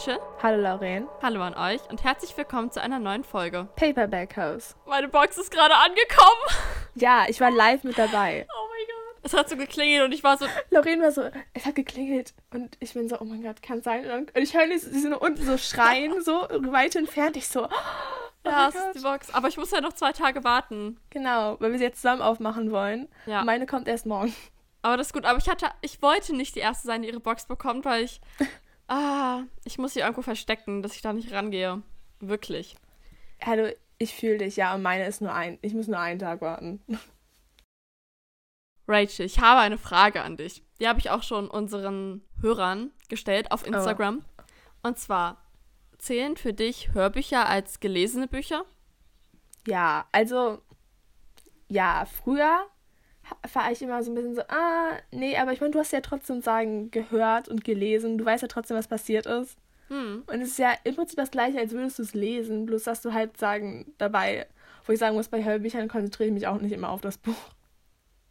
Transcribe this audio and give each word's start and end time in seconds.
Rachel. 0.00 0.18
Hallo 0.42 0.62
Lauren. 0.62 1.08
Hallo 1.20 1.42
an 1.42 1.54
euch 1.54 1.82
und 1.90 2.02
herzlich 2.02 2.34
willkommen 2.34 2.70
zu 2.70 2.80
einer 2.80 2.98
neuen 2.98 3.22
Folge. 3.22 3.68
Paperback 3.76 4.34
House. 4.34 4.74
Meine 4.86 5.08
Box 5.08 5.36
ist 5.36 5.50
gerade 5.50 5.74
angekommen. 5.74 6.70
Ja, 6.94 7.26
ich 7.28 7.38
war 7.38 7.50
live 7.50 7.84
mit 7.84 7.98
dabei. 7.98 8.46
Oh 8.56 8.66
mein 8.70 8.86
Gott. 8.86 9.20
Es 9.24 9.34
hat 9.34 9.50
so 9.50 9.58
geklingelt 9.58 10.06
und 10.06 10.12
ich 10.12 10.24
war 10.24 10.38
so. 10.38 10.46
Lauren 10.70 11.02
war 11.02 11.12
so, 11.12 11.28
es 11.52 11.66
hat 11.66 11.74
geklingelt 11.74 12.32
und 12.50 12.78
ich 12.80 12.94
bin 12.94 13.10
so, 13.10 13.20
oh 13.20 13.24
mein 13.24 13.42
Gott, 13.42 13.60
kann 13.60 13.82
sein. 13.82 14.10
Und 14.10 14.30
ich 14.34 14.56
höre 14.56 14.66
sie 14.68 15.00
sind 15.00 15.12
unten 15.12 15.44
so 15.44 15.58
schreien, 15.58 16.22
so 16.22 16.48
weit 16.48 16.96
entfernt. 16.96 17.36
Ich 17.36 17.48
so, 17.48 17.66
oh 18.44 18.48
ja, 18.48 18.68
es 18.68 18.74
ist 18.76 18.94
die 18.94 19.00
Box. 19.00 19.34
Aber 19.34 19.48
ich 19.48 19.58
muss 19.58 19.70
ja 19.70 19.82
noch 19.82 19.92
zwei 19.92 20.12
Tage 20.12 20.44
warten. 20.44 20.98
Genau, 21.10 21.60
weil 21.60 21.72
wir 21.72 21.78
sie 21.78 21.84
jetzt 21.84 22.00
zusammen 22.00 22.22
aufmachen 22.22 22.70
wollen. 22.70 23.06
Ja. 23.26 23.44
Meine 23.44 23.66
kommt 23.66 23.86
erst 23.86 24.06
morgen. 24.06 24.34
Aber 24.80 24.96
das 24.96 25.08
ist 25.08 25.12
gut. 25.12 25.26
Aber 25.26 25.38
ich 25.38 25.50
hatte, 25.50 25.66
ich 25.82 26.00
wollte 26.00 26.34
nicht 26.34 26.54
die 26.54 26.60
erste 26.60 26.86
sein, 26.86 27.02
die 27.02 27.08
ihre 27.08 27.20
Box 27.20 27.44
bekommt, 27.44 27.84
weil 27.84 28.04
ich. 28.04 28.22
Ah, 28.90 29.44
ich 29.64 29.78
muss 29.78 29.94
sie 29.94 30.00
irgendwo 30.00 30.22
verstecken, 30.22 30.82
dass 30.82 30.96
ich 30.96 31.00
da 31.00 31.12
nicht 31.12 31.30
rangehe. 31.30 31.80
Wirklich. 32.18 32.74
Hallo, 33.40 33.68
ich 33.98 34.12
fühle 34.12 34.38
dich, 34.38 34.56
ja, 34.56 34.74
und 34.74 34.82
meine 34.82 35.06
ist 35.06 35.20
nur 35.20 35.32
ein. 35.32 35.60
Ich 35.62 35.74
muss 35.74 35.86
nur 35.86 36.00
einen 36.00 36.18
Tag 36.18 36.40
warten. 36.40 36.82
Rachel, 38.88 39.26
ich 39.26 39.38
habe 39.38 39.60
eine 39.60 39.78
Frage 39.78 40.22
an 40.22 40.36
dich. 40.36 40.64
Die 40.80 40.88
habe 40.88 40.98
ich 40.98 41.10
auch 41.10 41.22
schon 41.22 41.48
unseren 41.48 42.24
Hörern 42.40 42.90
gestellt 43.08 43.52
auf 43.52 43.64
Instagram. 43.64 44.24
Oh. 44.24 44.88
Und 44.88 44.98
zwar, 44.98 45.40
zählen 45.98 46.36
für 46.36 46.52
dich 46.52 46.92
Hörbücher 46.92 47.48
als 47.48 47.78
gelesene 47.78 48.26
Bücher? 48.26 48.64
Ja, 49.68 50.08
also 50.10 50.60
ja, 51.68 52.06
früher 52.06 52.66
war 53.52 53.70
ich 53.72 53.82
immer 53.82 54.02
so 54.02 54.10
ein 54.10 54.14
bisschen 54.14 54.34
so, 54.34 54.42
ah, 54.48 54.92
nee, 55.10 55.36
aber 55.36 55.52
ich 55.52 55.60
meine, 55.60 55.72
du 55.72 55.78
hast 55.78 55.92
ja 55.92 56.00
trotzdem 56.00 56.40
sagen 56.42 56.90
gehört 56.90 57.48
und 57.48 57.64
gelesen. 57.64 58.18
Du 58.18 58.24
weißt 58.24 58.42
ja 58.42 58.48
trotzdem, 58.48 58.76
was 58.76 58.88
passiert 58.88 59.26
ist. 59.26 59.56
Hm. 59.88 60.22
Und 60.26 60.40
es 60.40 60.50
ist 60.50 60.58
ja 60.58 60.72
im 60.84 60.94
Prinzip 60.94 61.16
das 61.16 61.30
gleiche, 61.30 61.58
als 61.58 61.72
würdest 61.72 61.98
du 61.98 62.02
es 62.02 62.14
lesen, 62.14 62.66
bloß 62.66 62.84
dass 62.84 63.02
du 63.02 63.12
halt 63.12 63.36
sagen 63.38 63.92
dabei, 63.98 64.46
wo 64.86 64.92
ich 64.92 64.98
sagen 64.98 65.16
muss, 65.16 65.28
bei 65.28 65.44
Hörbüchern 65.44 65.88
konzentriere 65.88 66.28
ich 66.28 66.34
mich 66.34 66.46
auch 66.46 66.60
nicht 66.60 66.72
immer 66.72 66.90
auf 66.90 67.00
das 67.00 67.18
Buch. 67.18 67.34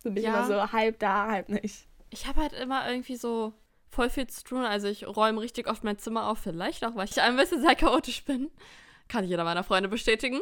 So 0.01 0.09
bin 0.09 0.17
ich 0.17 0.23
Ja. 0.23 0.37
immer 0.37 0.47
so 0.47 0.71
halb 0.71 0.99
da, 0.99 1.27
halb 1.27 1.49
nicht. 1.49 1.85
Ich 2.09 2.27
habe 2.27 2.41
halt 2.41 2.53
immer 2.53 2.89
irgendwie 2.89 3.17
so 3.17 3.53
voll 3.89 4.09
viel 4.09 4.27
zu 4.27 4.43
tun. 4.43 4.63
Also 4.63 4.87
ich 4.87 5.05
räume 5.05 5.41
richtig 5.41 5.67
oft 5.69 5.83
mein 5.83 5.97
Zimmer 5.99 6.27
auf, 6.29 6.39
vielleicht 6.39 6.85
auch, 6.85 6.95
weil 6.95 7.09
ich 7.09 7.21
ein 7.21 7.35
bisschen 7.35 7.61
sehr 7.61 7.75
chaotisch 7.75 8.23
bin. 8.23 8.49
Kann 9.09 9.25
jeder 9.25 9.43
meiner 9.43 9.63
Freunde 9.63 9.89
bestätigen. 9.89 10.39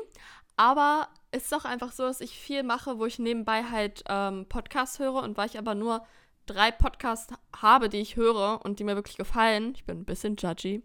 Aber 0.55 1.07
ist 1.43 1.53
auch 1.53 1.65
einfach 1.65 1.91
so, 1.91 2.03
dass 2.03 2.21
ich 2.21 2.39
viel 2.39 2.63
mache, 2.63 2.99
wo 2.99 3.05
ich 3.05 3.19
nebenbei 3.19 3.63
halt 3.63 4.03
ähm, 4.09 4.45
Podcasts 4.47 4.99
höre 4.99 5.23
und 5.23 5.37
weil 5.37 5.47
ich 5.47 5.57
aber 5.57 5.75
nur 5.75 6.05
drei 6.45 6.71
Podcasts 6.71 7.33
habe, 7.55 7.89
die 7.89 7.99
ich 7.99 8.15
höre 8.15 8.61
und 8.63 8.79
die 8.79 8.83
mir 8.83 8.95
wirklich 8.95 9.17
gefallen, 9.17 9.73
ich 9.75 9.85
bin 9.85 9.99
ein 9.99 10.05
bisschen 10.05 10.35
judgy, 10.37 10.83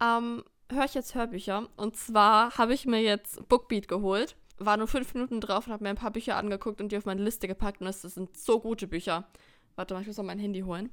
ähm, 0.00 0.44
höre 0.70 0.84
ich 0.84 0.94
jetzt 0.94 1.14
Hörbücher. 1.14 1.68
Und 1.76 1.96
zwar 1.96 2.56
habe 2.56 2.74
ich 2.74 2.86
mir 2.86 3.00
jetzt 3.00 3.48
Bookbeat 3.48 3.88
geholt, 3.88 4.36
war 4.58 4.76
nur 4.76 4.88
fünf 4.88 5.14
Minuten 5.14 5.40
drauf 5.40 5.66
und 5.66 5.72
habe 5.72 5.84
mir 5.84 5.90
ein 5.90 5.96
paar 5.96 6.10
Bücher 6.10 6.36
angeguckt 6.36 6.80
und 6.80 6.92
die 6.92 6.96
auf 6.96 7.04
meine 7.04 7.22
Liste 7.22 7.48
gepackt 7.48 7.80
und 7.80 7.86
das 7.86 8.02
sind 8.02 8.36
so 8.36 8.60
gute 8.60 8.86
Bücher. 8.86 9.28
Warte 9.76 9.94
mal, 9.94 10.00
ich 10.00 10.06
muss 10.06 10.16
noch 10.16 10.24
mein 10.24 10.38
Handy 10.38 10.60
holen. 10.60 10.90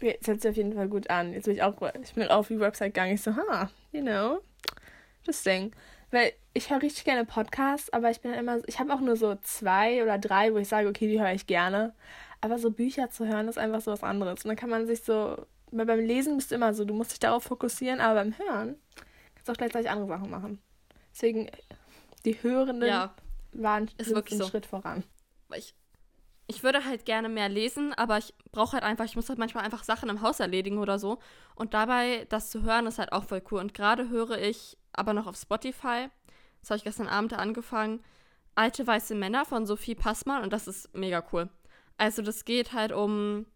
Jetzt 0.00 0.28
hört 0.28 0.40
sich 0.40 0.50
auf 0.50 0.56
jeden 0.56 0.74
Fall 0.74 0.88
gut 0.88 1.10
an. 1.10 1.32
Jetzt 1.32 1.46
bin 1.46 1.54
ich 1.54 1.62
auch, 1.62 1.74
ich 2.00 2.14
bin 2.14 2.28
auf 2.28 2.48
die 2.48 2.60
Website 2.60 2.94
gegangen. 2.94 3.14
Ich 3.14 3.22
so, 3.22 3.34
ha, 3.34 3.68
you 3.92 4.00
know, 4.00 4.40
interesting. 5.20 5.72
Weil 6.10 6.32
ich 6.54 6.70
höre 6.70 6.82
richtig 6.82 7.04
gerne 7.04 7.24
Podcasts, 7.24 7.92
aber 7.92 8.10
ich 8.10 8.20
bin 8.20 8.32
immer, 8.32 8.66
ich 8.66 8.78
habe 8.78 8.92
auch 8.94 9.00
nur 9.00 9.16
so 9.16 9.34
zwei 9.36 10.02
oder 10.02 10.18
drei, 10.18 10.52
wo 10.54 10.58
ich 10.58 10.68
sage, 10.68 10.88
okay, 10.88 11.06
die 11.06 11.20
höre 11.20 11.32
ich 11.32 11.46
gerne. 11.46 11.94
Aber 12.40 12.58
so 12.58 12.70
Bücher 12.70 13.10
zu 13.10 13.26
hören 13.26 13.48
ist 13.48 13.58
einfach 13.58 13.80
so 13.80 13.90
was 13.90 14.02
anderes. 14.02 14.44
Und 14.44 14.48
dann 14.48 14.56
kann 14.56 14.70
man 14.70 14.86
sich 14.86 15.02
so, 15.02 15.46
weil 15.70 15.86
beim 15.86 16.00
Lesen 16.00 16.36
bist 16.36 16.50
du 16.50 16.54
immer 16.54 16.72
so, 16.72 16.84
du 16.84 16.94
musst 16.94 17.10
dich 17.12 17.18
darauf 17.18 17.44
fokussieren, 17.44 18.00
aber 18.00 18.14
beim 18.14 18.38
Hören 18.38 18.76
kannst 19.34 19.48
du 19.48 19.52
auch 19.52 19.56
gleichzeitig 19.56 19.90
andere 19.90 20.08
Sachen 20.08 20.30
machen. 20.30 20.58
Deswegen, 21.12 21.50
die 22.24 22.42
Hörenden 22.42 22.88
Ja, 22.88 23.14
waren 23.52 23.90
Ist 23.98 24.14
einen 24.14 24.24
so. 24.26 24.46
Schritt 24.46 24.66
voran. 24.66 25.04
ich, 25.54 25.74
ich 26.48 26.62
würde 26.62 26.84
halt 26.84 27.04
gerne 27.04 27.28
mehr 27.28 27.48
lesen, 27.48 27.92
aber 27.94 28.18
ich 28.18 28.34
brauche 28.50 28.72
halt 28.72 28.82
einfach, 28.82 29.04
ich 29.04 29.16
muss 29.16 29.28
halt 29.28 29.38
manchmal 29.38 29.64
einfach 29.64 29.84
Sachen 29.84 30.08
im 30.08 30.22
Haus 30.22 30.40
erledigen 30.40 30.78
oder 30.78 30.98
so. 30.98 31.18
Und 31.54 31.74
dabei, 31.74 32.26
das 32.30 32.50
zu 32.50 32.62
hören, 32.62 32.86
ist 32.86 32.98
halt 32.98 33.12
auch 33.12 33.24
voll 33.24 33.42
cool. 33.50 33.60
Und 33.60 33.74
gerade 33.74 34.08
höre 34.08 34.38
ich 34.38 34.78
aber 34.92 35.12
noch 35.12 35.26
auf 35.26 35.36
Spotify, 35.36 36.08
das 36.60 36.70
habe 36.70 36.78
ich 36.78 36.84
gestern 36.84 37.06
Abend 37.06 37.34
angefangen, 37.34 38.00
Alte 38.54 38.84
weiße 38.84 39.14
Männer 39.14 39.44
von 39.44 39.66
Sophie 39.66 39.94
Passmann 39.94 40.42
und 40.42 40.52
das 40.52 40.66
ist 40.66 40.92
mega 40.92 41.22
cool. 41.32 41.48
Also 41.96 42.22
das 42.22 42.44
geht 42.44 42.72
halt 42.72 42.90
um 42.90 43.46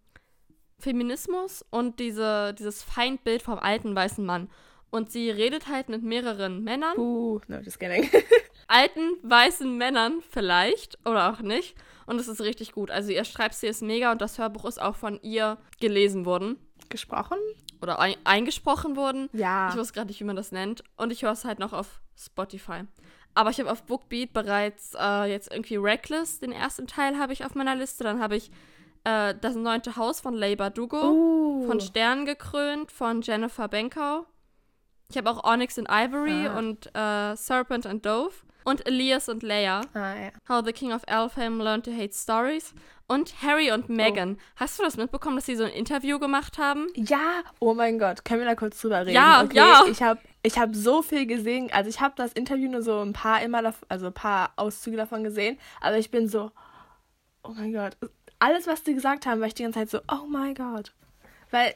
Feminismus 0.78 1.64
und 1.70 1.98
diese, 1.98 2.54
dieses 2.54 2.84
Feindbild 2.84 3.42
vom 3.42 3.58
alten 3.58 3.97
weißen 3.97 4.25
Mann. 4.25 4.48
Und 4.91 5.10
sie 5.10 5.31
redet 5.31 5.66
halt 5.66 5.88
mit 5.88 6.04
mehreren 6.04 6.62
Männern 6.62 6.97
Uh, 6.98 7.41
no, 7.48 7.58
just 7.58 7.81
kidding. 7.81 8.08
alten 8.69 9.16
weißen 9.22 9.76
Männern 9.76 10.22
vielleicht 10.31 10.98
oder 11.04 11.32
auch 11.32 11.41
nicht. 11.41 11.75
Und 12.06 12.20
es 12.20 12.28
ist 12.28 12.40
richtig 12.40 12.72
gut. 12.72 12.90
Also 12.90 13.10
ihr 13.10 13.24
Schreibstil 13.24 13.70
ist 13.70 13.82
mega 13.82 14.12
und 14.12 14.20
das 14.20 14.38
Hörbuch 14.38 14.64
ist 14.64 14.80
auch 14.80 14.96
von 14.96 15.20
ihr 15.22 15.58
gelesen 15.80 16.24
worden 16.24 16.58
Gesprochen? 16.88 17.38
oder 17.80 17.98
ein 17.98 18.14
eingesprochen 18.24 18.96
worden. 18.96 19.28
Ja. 19.32 19.70
Ich 19.70 19.76
weiß 19.76 19.92
gerade 19.92 20.06
nicht, 20.06 20.20
wie 20.20 20.24
man 20.24 20.36
das 20.36 20.52
nennt. 20.52 20.84
Und 20.96 21.10
ich 21.10 21.22
höre 21.22 21.32
es 21.32 21.44
halt 21.44 21.58
noch 21.58 21.72
auf 21.72 22.00
Spotify. 22.16 22.82
Aber 23.34 23.50
ich 23.50 23.58
habe 23.58 23.72
auf 23.72 23.82
Bookbeat 23.84 24.32
bereits 24.32 24.94
äh, 24.98 25.24
jetzt 25.24 25.50
irgendwie 25.50 25.76
Reckless, 25.76 26.38
den 26.38 26.52
ersten 26.52 26.86
Teil 26.86 27.18
habe 27.18 27.32
ich 27.32 27.44
auf 27.44 27.54
meiner 27.54 27.74
Liste. 27.74 28.04
Dann 28.04 28.20
habe 28.20 28.36
ich 28.36 28.50
äh, 29.04 29.34
Das 29.40 29.56
neunte 29.56 29.96
Haus 29.96 30.20
von 30.20 30.34
Leigh 30.34 30.56
Bardugo, 30.56 31.10
uh. 31.10 31.66
von 31.66 31.80
Stern 31.80 32.24
gekrönt, 32.24 32.92
von 32.92 33.20
Jennifer 33.22 33.66
Benkau. 33.69 34.26
Ich 35.10 35.16
habe 35.16 35.30
auch 35.30 35.42
Onyx 35.44 35.78
and 35.78 35.88
Ivory 35.90 36.46
Ah. 36.46 36.58
und 36.58 36.86
äh, 36.94 37.34
Serpent 37.36 37.84
and 37.86 38.06
Dove. 38.06 38.34
Und 38.64 38.86
Elias 38.86 39.28
und 39.28 39.42
Leia. 39.42 39.82
Ah, 39.94 40.14
ja. 40.14 40.30
How 40.48 40.64
the 40.64 40.72
King 40.72 40.92
of 40.92 41.02
Elfham 41.06 41.60
Learned 41.60 41.84
to 41.84 41.92
Hate 41.92 42.14
Stories. 42.14 42.74
Und 43.06 43.42
Harry 43.42 43.72
und 43.72 43.88
Meghan. 43.88 44.38
Hast 44.56 44.78
du 44.78 44.84
das 44.84 44.96
mitbekommen, 44.96 45.36
dass 45.36 45.46
sie 45.46 45.56
so 45.56 45.64
ein 45.64 45.72
Interview 45.72 46.18
gemacht 46.18 46.56
haben? 46.56 46.86
Ja, 46.94 47.42
oh 47.58 47.74
mein 47.74 47.98
Gott, 47.98 48.24
können 48.24 48.40
wir 48.40 48.46
da 48.46 48.54
kurz 48.54 48.80
drüber 48.80 49.00
reden? 49.00 49.14
Ja, 49.14 49.42
okay, 49.42 49.56
ja. 49.56 49.84
Ich 49.90 50.02
habe 50.02 50.20
ich 50.42 50.58
hab 50.58 50.74
so 50.74 51.02
viel 51.02 51.26
gesehen, 51.26 51.70
also 51.72 51.88
ich 51.90 52.00
habe 52.00 52.14
das 52.16 52.32
Interview 52.32 52.70
nur 52.70 52.82
so 52.82 53.00
ein 53.00 53.12
paar 53.12 53.42
immer, 53.42 53.74
also 53.88 54.06
ein 54.06 54.12
paar 54.12 54.52
Auszüge 54.56 54.96
davon 54.96 55.22
gesehen, 55.22 55.58
aber 55.80 55.98
ich 55.98 56.10
bin 56.10 56.26
so, 56.26 56.50
oh 57.44 57.52
mein 57.54 57.72
Gott, 57.72 57.96
alles, 58.38 58.66
was 58.66 58.82
die 58.82 58.94
gesagt 58.94 59.26
haben, 59.26 59.40
war 59.40 59.46
ich 59.46 59.54
die 59.54 59.62
ganze 59.62 59.78
Zeit 59.80 59.90
so, 59.90 60.00
oh 60.10 60.26
mein 60.26 60.54
Gott. 60.54 60.92
Weil, 61.50 61.74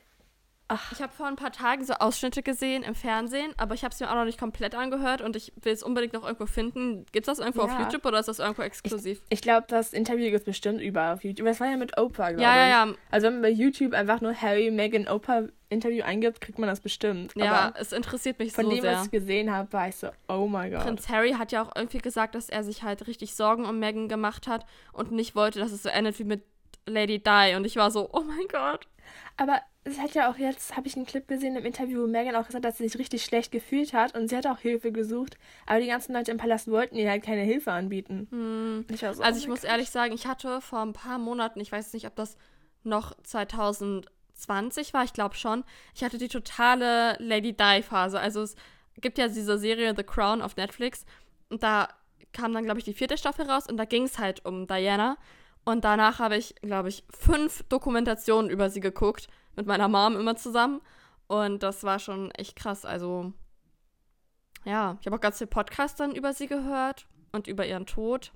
ach, 0.68 0.92
Ich 0.92 1.00
habe 1.02 1.12
vor 1.12 1.26
ein 1.26 1.36
paar 1.36 1.52
Tagen 1.52 1.84
so 1.84 1.94
Ausschnitte 1.94 2.42
gesehen 2.42 2.82
im 2.82 2.94
Fernsehen, 2.94 3.52
aber 3.56 3.74
ich 3.74 3.84
habe 3.84 3.92
es 3.92 4.00
mir 4.00 4.10
auch 4.10 4.14
noch 4.14 4.24
nicht 4.24 4.38
komplett 4.38 4.74
angehört 4.74 5.20
und 5.20 5.36
ich 5.36 5.52
will 5.62 5.72
es 5.72 5.82
unbedingt 5.82 6.12
noch 6.12 6.24
irgendwo 6.24 6.46
finden. 6.46 7.06
Gibt 7.12 7.28
es 7.28 7.36
das 7.36 7.38
irgendwo 7.38 7.62
auf 7.62 7.70
Ja. 7.70 7.82
YouTube 7.82 8.04
oder 8.04 8.18
ist 8.18 8.26
das 8.28 8.38
irgendwo 8.38 8.62
exklusiv? 8.62 9.22
ich 9.28 9.40
glaube, 9.42 9.66
das 9.68 9.92
Interview 9.92 10.24
gibt 10.24 10.36
es 10.38 10.44
bestimmt 10.44 10.80
überall 10.80 11.14
auf 11.14 11.24
YouTube. 11.24 11.46
Das 11.46 11.60
war 11.60 11.68
ja 11.70 11.76
mit 11.76 11.96
Oprah, 11.98 12.30
glaube 12.30 12.42
Ja, 12.42 12.52
ich. 12.64 12.70
ja, 12.70 12.86
ja. 12.86 12.94
Also 13.10 13.26
wenn 13.26 13.34
man 13.34 13.42
bei 13.42 13.50
YouTube 13.50 13.92
einfach 13.94 14.20
nur 14.20 14.34
Harry, 14.34 14.70
Meghan, 14.70 15.08
Oprah 15.08 15.44
Interview 15.68 16.04
eingibt, 16.04 16.40
kriegt 16.40 16.58
man 16.60 16.68
das 16.68 16.80
bestimmt. 16.80 17.32
Ja, 17.36 17.52
aber 17.52 17.80
es 17.80 17.92
interessiert 17.92 18.38
mich 18.38 18.52
von 18.52 18.64
so 18.66 18.70
dem, 18.70 18.82
sehr. 18.82 18.92
was 18.92 19.06
ich 19.06 19.10
gesehen 19.10 19.52
habe, 19.52 19.72
war 19.72 19.88
ich 19.88 19.96
so, 19.96 20.08
oh 20.28 20.46
mein 20.46 20.70
Gott. 20.70 20.82
Prinz 20.84 21.08
Harry 21.08 21.32
hat 21.32 21.50
ja 21.50 21.62
auch 21.62 21.72
irgendwie 21.74 21.98
gesagt, 21.98 22.34
dass 22.36 22.48
er 22.48 22.62
sich 22.62 22.82
halt 22.84 23.06
richtig 23.08 23.34
Sorgen 23.34 23.64
um 23.66 23.78
Meghan 23.80 24.08
gemacht 24.08 24.46
hat 24.46 24.64
und 24.92 25.10
nicht 25.10 25.34
wollte, 25.34 25.58
dass 25.58 25.72
es 25.72 25.82
so 25.82 25.88
endet 25.88 26.18
wie 26.20 26.24
mit 26.24 26.44
Lady 26.86 27.20
Di. 27.20 27.54
Und 27.56 27.64
ich 27.64 27.74
war 27.76 27.90
so, 27.90 28.08
oh 28.12 28.20
mein 28.22 28.46
Gott. 28.48 28.86
Aber 29.36 29.60
es 29.86 30.00
hat 30.00 30.14
ja 30.14 30.28
auch 30.28 30.36
jetzt, 30.36 30.76
habe 30.76 30.88
ich 30.88 30.96
einen 30.96 31.06
Clip 31.06 31.26
gesehen 31.28 31.54
im 31.54 31.64
Interview, 31.64 32.02
wo 32.02 32.06
Megan 32.08 32.34
auch 32.34 32.46
gesagt, 32.46 32.64
dass 32.64 32.78
sie 32.78 32.88
sich 32.88 32.98
richtig 32.98 33.24
schlecht 33.24 33.52
gefühlt 33.52 33.92
hat 33.92 34.16
und 34.16 34.28
sie 34.28 34.36
hat 34.36 34.46
auch 34.46 34.58
Hilfe 34.58 34.90
gesucht. 34.90 35.38
Aber 35.64 35.78
die 35.78 35.86
ganzen 35.86 36.12
Leute 36.12 36.32
im 36.32 36.38
Palast 36.38 36.68
wollten 36.68 36.96
ihr 36.96 37.08
halt 37.08 37.22
keine 37.22 37.42
Hilfe 37.42 37.70
anbieten. 37.70 38.26
Hm. 38.30 38.84
Ich 38.90 39.00
so, 39.00 39.06
Also 39.06 39.22
oh 39.22 39.28
ich 39.28 39.46
muss 39.46 39.60
Gott. 39.60 39.70
ehrlich 39.70 39.90
sagen, 39.90 40.12
ich 40.12 40.26
hatte 40.26 40.60
vor 40.60 40.80
ein 40.80 40.92
paar 40.92 41.18
Monaten, 41.18 41.60
ich 41.60 41.70
weiß 41.70 41.92
nicht, 41.92 42.06
ob 42.06 42.16
das 42.16 42.36
noch 42.82 43.16
2020 43.22 44.92
war, 44.92 45.04
ich 45.04 45.12
glaube 45.12 45.36
schon, 45.36 45.62
ich 45.94 46.02
hatte 46.02 46.18
die 46.18 46.28
totale 46.28 47.16
Lady 47.20 47.52
Di-Phase. 47.52 48.18
Also 48.18 48.42
es 48.42 48.56
gibt 49.00 49.18
ja 49.18 49.28
diese 49.28 49.56
Serie 49.56 49.94
The 49.96 50.02
Crown 50.02 50.42
auf 50.42 50.56
Netflix 50.56 51.04
und 51.48 51.62
da 51.62 51.88
kam 52.32 52.52
dann, 52.52 52.64
glaube 52.64 52.80
ich, 52.80 52.84
die 52.84 52.92
vierte 52.92 53.16
Staffel 53.16 53.48
raus 53.48 53.68
und 53.68 53.76
da 53.76 53.84
ging 53.84 54.02
es 54.02 54.18
halt 54.18 54.44
um 54.44 54.66
Diana. 54.66 55.16
Und 55.64 55.84
danach 55.84 56.18
habe 56.18 56.36
ich, 56.36 56.54
glaube 56.56 56.88
ich, 56.88 57.04
fünf 57.10 57.64
Dokumentationen 57.68 58.50
über 58.50 58.68
sie 58.70 58.80
geguckt, 58.80 59.28
mit 59.56 59.66
meiner 59.66 59.88
Mom 59.88 60.16
immer 60.16 60.36
zusammen. 60.36 60.80
Und 61.26 61.62
das 61.62 61.82
war 61.82 61.98
schon 61.98 62.30
echt 62.32 62.56
krass. 62.56 62.84
Also, 62.84 63.32
ja, 64.64 64.96
ich 65.00 65.06
habe 65.06 65.16
auch 65.16 65.20
ganz 65.20 65.38
viel 65.38 65.46
Podcasts 65.46 65.98
dann 65.98 66.14
über 66.14 66.32
sie 66.32 66.46
gehört 66.46 67.06
und 67.32 67.48
über 67.48 67.66
ihren 67.66 67.86
Tod. 67.86 68.32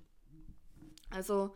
Also 1.11 1.55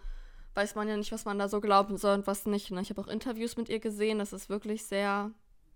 weiß 0.55 0.75
man 0.75 0.88
ja 0.88 0.96
nicht, 0.96 1.12
was 1.12 1.25
man 1.25 1.38
da 1.38 1.49
so 1.49 1.61
glauben 1.61 1.96
soll 1.96 2.14
und 2.14 2.26
was 2.26 2.46
nicht. 2.46 2.70
Ne? 2.70 2.81
Ich 2.81 2.90
habe 2.90 3.00
auch 3.00 3.08
Interviews 3.08 3.56
mit 3.56 3.69
ihr 3.69 3.81
gesehen. 3.81 4.19
Das 4.19 4.32
ist 4.32 4.49
wirklich 4.49 4.84
sehr, 4.84 5.31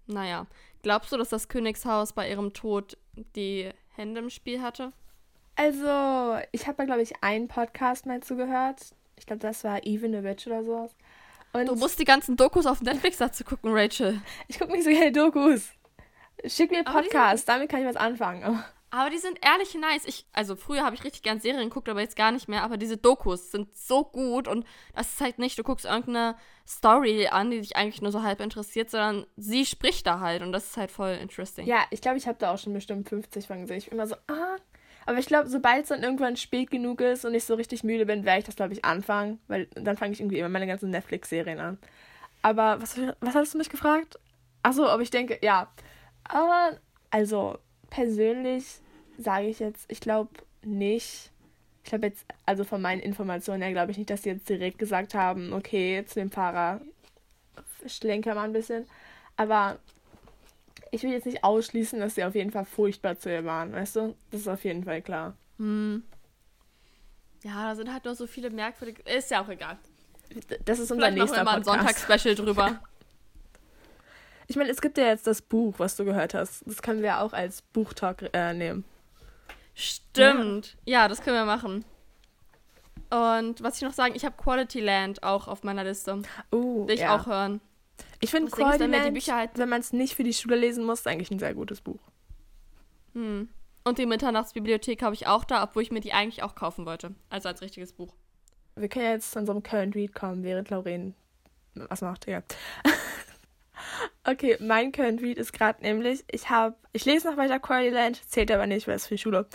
naja. 0.06 0.46
Glaubst 0.82 1.12
du, 1.12 1.16
dass 1.16 1.28
das 1.30 1.48
Königshaus 1.48 2.12
bei 2.12 2.30
ihrem 2.30 2.52
Tod 2.52 2.96
die 3.34 3.70
Hände 3.94 4.20
im 4.20 4.30
Spiel 4.30 4.62
hatte? 4.62 4.92
Also, 5.56 6.40
ich 6.52 6.68
habe 6.68 6.76
da, 6.76 6.84
glaube 6.84 7.02
ich, 7.02 7.22
einen 7.22 7.48
Podcast 7.48 8.06
mal 8.06 8.20
zugehört. 8.20 8.94
Ich 9.16 9.26
glaube, 9.26 9.40
das 9.40 9.64
war 9.64 9.84
Even 9.84 10.12
the 10.12 10.22
Witch 10.22 10.46
oder 10.46 10.62
sowas. 10.62 10.94
Und 11.52 11.66
Du 11.66 11.74
musst 11.74 11.98
die 11.98 12.04
ganzen 12.04 12.36
Dokus 12.36 12.66
auf 12.66 12.80
Netflix 12.82 13.18
dazu 13.18 13.44
gucken, 13.44 13.72
Rachel. 13.72 14.20
ich 14.48 14.58
gucke 14.58 14.72
nicht 14.72 14.84
so 14.84 14.90
gerne 14.90 15.12
Dokus. 15.12 15.70
Schick 16.44 16.70
mir 16.70 16.84
Podcasts, 16.84 17.46
damit 17.46 17.68
kann 17.68 17.80
ich 17.80 17.86
was 17.86 17.96
anfangen. 17.96 18.62
Aber 18.90 19.10
die 19.10 19.18
sind 19.18 19.38
ehrlich 19.44 19.74
nice. 19.74 20.06
Ich, 20.06 20.24
also 20.32 20.56
früher 20.56 20.82
habe 20.82 20.94
ich 20.94 21.04
richtig 21.04 21.22
gern 21.22 21.40
Serien 21.40 21.68
geguckt, 21.68 21.90
aber 21.90 22.00
jetzt 22.00 22.16
gar 22.16 22.32
nicht 22.32 22.48
mehr. 22.48 22.62
Aber 22.62 22.78
diese 22.78 22.96
Dokus 22.96 23.50
sind 23.50 23.76
so 23.76 24.02
gut 24.02 24.48
und 24.48 24.64
das 24.94 25.08
ist 25.12 25.20
halt 25.20 25.38
nicht, 25.38 25.58
du 25.58 25.62
guckst 25.62 25.84
irgendeine 25.84 26.36
Story 26.66 27.28
an, 27.28 27.50
die 27.50 27.60
dich 27.60 27.76
eigentlich 27.76 28.00
nur 28.00 28.12
so 28.12 28.22
halb 28.22 28.40
interessiert, 28.40 28.90
sondern 28.90 29.26
sie 29.36 29.66
spricht 29.66 30.06
da 30.06 30.20
halt 30.20 30.40
und 30.40 30.52
das 30.52 30.68
ist 30.68 30.76
halt 30.78 30.90
voll 30.90 31.18
interesting. 31.20 31.66
Ja, 31.66 31.84
ich 31.90 32.00
glaube, 32.00 32.16
ich 32.16 32.26
habe 32.26 32.38
da 32.38 32.54
auch 32.54 32.58
schon 32.58 32.72
bestimmt 32.72 33.10
50 33.10 33.46
von 33.46 33.60
gesehen. 33.60 33.76
Ich 33.76 33.90
bin 33.90 33.98
immer 33.98 34.06
so, 34.06 34.16
ah. 34.26 34.56
Aber 35.08 35.16
ich 35.16 35.24
glaube, 35.24 35.48
sobald 35.48 35.84
es 35.84 35.88
dann 35.88 36.02
irgendwann 36.02 36.36
spät 36.36 36.70
genug 36.70 37.00
ist 37.00 37.24
und 37.24 37.32
ich 37.32 37.44
so 37.44 37.54
richtig 37.54 37.82
müde 37.82 38.04
bin, 38.04 38.26
werde 38.26 38.40
ich 38.40 38.44
das, 38.44 38.56
glaube 38.56 38.74
ich, 38.74 38.84
anfangen. 38.84 39.40
Weil 39.48 39.64
dann 39.74 39.96
fange 39.96 40.12
ich 40.12 40.20
irgendwie 40.20 40.38
immer 40.38 40.50
meine 40.50 40.66
ganzen 40.66 40.90
Netflix-Serien 40.90 41.58
an. 41.58 41.78
Aber 42.42 42.82
was, 42.82 43.00
was 43.20 43.34
hast 43.34 43.54
du 43.54 43.58
mich 43.58 43.70
gefragt? 43.70 44.18
Achso, 44.62 44.92
ob 44.92 45.00
ich 45.00 45.08
denke, 45.08 45.38
ja. 45.40 45.72
Aber, 46.24 46.76
also, 47.08 47.56
persönlich 47.88 48.66
sage 49.16 49.46
ich 49.46 49.60
jetzt, 49.60 49.90
ich 49.90 50.00
glaube 50.02 50.28
nicht. 50.62 51.30
Ich 51.84 51.88
glaube 51.88 52.08
jetzt, 52.08 52.26
also 52.44 52.64
von 52.64 52.82
meinen 52.82 53.00
Informationen 53.00 53.62
her, 53.62 53.72
glaube 53.72 53.92
ich 53.92 53.96
nicht, 53.96 54.10
dass 54.10 54.24
sie 54.24 54.28
jetzt 54.28 54.50
direkt 54.50 54.78
gesagt 54.78 55.14
haben, 55.14 55.54
okay, 55.54 56.04
zu 56.06 56.20
dem 56.20 56.30
Fahrer 56.30 56.82
schlenker 57.86 58.34
mal 58.34 58.44
ein 58.44 58.52
bisschen. 58.52 58.86
Aber 59.38 59.78
ich 60.90 61.02
will 61.02 61.10
jetzt 61.10 61.26
nicht 61.26 61.44
ausschließen, 61.44 62.00
dass 62.00 62.14
sie 62.14 62.24
auf 62.24 62.34
jeden 62.34 62.50
Fall 62.50 62.64
furchtbar 62.64 63.18
zu 63.18 63.30
ihr 63.30 63.44
waren, 63.44 63.72
weißt 63.72 63.96
du? 63.96 64.14
Das 64.30 64.40
ist 64.42 64.48
auf 64.48 64.64
jeden 64.64 64.84
Fall 64.84 65.02
klar. 65.02 65.34
Hm. 65.58 66.02
Ja, 67.42 67.68
da 67.68 67.76
sind 67.76 67.92
halt 67.92 68.04
nur 68.04 68.14
so 68.14 68.26
viele 68.26 68.50
merkwürdige. 68.50 69.02
Ist 69.02 69.30
ja 69.30 69.42
auch 69.42 69.48
egal. 69.48 69.78
Das 70.64 70.78
ist 70.78 70.90
unser 70.90 71.06
Vielleicht 71.06 71.18
nächster 71.18 71.44
machen 71.44 71.64
wir 71.64 71.72
mal 71.72 71.78
ein 71.78 71.80
Sonntagsspecial 71.80 72.34
drüber. 72.34 72.80
Ich 74.50 74.56
meine, 74.56 74.70
es 74.70 74.80
gibt 74.80 74.96
ja 74.96 75.04
jetzt 75.04 75.26
das 75.26 75.42
Buch, 75.42 75.74
was 75.76 75.96
du 75.96 76.06
gehört 76.06 76.32
hast. 76.32 76.66
Das 76.66 76.80
können 76.80 77.02
wir 77.02 77.20
auch 77.20 77.34
als 77.34 77.60
Buchtalk 77.60 78.30
äh, 78.32 78.54
nehmen. 78.54 78.82
Stimmt. 79.74 80.74
Ja. 80.86 81.02
ja, 81.02 81.08
das 81.08 81.20
können 81.20 81.36
wir 81.36 81.44
machen. 81.44 81.84
Und 83.10 83.62
was 83.62 83.76
ich 83.76 83.82
noch 83.82 83.92
sagen, 83.92 84.14
ich 84.16 84.24
habe 84.24 84.42
Quality 84.42 84.80
Land 84.80 85.22
auch 85.22 85.48
auf 85.48 85.64
meiner 85.64 85.84
Liste. 85.84 86.22
Uh, 86.50 86.86
Will 86.88 86.94
ich 86.94 87.02
ja. 87.02 87.14
auch 87.14 87.26
hören. 87.26 87.60
Ich 88.20 88.30
finde 88.30 88.50
Land, 88.56 88.80
halt 88.80 89.50
wenn 89.58 89.68
man 89.68 89.80
es 89.80 89.92
nicht 89.92 90.14
für 90.14 90.24
die 90.24 90.32
Schule 90.32 90.56
lesen 90.56 90.84
muss, 90.84 91.06
eigentlich 91.06 91.30
ein 91.30 91.38
sehr 91.38 91.54
gutes 91.54 91.80
Buch. 91.80 92.00
Hm. 93.14 93.48
Und 93.84 93.98
die 93.98 94.06
Mitternachtsbibliothek 94.06 95.02
habe 95.02 95.14
ich 95.14 95.26
auch 95.26 95.44
da, 95.44 95.62
obwohl 95.62 95.82
ich 95.82 95.90
mir 95.90 96.00
die 96.00 96.12
eigentlich 96.12 96.42
auch 96.42 96.54
kaufen 96.54 96.84
wollte. 96.84 97.14
Also 97.30 97.48
als 97.48 97.62
richtiges 97.62 97.92
Buch. 97.92 98.14
Wir 98.76 98.88
können 98.88 99.06
ja 99.06 99.12
jetzt 99.12 99.32
zu 99.32 99.38
unserem 99.38 99.62
Current 99.62 99.94
Read 99.94 100.14
kommen, 100.14 100.42
während 100.42 100.70
Lauren 100.70 101.14
was 101.74 102.00
macht. 102.00 102.26
Ja. 102.26 102.42
Okay, 104.24 104.58
mein 104.60 104.92
Current 104.92 105.22
Read 105.22 105.38
ist 105.38 105.52
gerade 105.52 105.80
nämlich, 105.82 106.24
ich 106.30 106.50
habe, 106.50 106.76
ich 106.92 107.04
lese 107.04 107.30
noch 107.30 107.36
weiter 107.36 107.58
Quarry 107.58 107.88
Land, 107.90 108.20
zählt 108.28 108.50
aber 108.50 108.66
nicht, 108.66 108.86
weil 108.86 108.96
es 108.96 109.06
für 109.06 109.14
die 109.14 109.22
Schule. 109.22 109.46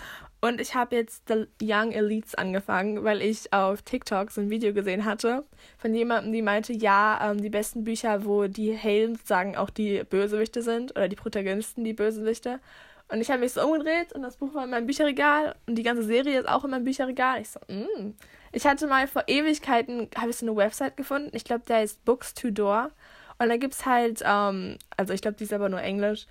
Und 0.43 0.59
ich 0.59 0.75
habe 0.75 0.97
jetzt 0.97 1.29
The 1.29 1.47
Young 1.61 1.93
Elites 1.93 2.35
angefangen, 2.35 3.05
weil 3.05 3.21
ich 3.21 3.53
auf 3.53 3.81
TikTok 3.81 4.29
so 4.29 4.41
ein 4.41 4.49
Video 4.49 4.73
gesehen 4.73 5.05
hatte 5.05 5.45
von 5.77 5.95
jemandem, 5.95 6.33
die 6.33 6.41
meinte, 6.41 6.73
ja, 6.73 7.31
ähm, 7.31 7.41
die 7.41 7.49
besten 7.49 7.85
Bücher, 7.85 8.25
wo 8.25 8.47
die 8.47 8.73
Helden 8.73 9.15
sozusagen 9.15 9.55
auch 9.55 9.69
die 9.69 10.03
Bösewichte 10.03 10.61
sind 10.61 10.91
oder 10.91 11.07
die 11.07 11.15
Protagonisten 11.15 11.85
die 11.85 11.93
Bösewichte. 11.93 12.59
Und 13.07 13.21
ich 13.21 13.31
habe 13.31 13.39
mich 13.39 13.53
so 13.53 13.65
umgedreht 13.65 14.11
und 14.11 14.21
das 14.21 14.35
Buch 14.35 14.53
war 14.53 14.65
in 14.65 14.71
meinem 14.71 14.85
Bücherregal 14.85 15.55
und 15.65 15.75
die 15.75 15.83
ganze 15.83 16.03
Serie 16.03 16.41
ist 16.41 16.49
auch 16.49 16.65
in 16.65 16.71
meinem 16.71 16.83
Bücherregal. 16.83 17.39
Ich 17.39 17.51
so, 17.51 17.61
mm. 17.69 18.13
Ich 18.51 18.65
hatte 18.65 18.85
mal 18.87 19.07
vor 19.07 19.23
Ewigkeiten, 19.27 20.09
habe 20.17 20.31
ich 20.31 20.35
so 20.35 20.45
eine 20.45 20.57
Website 20.57 20.97
gefunden, 20.97 21.29
ich 21.31 21.45
glaube, 21.45 21.63
der 21.69 21.83
ist 21.83 22.03
Books 22.03 22.33
to 22.33 22.51
Door. 22.51 22.91
Und 23.39 23.47
da 23.47 23.55
gibt 23.55 23.75
es 23.75 23.85
halt, 23.85 24.21
ähm, 24.25 24.77
also 24.97 25.13
ich 25.13 25.21
glaube, 25.21 25.37
die 25.37 25.45
ist 25.45 25.53
aber 25.53 25.69
nur 25.69 25.81
Englisch, 25.81 26.27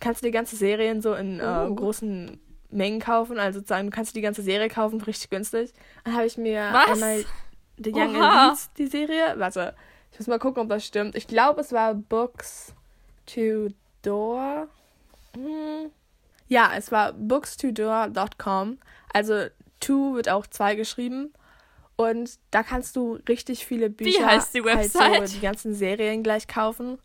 kannst 0.00 0.20
du 0.20 0.26
die 0.26 0.32
ganze 0.32 0.56
Serien 0.56 1.00
so 1.00 1.14
in 1.14 1.38
äh, 1.38 1.44
uh. 1.44 1.72
großen 1.72 2.40
Mengen 2.72 3.00
kaufen. 3.00 3.38
Also 3.38 3.60
sozusagen, 3.60 3.90
du 3.90 3.94
kannst 3.94 4.16
die 4.16 4.20
ganze 4.20 4.42
Serie 4.42 4.68
kaufen, 4.68 5.00
richtig 5.00 5.30
günstig. 5.30 5.72
Dann 6.04 6.14
habe 6.14 6.26
ich 6.26 6.36
mir 6.36 6.70
Was? 6.72 6.90
einmal 6.90 7.24
The 7.82 7.92
Young 7.92 8.14
Elites, 8.14 8.70
die 8.78 8.86
Serie. 8.86 9.34
Warte, 9.36 9.74
ich 10.10 10.18
muss 10.18 10.28
mal 10.28 10.38
gucken, 10.38 10.62
ob 10.62 10.68
das 10.68 10.84
stimmt. 10.84 11.14
Ich 11.16 11.26
glaube, 11.26 11.60
es 11.60 11.72
war 11.72 11.94
Books 11.94 12.74
to 13.26 13.68
Door. 14.02 14.68
Hm. 15.34 15.90
Ja, 16.48 16.72
es 16.76 16.92
war 16.92 17.12
bookstodoor.com. 17.14 18.78
Also, 19.12 19.46
to 19.80 20.14
wird 20.14 20.28
auch 20.28 20.46
zwei 20.46 20.74
geschrieben. 20.74 21.32
Und 21.96 22.38
da 22.50 22.62
kannst 22.62 22.96
du 22.96 23.18
richtig 23.28 23.64
viele 23.64 23.88
Bücher, 23.90 24.20
Wie 24.20 24.24
heißt 24.24 24.54
die 24.54 24.64
Website? 24.64 25.00
Halt 25.00 25.28
so 25.28 25.34
die 25.34 25.40
ganzen 25.40 25.74
Serien 25.74 26.22
gleich 26.22 26.48
kaufen. 26.48 26.98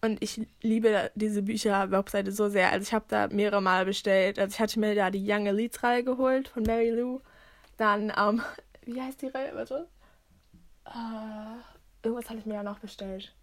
Und 0.00 0.22
ich 0.22 0.46
liebe 0.62 1.10
diese 1.14 1.42
Bücher-Webseite 1.42 2.30
so 2.30 2.48
sehr. 2.48 2.70
Also 2.70 2.82
ich 2.84 2.92
habe 2.92 3.06
da 3.08 3.28
mehrere 3.28 3.60
Mal 3.60 3.84
bestellt. 3.84 4.38
Also 4.38 4.54
ich 4.54 4.60
hatte 4.60 4.78
mir 4.78 4.94
da 4.94 5.10
die 5.10 5.24
Young 5.26 5.46
Elites-Reihe 5.46 6.04
geholt 6.04 6.48
von 6.48 6.62
Mary 6.62 6.90
Lou. 6.90 7.20
Dann, 7.76 8.12
ähm, 8.16 8.42
wie 8.84 9.00
heißt 9.00 9.22
die 9.22 9.28
Reihe? 9.28 9.54
Warte. 9.54 9.88
Uh, 10.86 11.58
irgendwas 12.02 12.30
hatte 12.30 12.38
ich 12.38 12.46
mir 12.46 12.54
ja 12.54 12.62
noch 12.62 12.78
bestellt. 12.78 13.34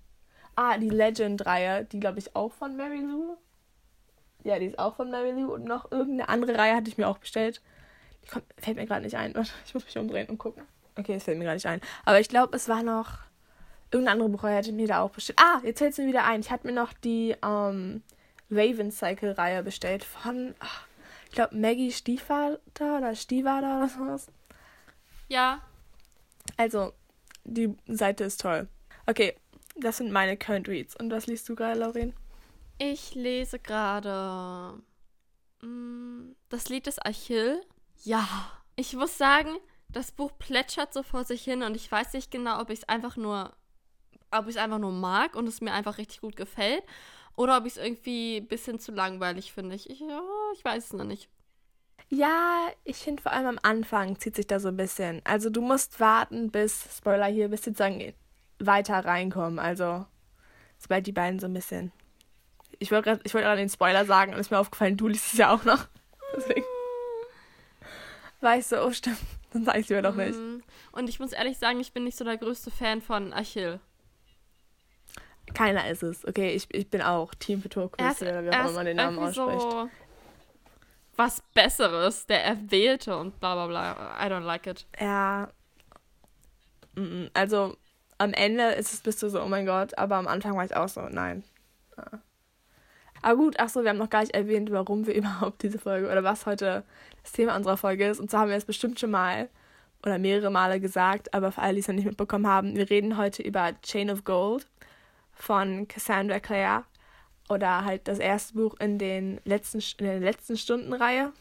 Ah, 0.55 0.77
die 0.77 0.89
Legend-Reihe, 0.89 1.85
die 1.85 1.99
glaube 1.99 2.19
ich 2.19 2.35
auch 2.35 2.53
von 2.53 2.77
Mary 2.77 3.01
Lou. 3.01 3.35
Ja, 4.43 4.57
die 4.57 4.67
ist 4.67 4.79
auch 4.79 4.95
von 4.95 5.11
Mary 5.11 5.31
Lou. 5.31 5.53
Und 5.53 5.65
noch 5.65 5.91
irgendeine 5.91 6.29
andere 6.29 6.57
Reihe 6.57 6.75
hatte 6.75 6.89
ich 6.89 6.97
mir 6.97 7.07
auch 7.07 7.17
bestellt. 7.17 7.61
Die 8.23 8.29
kommt, 8.29 8.45
fällt 8.57 8.77
mir 8.77 8.85
gerade 8.85 9.03
nicht 9.03 9.17
ein. 9.17 9.33
Ich 9.65 9.73
muss 9.73 9.83
mich 9.83 9.97
umdrehen 9.97 10.29
und 10.29 10.37
gucken. 10.37 10.63
Okay, 10.97 11.15
es 11.15 11.25
fällt 11.25 11.37
mir 11.37 11.43
gerade 11.43 11.57
nicht 11.57 11.67
ein. 11.67 11.81
Aber 12.05 12.19
ich 12.21 12.29
glaube, 12.29 12.55
es 12.55 12.69
war 12.69 12.81
noch. 12.81 13.19
Irgendeine 13.91 14.13
andere 14.13 14.29
Buchreihe 14.29 14.57
hätte 14.57 14.71
mir 14.71 14.87
da 14.87 15.01
auch 15.01 15.11
bestellt. 15.11 15.39
Ah, 15.39 15.59
jetzt 15.63 15.79
fällt 15.79 15.91
es 15.91 15.97
mir 15.97 16.07
wieder 16.07 16.25
ein. 16.25 16.41
Ich 16.41 16.51
hatte 16.51 16.67
mir 16.67 16.73
noch 16.73 16.93
die 16.93 17.35
ähm, 17.43 18.01
Raven 18.51 18.91
Cycle-Reihe 18.91 19.63
bestellt 19.63 20.03
von. 20.03 20.55
Ach, 20.59 20.87
ich 21.25 21.31
glaube, 21.31 21.55
Maggie 21.55 21.91
Stiefvater 21.91 22.59
oder 22.97 23.15
Stiefvater 23.15 23.77
oder 23.77 23.89
sowas. 23.89 24.27
Ja. 25.27 25.61
Also, 26.57 26.93
die 27.43 27.75
Seite 27.87 28.25
ist 28.25 28.41
toll. 28.41 28.67
Okay, 29.07 29.35
das 29.75 29.97
sind 29.97 30.11
meine 30.11 30.37
Current 30.37 30.67
Reads. 30.67 30.95
Und 30.95 31.11
was 31.11 31.27
liest 31.27 31.47
du 31.49 31.55
gerade, 31.55 31.79
Lauren? 31.79 32.13
Ich 32.77 33.15
lese 33.15 33.59
gerade. 33.59 34.81
Mm, 35.61 36.31
das 36.49 36.69
Lied 36.69 36.87
des 36.87 36.99
Achill. 36.99 37.61
Ja. 38.03 38.27
Ich 38.75 38.93
muss 38.93 39.17
sagen, 39.17 39.57
das 39.89 40.11
Buch 40.11 40.31
plätschert 40.37 40.93
so 40.93 41.03
vor 41.03 41.23
sich 41.23 41.43
hin 41.43 41.63
und 41.63 41.75
ich 41.75 41.91
weiß 41.91 42.13
nicht 42.13 42.31
genau, 42.31 42.59
ob 42.59 42.69
ich 42.69 42.79
es 42.79 42.89
einfach 42.89 43.15
nur, 43.15 43.53
ob 44.39 44.47
ich 44.47 44.55
es 44.55 44.61
einfach 44.61 44.79
nur 44.79 44.91
mag 44.91 45.35
und 45.35 45.47
es 45.47 45.61
mir 45.61 45.73
einfach 45.73 45.97
richtig 45.97 46.21
gut 46.21 46.35
gefällt 46.35 46.83
oder 47.35 47.57
ob 47.57 47.65
ich 47.65 47.73
es 47.73 47.83
irgendwie 47.83 48.37
ein 48.37 48.47
bisschen 48.47 48.79
zu 48.79 48.91
langweilig 48.91 49.51
finde. 49.51 49.75
Ich, 49.75 49.89
ich, 49.89 50.01
ich 50.01 50.65
weiß 50.65 50.85
es 50.85 50.93
noch 50.93 51.05
nicht. 51.05 51.29
Ja, 52.09 52.67
ich 52.83 52.97
finde 52.97 53.21
vor 53.21 53.31
allem 53.31 53.47
am 53.47 53.59
Anfang 53.63 54.19
zieht 54.19 54.35
sich 54.35 54.47
da 54.47 54.59
so 54.59 54.67
ein 54.67 54.77
bisschen. 54.77 55.21
Also 55.23 55.49
du 55.49 55.61
musst 55.61 55.99
warten, 55.99 56.51
bis, 56.51 56.87
Spoiler 56.97 57.25
hier, 57.25 57.49
bis 57.49 57.63
sozusagen 57.63 58.13
weiter 58.59 59.03
reinkommen. 59.03 59.59
Also 59.59 60.05
sobald 60.77 61.07
die 61.07 61.11
beiden 61.11 61.39
so 61.39 61.47
ein 61.47 61.53
bisschen. 61.53 61.91
Ich 62.77 62.91
wollte 62.91 63.17
gerade 63.17 63.33
wollt 63.33 63.59
den 63.59 63.69
Spoiler 63.69 64.05
sagen 64.05 64.33
und 64.33 64.39
ist 64.39 64.51
mir 64.51 64.59
aufgefallen, 64.59 64.97
du 64.97 65.07
liest 65.07 65.33
es 65.33 65.39
ja 65.39 65.53
auch 65.53 65.63
noch. 65.63 65.87
Deswegen. 66.35 66.65
Weißt 68.41 68.73
du, 68.73 68.85
oh 68.85 68.91
stimmt. 68.91 69.17
Dann 69.53 69.65
sag 69.65 69.77
ich 69.77 69.89
lieber 69.89 70.01
doch 70.01 70.15
nicht. 70.15 70.37
Mhm. 70.37 70.61
Und 70.91 71.09
ich 71.09 71.19
muss 71.19 71.31
ehrlich 71.31 71.57
sagen, 71.57 71.79
ich 71.79 71.93
bin 71.93 72.03
nicht 72.03 72.17
so 72.17 72.25
der 72.25 72.37
größte 72.37 72.69
Fan 72.69 73.01
von 73.01 73.33
Achill. 73.33 73.79
Keiner 75.53 75.89
ist 75.89 76.03
es. 76.03 76.27
Okay, 76.27 76.51
ich, 76.51 76.67
ich 76.73 76.89
bin 76.89 77.01
auch 77.01 77.33
Team 77.35 77.61
für 77.61 77.69
Turkose, 77.69 78.25
oder 78.25 78.43
wie 78.43 78.49
auch 78.49 78.65
immer 78.65 78.71
man 78.71 78.85
den 78.85 78.97
Namen 78.97 79.19
ausspricht. 79.19 79.61
So 79.61 79.89
was 81.17 81.41
Besseres, 81.53 82.25
der 82.25 82.43
Erwählte 82.43 83.17
und 83.17 83.39
bla 83.39 83.53
bla 83.55 83.67
bla. 83.67 84.25
I 84.25 84.29
don't 84.29 84.41
like 84.41 84.67
it. 84.67 84.85
Ja. 84.99 85.49
Also, 87.33 87.75
am 88.17 88.33
Ende 88.33 88.63
ist 88.71 88.93
es 88.93 89.01
bist 89.01 89.21
du 89.21 89.29
so, 89.29 89.41
oh 89.41 89.47
mein 89.47 89.65
Gott, 89.65 89.97
aber 89.97 90.15
am 90.15 90.27
Anfang 90.27 90.55
war 90.55 90.65
ich 90.65 90.75
auch 90.75 90.87
so, 90.87 91.01
nein. 91.01 91.43
Ja. 91.97 92.19
Aber 93.21 93.37
gut, 93.37 93.55
ach 93.59 93.69
so, 93.69 93.83
wir 93.83 93.89
haben 93.89 93.97
noch 93.97 94.09
gar 94.09 94.21
nicht 94.21 94.35
erwähnt, 94.35 94.71
warum 94.71 95.07
wir 95.07 95.15
überhaupt 95.15 95.63
diese 95.63 95.79
Folge 95.79 96.09
oder 96.09 96.23
was 96.23 96.45
heute 96.45 96.83
das 97.23 97.31
Thema 97.31 97.55
unserer 97.55 97.77
Folge 97.77 98.07
ist. 98.07 98.19
Und 98.19 98.29
zwar 98.29 98.41
haben 98.41 98.49
wir 98.49 98.57
es 98.57 98.65
bestimmt 98.65 98.99
schon 98.99 99.11
mal 99.11 99.49
oder 100.03 100.19
mehrere 100.19 100.51
Male 100.51 100.79
gesagt, 100.79 101.33
aber 101.33 101.51
für 101.51 101.61
alle, 101.61 101.73
die 101.73 101.79
es 101.79 101.87
noch 101.87 101.95
nicht 101.95 102.05
mitbekommen 102.05 102.47
haben, 102.47 102.75
wir 102.75 102.89
reden 102.89 103.17
heute 103.17 103.41
über 103.41 103.73
Chain 103.81 104.11
of 104.11 104.23
Gold 104.23 104.67
von 105.35 105.87
Cassandra 105.87 106.39
Clare 106.39 106.85
oder 107.49 107.85
halt 107.85 108.07
das 108.07 108.19
erste 108.19 108.55
Buch 108.55 108.75
in, 108.79 108.97
den 108.97 109.39
letzten, 109.45 109.79
in 109.99 110.05
der 110.05 110.19
letzten 110.19 110.57
Stundenreihe. 110.57 111.31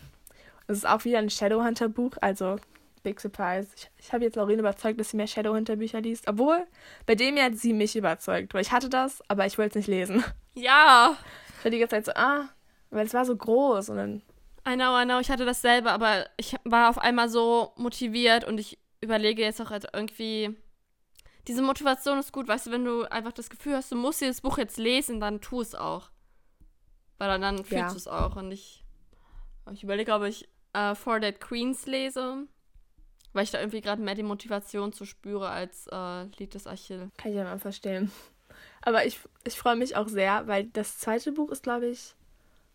Es 0.66 0.78
ist 0.78 0.86
auch 0.86 1.04
wieder 1.04 1.18
ein 1.18 1.30
Shadowhunter-Buch, 1.30 2.12
also 2.20 2.56
Big 3.02 3.20
Surprise. 3.20 3.68
Ich, 3.76 3.90
ich 3.98 4.12
habe 4.12 4.24
jetzt 4.24 4.36
Laurin 4.36 4.58
überzeugt, 4.58 4.98
dass 4.98 5.10
sie 5.10 5.16
mehr 5.16 5.26
Shadowhunter-Bücher 5.26 6.00
liest. 6.00 6.26
Obwohl, 6.28 6.66
bei 7.06 7.14
dem 7.14 7.36
hat 7.36 7.56
sie 7.56 7.72
mich 7.72 7.96
überzeugt, 7.96 8.52
weil 8.54 8.62
ich 8.62 8.72
hatte 8.72 8.88
das, 8.88 9.22
aber 9.28 9.46
ich 9.46 9.58
wollte 9.58 9.78
es 9.78 9.86
nicht 9.86 9.88
lesen. 9.88 10.24
Ja. 10.54 11.16
Ich 11.58 11.64
war 11.64 11.70
die 11.70 11.78
ganze 11.78 11.96
Zeit 11.96 12.06
so, 12.06 12.12
ah, 12.14 12.48
weil 12.90 13.06
es 13.06 13.14
war 13.14 13.24
so 13.24 13.36
groß 13.36 13.88
und 13.90 13.96
dann. 13.96 14.22
I 14.66 14.74
know, 14.74 14.98
I 14.98 15.04
know, 15.04 15.18
ich 15.18 15.30
hatte 15.30 15.44
dasselbe, 15.44 15.90
aber 15.90 16.26
ich 16.36 16.54
war 16.64 16.88
auf 16.90 16.98
einmal 16.98 17.28
so 17.28 17.72
motiviert 17.76 18.44
und 18.44 18.58
ich 18.58 18.78
überlege 19.00 19.42
jetzt 19.42 19.60
auch 19.60 19.70
halt 19.70 19.86
irgendwie. 19.92 20.56
Diese 21.46 21.62
Motivation 21.62 22.18
ist 22.18 22.32
gut, 22.32 22.48
weißt 22.48 22.66
du, 22.66 22.70
wenn 22.70 22.84
du 22.84 23.02
einfach 23.10 23.32
das 23.32 23.50
Gefühl 23.50 23.74
hast, 23.76 23.92
du 23.92 23.96
musst 23.96 24.20
dieses 24.20 24.40
Buch 24.40 24.58
jetzt 24.58 24.78
lesen, 24.78 25.20
dann 25.20 25.40
tu 25.40 25.60
es 25.60 25.74
auch. 25.74 26.10
Weil 27.18 27.28
dann, 27.28 27.40
dann 27.42 27.56
fühlst 27.58 27.72
Ja. 27.72 27.90
du 27.90 27.96
es 27.96 28.08
auch. 28.08 28.36
Und 28.36 28.50
ich, 28.50 28.84
ich 29.72 29.82
überlege, 29.84 30.12
ob 30.12 30.22
ich 30.22 30.48
äh, 30.72 30.94
Four 30.94 31.20
Dead 31.20 31.38
Queens 31.40 31.86
lese, 31.86 32.46
weil 33.32 33.44
ich 33.44 33.50
da 33.50 33.58
irgendwie 33.60 33.80
gerade 33.82 34.00
mehr 34.02 34.14
die 34.14 34.22
Motivation 34.22 34.92
zu 34.92 35.04
spüre 35.04 35.50
als 35.50 35.86
äh, 35.92 36.24
Lied 36.38 36.54
des 36.54 36.66
Achill. 36.66 37.10
Kann 37.18 37.30
ich 37.32 37.36
ja 37.36 37.44
mal 37.44 37.58
verstehen. 37.58 38.10
Aber 38.82 39.04
ich, 39.04 39.18
ich 39.44 39.58
freue 39.58 39.76
mich 39.76 39.96
auch 39.96 40.08
sehr, 40.08 40.46
weil 40.46 40.64
das 40.64 40.98
zweite 40.98 41.32
Buch 41.32 41.50
ist, 41.50 41.62
glaube 41.62 41.86
ich, 41.86 42.14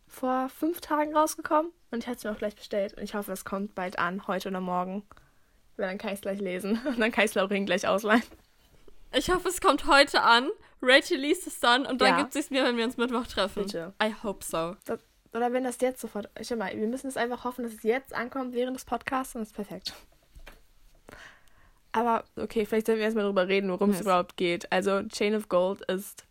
vor 0.07 0.49
fünf 0.49 0.81
Tagen 0.81 1.15
rausgekommen. 1.15 1.71
Und 1.91 1.99
ich 2.03 2.07
hatte 2.07 2.17
es 2.17 2.23
mir 2.23 2.31
auch 2.31 2.37
gleich 2.37 2.55
bestellt. 2.55 2.93
Und 2.95 3.03
ich 3.03 3.15
hoffe, 3.15 3.31
es 3.31 3.45
kommt 3.45 3.75
bald 3.75 3.97
an, 3.99 4.27
heute 4.27 4.49
oder 4.49 4.61
morgen. 4.61 5.03
Weil 5.77 5.87
dann 5.87 5.97
kann 5.97 6.09
ich 6.09 6.15
es 6.15 6.21
gleich 6.21 6.39
lesen. 6.39 6.79
Und 6.85 6.99
dann 6.99 7.11
kann 7.11 7.25
ich 7.25 7.31
es 7.31 7.35
Laurin 7.35 7.65
gleich 7.65 7.87
ausleihen. 7.87 8.23
Ich 9.11 9.29
hoffe, 9.29 9.47
es 9.49 9.59
kommt 9.61 9.87
heute 9.87 10.21
an. 10.21 10.49
Rachel 10.81 11.17
liest 11.17 11.47
es 11.47 11.59
dann 11.59 11.85
und 11.85 11.99
dann 12.01 12.09
Ja. 12.09 12.17
gibt 12.21 12.33
sie 12.33 12.39
es 12.39 12.51
mir, 12.51 12.63
wenn 12.63 12.77
wir 12.77 12.85
uns 12.85 12.97
Mittwoch 12.97 13.27
treffen. 13.27 13.63
Bitte. 13.65 13.93
I 14.01 14.13
hope 14.23 14.43
so. 14.45 14.75
Oder 15.33 15.51
wenn 15.53 15.63
das 15.63 15.79
jetzt 15.81 16.01
sofort. 16.01 16.29
Schau 16.41 16.55
mal, 16.55 16.75
wir 16.75 16.87
müssen 16.87 17.07
es 17.07 17.17
einfach 17.17 17.43
hoffen, 17.43 17.63
dass 17.63 17.73
es 17.73 17.83
jetzt 17.83 18.13
ankommt 18.13 18.53
während 18.53 18.75
des 18.75 18.85
Podcasts 18.85 19.35
und 19.35 19.41
es 19.41 19.49
ist 19.49 19.55
perfekt. 19.55 19.93
Aber 21.91 22.23
okay, 22.35 22.65
vielleicht 22.65 22.85
sollten 22.85 22.99
wir 22.99 23.05
erstmal 23.05 23.23
darüber 23.25 23.47
reden, 23.47 23.69
worum 23.71 23.89
es 23.89 23.97
Yes. 23.97 24.01
überhaupt 24.05 24.37
geht. 24.37 24.71
Also 24.71 25.01
Chain 25.07 25.35
of 25.35 25.49
Gold 25.49 25.81
ist, 25.89 26.25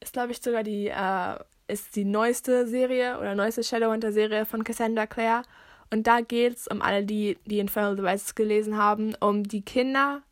ist 0.00 0.12
glaube 0.14 0.32
ich 0.32 0.40
sogar 0.40 0.62
die, 0.62 0.88
äh, 0.88 1.38
ist 1.68 1.94
die 1.96 2.04
neueste 2.06 2.66
Serie 2.66 3.18
oder 3.18 3.34
neueste 3.34 3.62
Shadowhunter-Serie 3.62 4.46
von 4.46 4.64
Cassandra 4.64 5.06
Clare. 5.06 5.44
Und 5.92 6.06
da 6.06 6.20
geht 6.22 6.56
es 6.56 6.66
um 6.68 6.82
alle, 6.82 7.04
die 7.04 7.38
die 7.44 7.58
Infernal 7.58 7.96
Devices 7.96 8.34
gelesen 8.34 8.76
haben, 8.76 9.14
um 9.20 9.44
die 9.44 9.62
Kinder, 9.62 10.22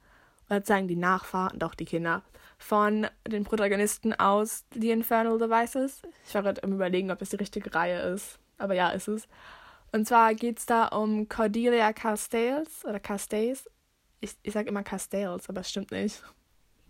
oder 0.48 0.62
sagen 0.62 0.88
die 0.88 0.96
Nachfahren, 0.96 1.58
doch 1.58 1.74
die 1.74 1.84
Kinder, 1.84 2.22
von 2.58 3.06
den 3.26 3.44
Protagonisten 3.44 4.12
aus 4.14 4.64
The 4.74 4.90
Infernal 4.90 5.38
Devices. 5.38 6.02
Ich 6.26 6.34
war 6.34 6.42
gerade 6.42 6.62
am 6.62 6.72
überlegen, 6.72 7.10
ob 7.10 7.18
das 7.18 7.30
die 7.30 7.36
richtige 7.36 7.74
Reihe 7.74 8.00
ist. 8.00 8.38
Aber 8.58 8.74
ja, 8.74 8.90
ist 8.90 9.08
es. 9.08 9.28
Und 9.92 10.06
zwar 10.06 10.34
geht 10.34 10.58
es 10.58 10.66
da 10.66 10.88
um 10.88 11.28
Cordelia 11.28 11.92
Carstales 11.92 12.84
oder 12.84 13.00
Carstales. 13.00 13.70
Ich, 14.20 14.36
ich 14.42 14.52
sag 14.52 14.66
immer 14.66 14.82
Carstales, 14.82 15.48
aber 15.48 15.60
es 15.60 15.70
stimmt 15.70 15.92
nicht. 15.92 16.22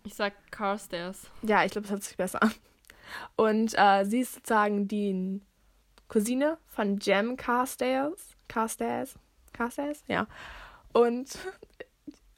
Ich 0.03 0.15
sag 0.15 0.33
Carstairs. 0.51 1.29
Ja, 1.43 1.63
ich 1.63 1.71
glaube, 1.71 1.85
es 1.85 1.91
hört 1.91 2.03
sich 2.03 2.17
besser 2.17 2.41
an. 2.41 2.53
Und 3.35 3.73
äh, 3.77 4.05
sie 4.05 4.21
ist 4.21 4.35
sozusagen 4.35 4.87
die 4.87 5.41
Cousine 6.07 6.57
von 6.67 6.97
Jem 6.99 7.37
Carstairs. 7.37 8.35
Carstairs? 8.47 9.15
Carstairs? 9.53 10.03
Ja. 10.07 10.27
Und 10.93 11.37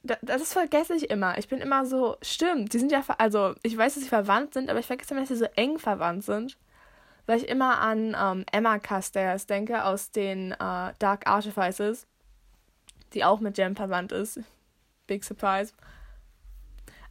da- 0.02 0.18
das 0.22 0.52
vergesse 0.52 0.94
ich 0.94 1.10
immer. 1.10 1.38
Ich 1.38 1.48
bin 1.48 1.60
immer 1.60 1.86
so, 1.86 2.16
stimmt, 2.22 2.72
die 2.72 2.78
sind 2.78 2.92
ja, 2.92 3.02
also 3.18 3.54
ich 3.62 3.76
weiß, 3.76 3.94
dass 3.94 4.02
sie 4.02 4.08
verwandt 4.08 4.54
sind, 4.54 4.70
aber 4.70 4.80
ich 4.80 4.86
vergesse 4.86 5.12
immer, 5.14 5.20
dass 5.22 5.28
sie 5.28 5.36
so 5.36 5.46
eng 5.56 5.78
verwandt 5.78 6.24
sind. 6.24 6.58
Weil 7.26 7.38
ich 7.38 7.48
immer 7.48 7.78
an 7.80 8.16
ähm, 8.20 8.44
Emma 8.50 8.78
Carstairs 8.80 9.46
denke 9.46 9.84
aus 9.84 10.10
den 10.10 10.52
äh, 10.52 10.92
Dark 10.98 11.26
Artifices, 11.28 12.06
die 13.14 13.24
auch 13.24 13.38
mit 13.38 13.58
Jem 13.58 13.76
verwandt 13.76 14.10
ist. 14.10 14.40
Big 15.06 15.22
Surprise. 15.22 15.72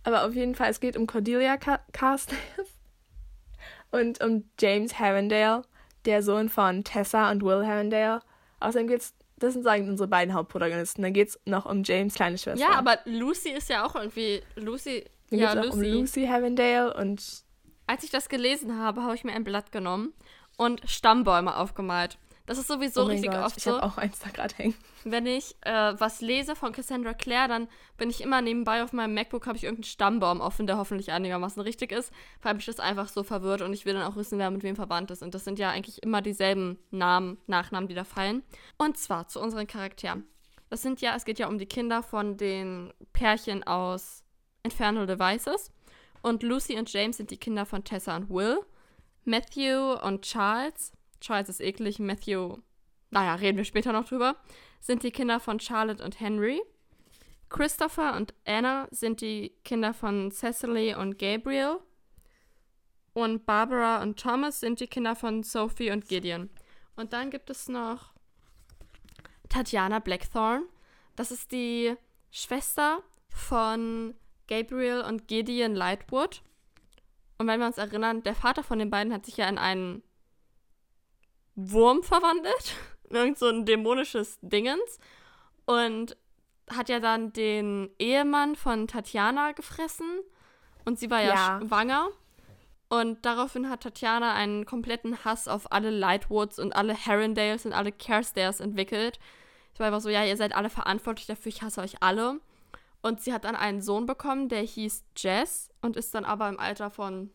Aber 0.03 0.25
auf 0.25 0.33
jeden 0.33 0.55
Fall, 0.55 0.69
es 0.69 0.79
geht 0.79 0.97
um 0.97 1.07
Cordelia 1.07 1.57
Ca- 1.57 1.79
Carstairs 1.93 2.39
und 3.91 4.21
um 4.21 4.49
James 4.59 4.99
Harrendale, 4.99 5.61
der 6.05 6.23
Sohn 6.23 6.49
von 6.49 6.83
Tessa 6.83 7.31
und 7.31 7.43
Will 7.43 7.65
Harrendale. 7.65 8.21
Außerdem 8.59 8.87
geht's, 8.87 9.13
das 9.43 9.53
sind 9.53 9.63
sagen 9.63 9.89
unsere 9.89 10.07
beiden 10.07 10.33
Hauptprotagonisten. 10.33 11.03
Dann 11.03 11.13
geht's 11.13 11.39
noch 11.45 11.65
um 11.65 11.83
James 11.83 12.13
kleine 12.13 12.37
Schwester. 12.37 12.65
Ja, 12.65 12.77
aber 12.77 12.99
Lucy 13.05 13.49
ist 13.49 13.69
ja 13.69 13.85
auch 13.85 13.95
irgendwie. 13.95 14.41
Lucy. 14.55 15.05
Dann 15.29 15.39
ja, 15.39 15.53
Lucy. 15.53 15.69
um 15.71 15.81
Lucy 15.81 16.27
Harrendale 16.27 16.93
und 16.93 17.43
Als 17.87 18.03
ich 18.03 18.09
das 18.11 18.29
gelesen 18.29 18.77
habe, 18.77 19.01
habe 19.03 19.15
ich 19.15 19.23
mir 19.23 19.33
ein 19.33 19.43
Blatt 19.43 19.71
genommen 19.71 20.13
und 20.57 20.81
Stammbäume 20.85 21.55
aufgemalt. 21.55 22.17
Das 22.51 22.57
ist 22.57 22.67
sowieso 22.67 23.03
oh 23.03 23.05
richtig 23.05 23.31
Gott, 23.31 23.45
oft 23.45 23.55
ich 23.55 23.63
so. 23.63 23.71
habe 23.71 23.83
auch 23.83 23.97
eins 23.97 24.19
da 24.19 24.29
gerade 24.29 24.53
hängen. 24.55 24.75
Wenn 25.05 25.25
ich 25.25 25.55
äh, 25.61 25.93
was 25.97 26.19
lese 26.19 26.53
von 26.53 26.73
Cassandra 26.73 27.13
Clare, 27.13 27.47
dann 27.47 27.69
bin 27.95 28.09
ich 28.09 28.19
immer 28.19 28.41
nebenbei 28.41 28.83
auf 28.83 28.91
meinem 28.91 29.13
MacBook, 29.13 29.47
habe 29.47 29.55
ich 29.55 29.63
irgendeinen 29.63 29.85
Stammbaum 29.85 30.41
offen, 30.41 30.67
der 30.67 30.75
hoffentlich 30.75 31.13
einigermaßen 31.13 31.61
richtig 31.61 31.93
ist, 31.93 32.11
weil 32.41 32.55
mich 32.55 32.65
das 32.65 32.81
einfach 32.81 33.07
so 33.07 33.23
verwirrt 33.23 33.61
und 33.61 33.71
ich 33.71 33.85
will 33.85 33.93
dann 33.93 34.03
auch 34.03 34.17
wissen, 34.17 34.37
wer 34.37 34.51
mit 34.51 34.63
wem 34.63 34.75
verwandt 34.75 35.11
ist. 35.11 35.23
Und 35.23 35.33
das 35.33 35.45
sind 35.45 35.59
ja 35.59 35.69
eigentlich 35.69 36.03
immer 36.03 36.21
dieselben 36.21 36.77
Namen, 36.91 37.37
Nachnamen, 37.47 37.87
die 37.87 37.95
da 37.95 38.03
fallen. 38.03 38.43
Und 38.77 38.97
zwar 38.97 39.29
zu 39.29 39.39
unseren 39.39 39.65
Charakteren. 39.65 40.25
Das 40.69 40.81
sind 40.81 40.99
ja, 40.99 41.15
es 41.15 41.23
geht 41.23 41.39
ja 41.39 41.47
um 41.47 41.57
die 41.57 41.67
Kinder 41.67 42.03
von 42.03 42.35
den 42.35 42.91
Pärchen 43.13 43.63
aus 43.63 44.25
Infernal 44.63 45.07
Devices. 45.07 45.71
Und 46.21 46.43
Lucy 46.43 46.77
und 46.77 46.91
James 46.91 47.15
sind 47.15 47.31
die 47.31 47.37
Kinder 47.37 47.65
von 47.65 47.85
Tessa 47.85 48.17
und 48.17 48.29
Will. 48.29 48.59
Matthew 49.23 49.93
und 50.03 50.23
Charles, 50.23 50.91
Charles 51.21 51.49
ist 51.49 51.61
eklig, 51.61 51.99
Matthew, 51.99 52.57
naja, 53.11 53.35
reden 53.35 53.57
wir 53.57 53.65
später 53.65 53.93
noch 53.93 54.05
drüber, 54.05 54.35
sind 54.79 55.03
die 55.03 55.11
Kinder 55.11 55.39
von 55.39 55.59
Charlotte 55.59 56.03
und 56.03 56.19
Henry. 56.19 56.61
Christopher 57.49 58.15
und 58.15 58.33
Anna 58.45 58.87
sind 58.91 59.21
die 59.21 59.53
Kinder 59.63 59.93
von 59.93 60.31
Cecily 60.31 60.95
und 60.95 61.19
Gabriel. 61.19 61.77
Und 63.13 63.45
Barbara 63.45 64.01
und 64.01 64.19
Thomas 64.19 64.61
sind 64.61 64.79
die 64.79 64.87
Kinder 64.87 65.15
von 65.15 65.43
Sophie 65.43 65.91
und 65.91 66.07
Gideon. 66.07 66.49
Und 66.95 67.11
dann 67.11 67.29
gibt 67.29 67.49
es 67.49 67.67
noch 67.67 68.13
Tatjana 69.49 69.99
Blackthorn. 69.99 70.63
Das 71.17 71.29
ist 71.31 71.51
die 71.51 71.95
Schwester 72.31 73.03
von 73.27 74.15
Gabriel 74.47 75.01
und 75.01 75.27
Gideon 75.27 75.75
Lightwood. 75.75 76.41
Und 77.37 77.47
wenn 77.47 77.59
wir 77.59 77.67
uns 77.67 77.77
erinnern, 77.77 78.23
der 78.23 78.35
Vater 78.35 78.63
von 78.63 78.79
den 78.79 78.89
beiden 78.89 79.11
hat 79.11 79.25
sich 79.25 79.35
ja 79.35 79.49
in 79.49 79.57
einen 79.57 80.03
Wurm 81.55 82.03
verwandelt. 82.03 82.75
Irgend 83.09 83.37
so 83.37 83.47
ein 83.47 83.65
dämonisches 83.65 84.37
Dingens. 84.41 84.99
Und 85.65 86.17
hat 86.69 86.89
ja 86.89 86.99
dann 86.99 87.33
den 87.33 87.89
Ehemann 87.99 88.55
von 88.55 88.87
Tatjana 88.87 89.51
gefressen. 89.51 90.19
Und 90.85 90.99
sie 90.99 91.09
war 91.09 91.21
ja, 91.21 91.33
Ja. 91.33 91.61
schwanger. 91.65 92.09
Und 92.89 93.25
daraufhin 93.25 93.69
hat 93.69 93.83
Tatjana 93.83 94.33
einen 94.33 94.65
kompletten 94.65 95.23
Hass 95.23 95.47
auf 95.47 95.71
alle 95.71 95.89
Lightwoods 95.91 96.59
und 96.59 96.75
alle 96.75 96.93
Herondales 96.93 97.65
und 97.65 97.71
alle 97.73 97.91
Carstairs 97.91 98.59
entwickelt. 98.59 99.17
Ich 99.73 99.79
war 99.79 99.87
einfach 99.87 100.01
so, 100.01 100.09
ja, 100.09 100.25
ihr 100.25 100.35
seid 100.35 100.53
alle 100.53 100.69
verantwortlich 100.69 101.25
dafür, 101.27 101.49
ich 101.49 101.61
hasse 101.61 101.79
euch 101.81 102.01
alle. 102.03 102.41
Und 103.01 103.21
sie 103.21 103.33
hat 103.33 103.45
dann 103.45 103.55
einen 103.55 103.81
Sohn 103.81 104.05
bekommen, 104.05 104.49
der 104.49 104.61
hieß 104.61 105.05
Jess 105.17 105.69
und 105.81 105.95
ist 105.95 106.13
dann 106.13 106.25
aber 106.25 106.49
im 106.49 106.59
Alter 106.59 106.91
von 106.91 107.31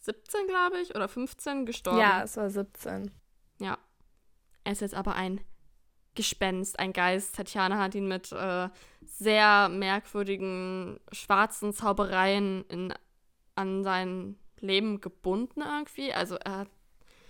17, 0.00 0.46
glaube 0.48 0.78
ich, 0.80 0.94
oder 0.94 1.08
15 1.08 1.64
gestorben. 1.66 2.00
Ja, 2.00 2.22
es 2.24 2.36
war 2.36 2.50
17. 2.50 3.12
Ja. 3.58 3.78
Er 4.64 4.72
ist 4.72 4.80
jetzt 4.80 4.94
aber 4.94 5.14
ein 5.14 5.40
Gespenst, 6.14 6.78
ein 6.78 6.92
Geist. 6.92 7.34
Tatjana 7.36 7.78
hat 7.78 7.94
ihn 7.94 8.06
mit 8.08 8.30
äh, 8.32 8.68
sehr 9.04 9.68
merkwürdigen 9.68 11.00
schwarzen 11.12 11.72
Zaubereien 11.72 12.64
in, 12.68 12.94
an 13.56 13.82
sein 13.82 14.36
Leben 14.60 15.00
gebunden 15.00 15.60
irgendwie. 15.62 16.12
Also 16.12 16.36
er 16.36 16.58
hat, 16.60 16.68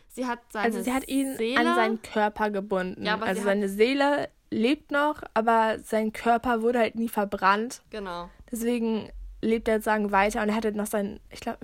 sie 0.08 0.26
hat 0.26 0.40
seine 0.52 0.66
Also 0.66 0.82
sie 0.82 0.92
hat 0.92 1.08
ihn 1.08 1.36
Seele, 1.36 1.60
an 1.60 1.74
seinen 1.74 2.02
Körper 2.02 2.50
gebunden. 2.50 3.04
Ja, 3.04 3.14
also 3.18 3.40
hat- 3.40 3.46
seine 3.46 3.68
Seele 3.68 4.28
lebt 4.50 4.90
noch, 4.92 5.22
aber 5.32 5.78
sein 5.80 6.12
Körper 6.12 6.62
wurde 6.62 6.78
halt 6.78 6.94
nie 6.94 7.08
verbrannt. 7.08 7.82
Genau. 7.90 8.28
Deswegen 8.52 9.10
lebt 9.42 9.66
er 9.66 9.76
sozusagen 9.76 10.12
weiter 10.12 10.42
und 10.42 10.50
er 10.50 10.54
hatte 10.54 10.72
noch 10.72 10.86
seinen, 10.86 11.20
ich 11.30 11.40
glaube, 11.40 11.58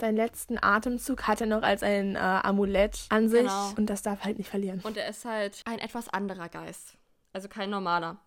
seinen 0.00 0.16
letzten 0.16 0.62
Atemzug 0.62 1.26
hat 1.26 1.40
er 1.40 1.46
noch 1.46 1.62
als 1.62 1.82
ein 1.82 2.16
äh, 2.16 2.18
Amulett 2.18 3.06
an 3.08 3.28
sich 3.28 3.42
Genau. 3.42 3.72
und 3.76 3.86
das 3.86 4.02
darf 4.02 4.24
halt 4.24 4.38
nicht 4.38 4.50
verlieren. 4.50 4.80
Und 4.82 4.96
er 4.96 5.08
ist 5.08 5.24
halt 5.24 5.62
ein 5.64 5.78
etwas 5.78 6.08
anderer 6.08 6.48
Geist. 6.48 6.96
Also 7.32 7.48
kein 7.48 7.70
normaler. 7.70 8.18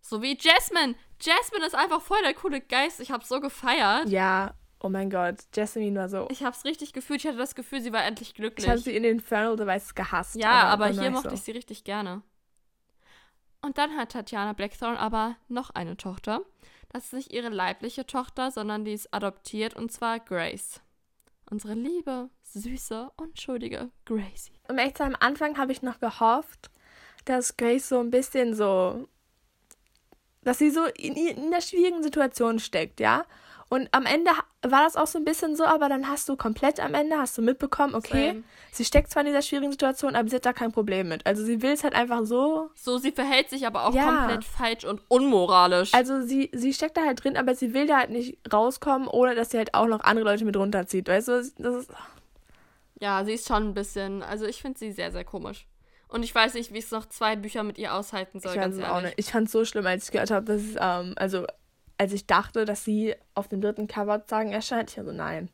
So 0.00 0.22
wie 0.22 0.36
Jasmine. 0.38 0.94
Jasmine 1.20 1.66
ist 1.66 1.74
einfach 1.74 2.00
voll 2.00 2.20
der 2.22 2.34
coole 2.34 2.60
Geist. 2.60 3.00
Ich 3.00 3.10
hab's 3.10 3.28
so 3.28 3.40
gefeiert. 3.40 4.08
Ja, 4.08 4.54
oh 4.80 4.88
mein 4.88 5.10
Gott, 5.10 5.36
Jasmine 5.54 5.98
war 6.00 6.08
so. 6.08 6.26
Ich 6.30 6.42
hab's 6.42 6.64
richtig 6.64 6.92
gefühlt. 6.92 7.20
Ich 7.20 7.26
hatte 7.26 7.38
das 7.38 7.54
Gefühl, 7.54 7.80
sie 7.80 7.92
war 7.92 8.04
endlich 8.04 8.34
glücklich. 8.34 8.64
Ich 8.64 8.70
habe 8.70 8.80
sie 8.80 8.96
in 8.96 9.02
den 9.02 9.16
Infernal 9.16 9.56
Devices 9.56 9.94
gehasst. 9.94 10.36
Ja, 10.36 10.64
aber, 10.64 10.86
war 10.86 10.92
hier 11.02 11.10
mochte 11.10 11.28
so. 11.30 11.34
ich 11.34 11.42
sie 11.42 11.52
richtig 11.52 11.84
gerne. 11.84 12.22
Und 13.62 13.76
dann 13.76 13.96
hat 13.96 14.12
Tatjana 14.12 14.54
Blackthorn 14.54 14.96
aber 14.96 15.36
noch 15.48 15.70
eine 15.70 15.96
Tochter. 15.96 16.40
Das 16.88 17.04
ist 17.04 17.12
nicht 17.12 17.32
ihre 17.32 17.50
leibliche 17.50 18.06
Tochter, 18.06 18.50
sondern 18.50 18.84
die 18.84 18.92
ist 18.94 19.12
adoptiert 19.14 19.76
und 19.76 19.92
zwar 19.92 20.18
Grace. 20.18 20.80
Unsere 21.50 21.74
liebe, 21.74 22.30
süße, 22.42 23.10
unschuldige 23.16 23.90
Gracie. 24.04 24.52
Um 24.68 24.78
ehrlich 24.78 24.94
zu 24.94 25.02
am 25.02 25.16
Anfang 25.18 25.58
habe 25.58 25.72
ich 25.72 25.82
noch 25.82 25.98
gehofft, 25.98 26.70
dass 27.24 27.56
Grace 27.56 27.88
so 27.88 27.98
ein 27.98 28.10
bisschen 28.10 28.54
so, 28.54 29.08
dass 30.42 30.58
sie 30.58 30.70
so 30.70 30.84
in, 30.84 31.14
in 31.16 31.46
einer 31.46 31.60
schwierigen 31.60 32.04
Situation 32.04 32.60
steckt, 32.60 33.00
ja. 33.00 33.26
Und 33.72 33.88
am 33.92 34.04
Ende 34.04 34.32
war 34.62 34.82
das 34.82 34.96
auch 34.96 35.06
so 35.06 35.16
ein 35.16 35.24
bisschen 35.24 35.54
so, 35.54 35.64
aber 35.64 35.88
dann 35.88 36.08
hast 36.08 36.28
du 36.28 36.36
komplett 36.36 36.80
am 36.80 36.92
Ende, 36.92 37.16
hast 37.16 37.38
du 37.38 37.42
mitbekommen, 37.42 37.94
okay, 37.94 38.30
Same. 38.30 38.42
sie 38.72 38.84
steckt 38.84 39.10
zwar 39.12 39.20
in 39.22 39.28
dieser 39.28 39.42
schwierigen 39.42 39.70
Situation, 39.70 40.16
aber 40.16 40.28
sie 40.28 40.34
hat 40.36 40.44
da 40.44 40.52
kein 40.52 40.72
Problem 40.72 41.08
mit. 41.08 41.24
Also 41.24 41.44
sie 41.44 41.62
will 41.62 41.70
es 41.70 41.84
halt 41.84 41.94
einfach 41.94 42.24
so. 42.24 42.70
So, 42.74 42.98
sie 42.98 43.12
verhält 43.12 43.48
sich 43.48 43.64
aber 43.68 43.86
auch 43.86 43.94
Ja. 43.94 44.06
komplett 44.06 44.44
falsch 44.44 44.84
und 44.84 45.00
unmoralisch. 45.06 45.94
Also 45.94 46.20
sie, 46.20 46.50
sie 46.52 46.74
steckt 46.74 46.96
da 46.96 47.02
halt 47.06 47.22
drin, 47.22 47.36
aber 47.36 47.54
sie 47.54 47.72
will 47.72 47.86
da 47.86 47.98
halt 47.98 48.10
nicht 48.10 48.38
rauskommen, 48.52 49.06
ohne 49.06 49.36
dass 49.36 49.50
sie 49.50 49.58
halt 49.58 49.72
auch 49.72 49.86
noch 49.86 50.00
andere 50.00 50.24
Leute 50.24 50.44
mit 50.44 50.56
runterzieht. 50.56 51.08
Weißt 51.08 51.28
du, 51.28 51.32
das 51.58 51.74
ist. 51.76 51.90
Ja, 52.98 53.24
sie 53.24 53.34
ist 53.34 53.46
schon 53.46 53.68
ein 53.68 53.74
bisschen, 53.74 54.22
also 54.24 54.46
ich 54.46 54.60
finde 54.60 54.78
sie 54.80 54.90
sehr, 54.92 55.12
sehr 55.12 55.24
komisch. 55.24 55.66
Und 56.08 56.24
ich 56.24 56.34
weiß 56.34 56.54
nicht, 56.54 56.72
wie 56.72 56.78
ich 56.78 56.90
noch 56.90 57.06
zwei 57.06 57.36
Bücher 57.36 57.62
mit 57.62 57.78
ihr 57.78 57.94
aushalten 57.94 58.40
soll, 58.40 58.50
Ich, 58.56 58.60
ganz 58.60 58.74
fand's 58.74 58.90
auch 58.90 58.96
ehrlich. 58.96 59.16
nicht. 59.16 59.18
ich 59.28 59.32
fand 59.32 59.46
es 59.46 59.52
so 59.52 59.64
schlimm, 59.64 59.86
als 59.86 60.06
ich 60.06 60.10
gehört 60.10 60.32
habe, 60.32 60.44
dass 60.44 60.60
es, 60.60 60.74
ähm, 60.80 61.14
also 61.16 61.46
als 62.00 62.14
ich 62.14 62.26
dachte, 62.26 62.64
dass 62.64 62.82
sie 62.82 63.14
auf 63.34 63.48
dem 63.48 63.60
dritten 63.60 63.86
Cover 63.86 64.24
sagen 64.26 64.52
erscheint, 64.52 64.90
ich 64.90 64.96
war 64.96 65.04
so, 65.04 65.12
nein. 65.12 65.50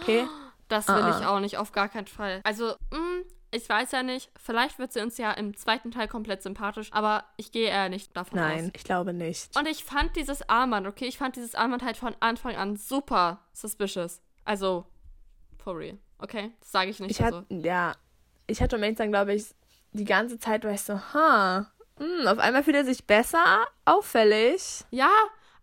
Okay. 0.00 0.26
Das 0.68 0.86
will 0.86 0.94
Ah, 0.94 1.18
ich 1.18 1.26
ah. 1.26 1.34
auch 1.34 1.40
nicht, 1.40 1.56
auf 1.56 1.72
gar 1.72 1.88
keinen 1.88 2.06
Fall. 2.06 2.40
Also, 2.44 2.76
mh, 2.92 3.24
ich 3.50 3.68
weiß 3.68 3.90
ja 3.90 4.04
nicht, 4.04 4.30
vielleicht 4.36 4.78
wird 4.78 4.92
sie 4.92 5.00
uns 5.00 5.18
ja 5.18 5.32
im 5.32 5.56
zweiten 5.56 5.90
Teil 5.90 6.06
komplett 6.06 6.44
sympathisch, 6.44 6.92
aber 6.92 7.24
ich 7.36 7.50
gehe 7.50 7.68
eher 7.68 7.88
nicht 7.88 8.16
davon 8.16 8.38
aus. 8.38 8.44
Nein, 8.44 8.70
ich 8.76 8.84
glaube 8.84 9.12
nicht. 9.12 9.58
Und 9.58 9.66
ich 9.66 9.82
fand 9.82 10.14
dieses 10.14 10.48
Armband, 10.48 10.86
okay, 10.86 11.06
ich 11.06 11.18
fand 11.18 11.34
dieses 11.34 11.56
Armband 11.56 11.82
halt 11.82 11.96
von 11.96 12.14
Anfang 12.20 12.54
an 12.54 12.76
super 12.76 13.40
suspicious. 13.52 14.22
Also, 14.44 14.86
for 15.58 15.76
real, 15.76 15.98
okay? 16.20 16.52
Das 16.60 16.70
sage 16.70 16.90
ich 16.90 17.00
nicht. 17.00 17.10
Ich 17.10 17.24
also. 17.24 17.38
hatte, 17.38 17.52
ja, 17.52 17.96
ich 18.46 18.62
hatte 18.62 18.76
um 18.76 18.82
ehrlich 18.84 18.98
sein, 18.98 19.10
glaube 19.10 19.34
ich, 19.34 19.46
die 19.90 20.04
ganze 20.04 20.38
Zeit 20.38 20.62
war 20.62 20.70
ich 20.70 20.82
so, 20.82 21.00
ha, 21.14 21.66
hm, 21.98 22.28
auf 22.28 22.38
einmal 22.38 22.62
fühlt 22.62 22.76
er 22.76 22.84
sich 22.84 23.08
besser, 23.08 23.66
auffällig. 23.84 24.84
Ja, 24.90 25.10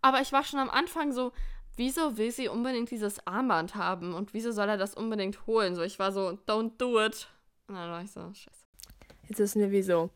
aber 0.01 0.21
ich 0.21 0.31
war 0.31 0.43
schon 0.43 0.59
am 0.59 0.69
Anfang 0.69 1.11
so, 1.11 1.31
wieso 1.75 2.17
will 2.17 2.31
sie 2.31 2.47
unbedingt 2.47 2.91
dieses 2.91 3.25
Armband 3.25 3.75
haben 3.75 4.13
und 4.13 4.33
wieso 4.33 4.51
soll 4.51 4.69
er 4.69 4.77
das 4.77 4.93
unbedingt 4.93 5.45
holen? 5.47 5.75
So, 5.75 5.83
ich 5.83 5.99
war 5.99 6.11
so, 6.11 6.37
don't 6.47 6.71
do 6.77 6.99
it. 6.99 7.27
Und 7.67 7.75
dann 7.75 7.89
war 7.89 8.01
ich 8.01 8.11
so, 8.11 8.21
scheiße. 8.21 8.65
Jetzt 9.27 9.39
wissen 9.39 9.61
wir 9.61 9.71
wieso. 9.71 10.09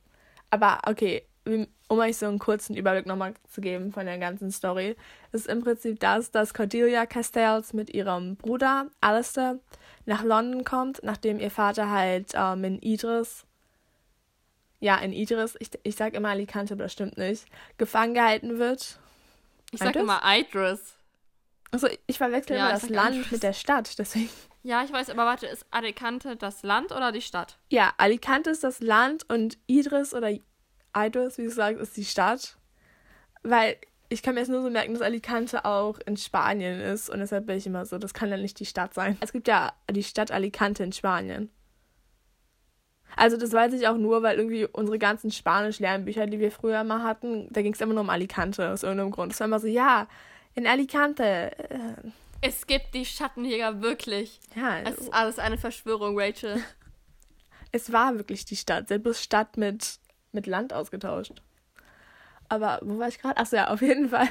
Aber 0.50 0.80
okay, 0.88 1.26
um 1.46 2.00
euch 2.00 2.18
so 2.18 2.28
einen 2.28 2.40
kurzen 2.40 2.76
Überblick 2.76 3.06
nochmal 3.06 3.34
zu 3.50 3.62
geben 3.62 3.92
von 3.92 4.06
der 4.06 4.18
ganzen 4.18 4.52
Story, 4.52 4.96
ist 5.32 5.48
im 5.48 5.62
Prinzip 5.62 6.00
das, 6.00 6.32
dass 6.32 6.54
Cordelia 6.54 7.06
Castells 7.06 7.74
mit 7.74 7.90
ihrem 7.94 8.36
Bruder 8.36 8.88
Alistair 9.02 9.60
nach 10.06 10.24
London 10.24 10.64
kommt, 10.64 11.02
nachdem 11.04 11.40
ihr 11.40 11.52
Vater 11.52 11.90
halt 11.90 12.32
ähm, 12.36 12.64
in 12.64 12.80
Idris, 12.80 13.46
ja, 14.80 14.98
in 14.98 15.14
Idris, 15.14 15.56
ich, 15.60 15.70
ich 15.84 15.96
sag 15.96 16.14
immer 16.14 16.30
Alicante, 16.30 16.74
aber 16.74 16.84
das 16.84 16.94
stimmt 16.94 17.18
nicht, 17.18 17.46
gefangen 17.78 18.14
gehalten 18.14 18.58
wird. 18.58 19.00
Ich 19.72 19.80
sag 19.80 19.90
Idris? 19.90 20.04
immer 20.04 20.22
Idris. 20.24 20.94
Also 21.72 21.88
ich 22.08 22.18
verwechsel 22.18 22.58
Ja, 22.58 22.64
immer 22.70 22.74
das 22.80 22.90
Land 22.90 23.16
Idris. 23.16 23.32
mit 23.32 23.44
der 23.44 23.54
Stadt, 23.54 23.98
deswegen. 23.98 24.30
Ja, 24.64 24.84
ich 24.84 24.92
weiß, 24.92 25.10
aber 25.10 25.26
warte, 25.26 25.48
ist 25.48 25.66
Alicante 25.72 26.36
das 26.36 26.62
Land 26.64 26.92
oder 26.92 27.12
die 27.12 27.22
Stadt? 27.22 27.58
Ja, 27.70 27.94
Alicante 27.98 28.50
ist 28.52 28.64
das 28.64 28.80
Land 28.82 29.28
und 29.30 29.58
Idris 29.68 30.14
oder 30.14 30.30
Idris, 30.96 31.38
wie 31.38 31.46
du 31.46 31.52
sagst, 31.52 31.82
ist 31.82 31.98
die 31.98 32.06
Stadt. 32.06 32.58
Weil 33.44 33.78
ich 34.10 34.22
kann 34.22 34.36
mir 34.36 34.42
jetzt 34.42 34.50
nur 34.50 34.62
so 34.62 34.70
merken, 34.70 34.94
dass 34.94 35.02
Alicante 35.02 35.64
auch 35.66 35.98
in 36.06 36.18
Spanien 36.18 36.80
ist 36.82 37.10
und 37.10 37.20
deshalb 37.22 37.48
bin 37.48 37.58
ich 37.58 37.66
immer 37.66 37.86
so, 37.86 37.98
das 37.98 38.14
kann 38.14 38.30
ja 38.30 38.38
nicht 38.38 38.60
die 38.60 38.66
Stadt 38.66 38.94
sein. 38.94 39.18
Es 39.22 39.32
gibt 39.32 39.48
ja 39.48 39.74
die 39.90 40.04
Stadt 40.04 40.30
Alicante 40.32 40.84
in 40.84 40.92
Spanien. 40.92 41.50
Also 43.18 43.38
das 43.38 43.52
weiß 43.52 43.74
ich 43.74 43.88
auch 43.88 43.98
nur, 43.98 44.24
weil 44.24 44.38
irgendwie 44.38 44.66
unsere 44.66 44.98
ganzen 45.00 45.32
Spanisch-Lernbücher, 45.32 46.28
die 46.28 46.40
wir 46.40 46.52
früher 46.52 46.84
mal 46.84 47.04
hatten, 47.04 47.48
da 47.52 47.62
ging 47.62 47.74
es 47.74 47.82
immer 47.82 47.94
nur 47.94 48.04
um 48.04 48.10
Alicante 48.10 48.70
aus 48.72 48.84
irgendeinem 48.84 49.12
Grund. 49.12 49.34
Es 49.34 49.40
war 49.40 49.48
immer 49.48 49.60
so, 49.60 49.68
ja, 49.68 50.08
in 50.56 50.66
Alicante. 50.68 51.24
Äh, 51.70 51.78
Es 52.42 52.66
gibt 52.68 52.94
die 52.94 53.06
Schattenjäger 53.06 53.82
wirklich. 53.82 54.40
ja, 54.56 54.80
Es 54.80 54.96
ist 54.98 55.14
alles 55.14 55.40
eine 55.40 55.58
Verschwörung, 55.58 56.20
Rachel. 56.20 56.62
Es 57.74 57.94
war 57.94 58.18
wirklich 58.18 58.44
die 58.44 58.58
Stadt. 58.58 58.90
Sie 58.90 58.96
hat 58.96 59.04
bloß 59.04 59.24
Stadt 59.24 59.56
mit, 59.56 60.00
mit 60.34 60.46
Land 60.46 60.74
ausgetauscht. 60.74 61.42
Aber 62.50 62.80
wo 62.84 63.00
war 63.00 63.08
ich 63.08 63.18
gerade? 63.18 63.38
Achso, 63.38 63.56
ja, 63.56 63.70
auf 63.70 63.82
jeden 63.82 64.10
Fall. 64.10 64.28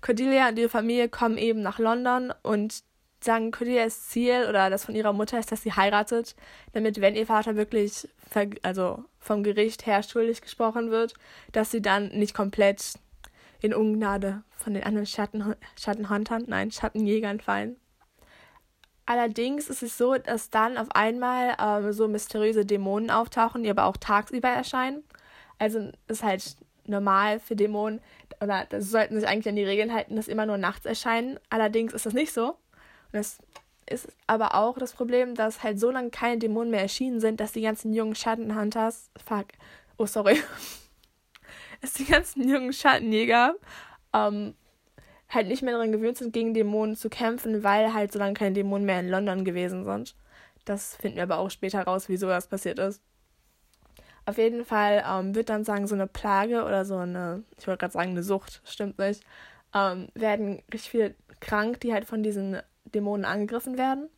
Cordelia 0.00 0.48
und 0.48 0.58
ihre 0.58 0.68
Familie 0.68 1.08
kommen 1.08 1.38
eben 1.38 1.62
nach 1.62 1.78
London 1.78 2.32
und 2.42 2.82
sagen, 3.24 3.50
Cordelias 3.50 4.08
Ziel 4.08 4.46
oder 4.48 4.70
das 4.70 4.84
von 4.84 4.94
ihrer 4.94 5.12
Mutter 5.12 5.38
ist, 5.38 5.52
dass 5.52 5.62
sie 5.62 5.72
heiratet, 5.72 6.36
damit, 6.72 7.00
wenn 7.00 7.14
ihr 7.14 7.26
Vater 7.26 7.56
wirklich 7.56 8.08
also 8.62 9.04
vom 9.18 9.42
Gericht 9.42 9.86
her 9.86 10.02
schuldig 10.02 10.40
gesprochen 10.40 10.90
wird, 10.90 11.14
dass 11.52 11.70
sie 11.70 11.82
dann 11.82 12.08
nicht 12.08 12.34
komplett 12.34 12.94
in 13.60 13.74
Ungnade 13.74 14.42
von 14.56 14.74
den 14.74 14.84
anderen 14.84 15.06
Schatten 15.06 15.54
Schattenhuntern, 15.78 16.44
nein, 16.46 16.70
Schattenjägern 16.70 17.40
fallen. 17.40 17.76
Allerdings 19.04 19.68
ist 19.68 19.82
es 19.82 19.98
so, 19.98 20.14
dass 20.14 20.50
dann 20.50 20.78
auf 20.78 20.88
einmal 20.92 21.56
ähm, 21.60 21.92
so 21.92 22.08
mysteriöse 22.08 22.64
Dämonen 22.64 23.10
auftauchen, 23.10 23.62
die 23.62 23.70
aber 23.70 23.84
auch 23.84 23.96
tagsüber 23.96 24.48
erscheinen. 24.48 25.02
Also 25.58 25.90
ist 26.08 26.22
halt 26.22 26.56
normal 26.86 27.40
für 27.40 27.56
Dämonen, 27.56 28.00
oder 28.40 28.66
sollten 28.78 29.18
sich 29.18 29.28
eigentlich 29.28 29.48
an 29.48 29.56
die 29.56 29.64
Regeln 29.64 29.92
halten, 29.92 30.16
dass 30.16 30.28
immer 30.28 30.46
nur 30.46 30.58
nachts 30.58 30.86
erscheinen. 30.86 31.38
Allerdings 31.50 31.92
ist 31.92 32.06
das 32.06 32.14
nicht 32.14 32.32
so. 32.32 32.56
Und 33.12 33.18
das 33.18 33.38
ist 33.88 34.08
aber 34.26 34.54
auch 34.54 34.78
das 34.78 34.92
Problem, 34.92 35.34
dass 35.34 35.62
halt 35.62 35.78
so 35.78 35.90
lange 35.90 36.10
keine 36.10 36.38
Dämonen 36.38 36.70
mehr 36.70 36.80
erschienen 36.80 37.20
sind, 37.20 37.40
dass 37.40 37.52
die 37.52 37.62
ganzen 37.62 37.92
jungen 37.92 38.14
Schattenhunters, 38.14 39.10
fuck, 39.24 39.46
oh 39.98 40.06
sorry, 40.06 40.40
dass 41.80 41.94
die 41.94 42.06
ganzen 42.06 42.48
jungen 42.48 42.72
Schattenjäger 42.72 43.54
ähm, 44.12 44.54
halt 45.28 45.48
nicht 45.48 45.62
mehr 45.62 45.72
daran 45.72 45.92
gewöhnt 45.92 46.18
sind, 46.18 46.32
gegen 46.32 46.54
Dämonen 46.54 46.96
zu 46.96 47.08
kämpfen, 47.08 47.62
weil 47.62 47.92
halt 47.92 48.12
so 48.12 48.18
lange 48.18 48.34
keine 48.34 48.54
Dämonen 48.54 48.86
mehr 48.86 49.00
in 49.00 49.08
London 49.08 49.44
gewesen 49.44 49.84
sind. 49.84 50.14
Das 50.64 50.96
finden 50.96 51.16
wir 51.16 51.24
aber 51.24 51.38
auch 51.38 51.50
später 51.50 51.82
raus, 51.82 52.08
wieso 52.08 52.28
das 52.28 52.46
passiert 52.46 52.78
ist. 52.78 53.02
Auf 54.24 54.38
jeden 54.38 54.64
Fall 54.64 55.04
ähm, 55.08 55.34
wird 55.34 55.48
dann 55.48 55.64
sagen, 55.64 55.88
so 55.88 55.96
eine 55.96 56.06
Plage 56.06 56.64
oder 56.64 56.84
so 56.84 56.98
eine, 56.98 57.42
ich 57.58 57.66
wollte 57.66 57.80
gerade 57.80 57.92
sagen, 57.92 58.10
eine 58.10 58.22
Sucht, 58.22 58.62
stimmt 58.64 58.98
nicht, 58.98 59.24
ähm, 59.74 60.08
werden 60.14 60.62
richtig 60.72 60.90
viele 60.90 61.14
krank, 61.40 61.80
die 61.80 61.92
halt 61.92 62.04
von 62.04 62.22
diesen 62.22 62.58
Dämonen 62.94 63.24
angegriffen 63.24 63.78
werden. 63.78 64.08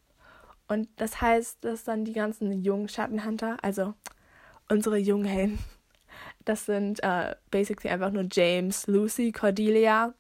Und 0.69 0.89
das 0.97 1.21
heißt, 1.21 1.65
dass 1.65 1.85
dann 1.85 2.05
die 2.05 2.13
ganzen 2.13 2.53
jungen 2.63 2.89
Schattenhunter, 2.89 3.59
also 3.63 3.95
unsere 4.69 4.97
Junghelden, 4.99 5.59
das 6.45 6.67
sind 6.67 7.03
äh, 7.03 7.35
basically 7.51 7.91
einfach 7.91 8.11
nur 8.11 8.27
James, 8.31 8.87
Lucy, 8.87 9.33
Cordelia 9.33 10.15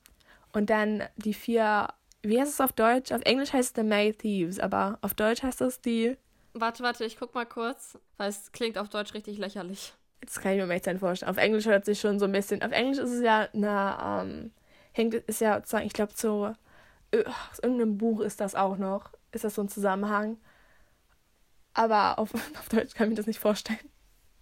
und 0.53 0.71
dann 0.71 1.03
die 1.17 1.35
vier, 1.35 1.89
wie 2.23 2.41
heißt 2.41 2.53
es 2.53 2.61
auf 2.61 2.73
Deutsch? 2.73 3.13
Auf 3.13 3.23
Englisch 3.23 3.53
heißt 3.53 3.77
es 3.77 3.83
The 3.83 3.89
May 3.89 4.13
Thieves, 4.13 4.59
aber 4.61 4.99
auf 5.03 5.15
Deutsch 5.15 5.43
heißt 5.43 5.61
es 5.63 5.81
die, 5.81 6.17
Warte, 6.57 6.83
warte, 6.85 7.05
ich 7.05 7.19
guck 7.19 7.35
mal 7.35 7.47
kurz, 7.47 7.99
weil 8.17 8.29
es 8.31 8.53
klingt 8.53 8.79
auf 8.79 8.89
Deutsch 8.89 9.13
richtig 9.15 9.39
lächerlich. 9.39 9.93
jetzt 10.23 10.41
kann 10.41 10.53
ich 10.59 10.65
mir 10.65 10.73
echt 10.73 10.89
vorstellen. 11.01 11.31
Auf 11.31 11.37
Englisch 11.37 11.67
hört 11.67 11.85
sich 11.85 12.01
schon 12.01 12.19
so 12.19 12.27
ein 12.27 12.33
bisschen, 12.33 12.63
auf 12.63 12.71
Englisch 12.73 12.99
ist 12.99 13.11
es 13.11 13.23
ja 13.23 13.49
eine, 13.53 13.99
ähm, 14.31 14.53
hängt, 14.93 15.15
ist 15.15 15.41
ja 15.41 15.61
ich 15.83 15.93
glaube, 15.93 16.13
so, 16.15 16.47
äh, 16.47 16.55
aus 17.51 17.59
irgendeinem 17.63 17.99
Buch 17.99 18.21
ist 18.21 18.41
das 18.41 18.55
auch 18.55 18.77
noch, 18.77 19.11
ist 19.33 19.45
das 19.45 19.55
so 19.55 19.63
ein 19.63 19.69
Zusammenhang. 19.69 20.39
Aber 21.75 22.19
auf, 22.19 22.33
auf 22.59 22.69
Deutsch 22.69 22.95
kann 22.95 23.07
ich 23.07 23.11
mir 23.11 23.17
das 23.17 23.27
nicht 23.27 23.41
vorstellen. 23.41 23.79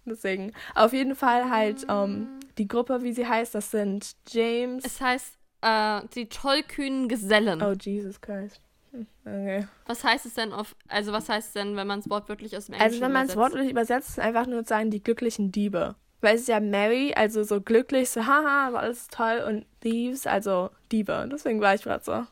Deswegen, 0.05 0.51
auf 0.75 0.91
jeden 0.93 1.15
Fall 1.15 1.49
halt 1.49 1.85
ähm, 1.89 2.27
die 2.57 2.67
Gruppe, 2.67 3.03
wie 3.03 3.13
sie 3.13 3.25
heißt, 3.27 3.55
das 3.55 3.71
sind 3.71 4.15
James. 4.27 4.83
Es 4.85 4.99
heißt, 4.99 5.37
äh, 5.61 6.01
die 6.13 6.27
tollkühnen 6.27 7.07
Gesellen. 7.07 7.61
Oh, 7.61 7.71
Jesus 7.71 8.19
Christ. 8.19 8.59
Hm, 8.91 9.07
Okay. 9.25 9.67
Was 9.87 10.03
heißt 10.03 10.25
es 10.25 10.33
denn 10.33 10.51
auf, 10.51 10.75
also 10.89 11.13
was 11.13 11.29
heißt 11.29 11.47
es 11.47 11.53
denn, 11.53 11.75
wenn 11.77 11.87
man 11.87 11.99
es 11.99 12.09
wortwörtlich 12.09 12.55
aus 12.57 12.65
dem 12.65 12.73
Englischen 12.73 12.91
Also 12.95 13.01
wenn 13.01 13.11
man 13.13 13.27
es 13.27 13.35
wortwörtlich 13.35 13.71
übersetzt, 13.71 14.09
ist 14.09 14.19
einfach 14.19 14.45
nur 14.45 14.65
sagen, 14.65 14.91
die 14.91 15.01
glücklichen 15.01 15.51
Diebe. 15.51 15.95
Weil 16.21 16.35
es 16.35 16.41
ist 16.41 16.47
ja 16.47 16.59
Mary, 16.59 17.13
also 17.15 17.43
so 17.43 17.59
glücklich, 17.61 18.09
so 18.09 18.25
haha, 18.25 18.71
war 18.73 18.81
alles 18.81 19.07
toll 19.07 19.43
und 19.47 19.65
Thieves, 19.81 20.27
also 20.27 20.69
Diebe. 20.91 21.27
Deswegen 21.31 21.59
war 21.59 21.75
ich 21.75 21.83
gerade 21.83 22.03
so. 22.03 22.25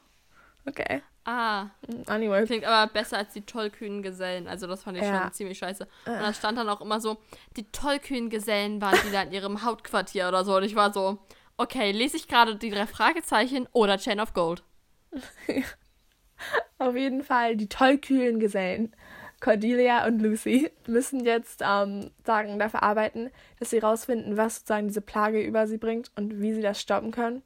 Okay. 0.68 1.02
Ah, 1.24 1.68
Anyway. 2.08 2.46
klingt 2.46 2.66
aber 2.66 2.92
besser 2.92 3.18
als 3.18 3.34
die 3.34 3.42
tollkühnen 3.46 4.02
Gesellen. 4.02 4.48
Also 4.48 4.66
das 4.68 4.84
fand 4.84 4.98
ich 4.98 5.04
Ja. 5.04 5.24
schon 5.24 5.34
ziemlich 5.34 5.58
scheiße. 5.60 5.88
Und 6.06 6.14
Äh. 6.14 6.20
da 6.20 6.34
stand 6.34 6.58
dann 6.58 6.70
auch 6.70 6.82
immer 6.82 7.00
so, 7.00 7.18
die 7.58 7.72
tollkühnen 7.72 8.30
Gesellen 8.30 8.82
waren 8.82 8.98
wieder 9.06 9.24
in 9.24 9.32
ihrem 9.32 9.64
Hauptquartier 9.64 10.28
oder 10.28 10.44
so. 10.44 10.56
Und 10.58 10.64
ich 10.64 10.76
war 10.76 10.92
so, 10.94 11.20
okay, 11.58 11.92
lese 11.92 12.18
ich 12.18 12.28
gerade 12.28 12.56
die 12.56 12.72
drei 12.72 12.88
Fragezeichen 12.88 13.68
oder 13.72 13.98
Chain 13.98 14.20
of 14.20 14.34
Gold? 14.34 14.64
Auf 16.80 16.96
jeden 16.96 17.24
Fall 17.24 17.56
die 17.56 17.70
tollkühlen 17.70 18.40
Gesellen. 18.40 18.96
Cordelia 19.40 20.06
und 20.06 20.20
Lucy 20.22 20.72
müssen 20.88 21.24
jetzt 21.26 21.62
ähm, 21.66 22.12
sagen, 22.26 22.60
dafür 22.60 22.84
arbeiten, 22.84 23.32
dass 23.60 23.72
sie 23.72 23.80
rausfinden, 23.80 24.38
was 24.38 24.56
sozusagen 24.58 24.88
diese 24.88 25.02
Plage 25.02 25.42
über 25.42 25.66
sie 25.68 25.78
bringt 25.78 26.12
und 26.16 26.42
wie 26.42 26.54
sie 26.54 26.62
das 26.62 26.80
stoppen 26.80 27.12
können. 27.12 27.42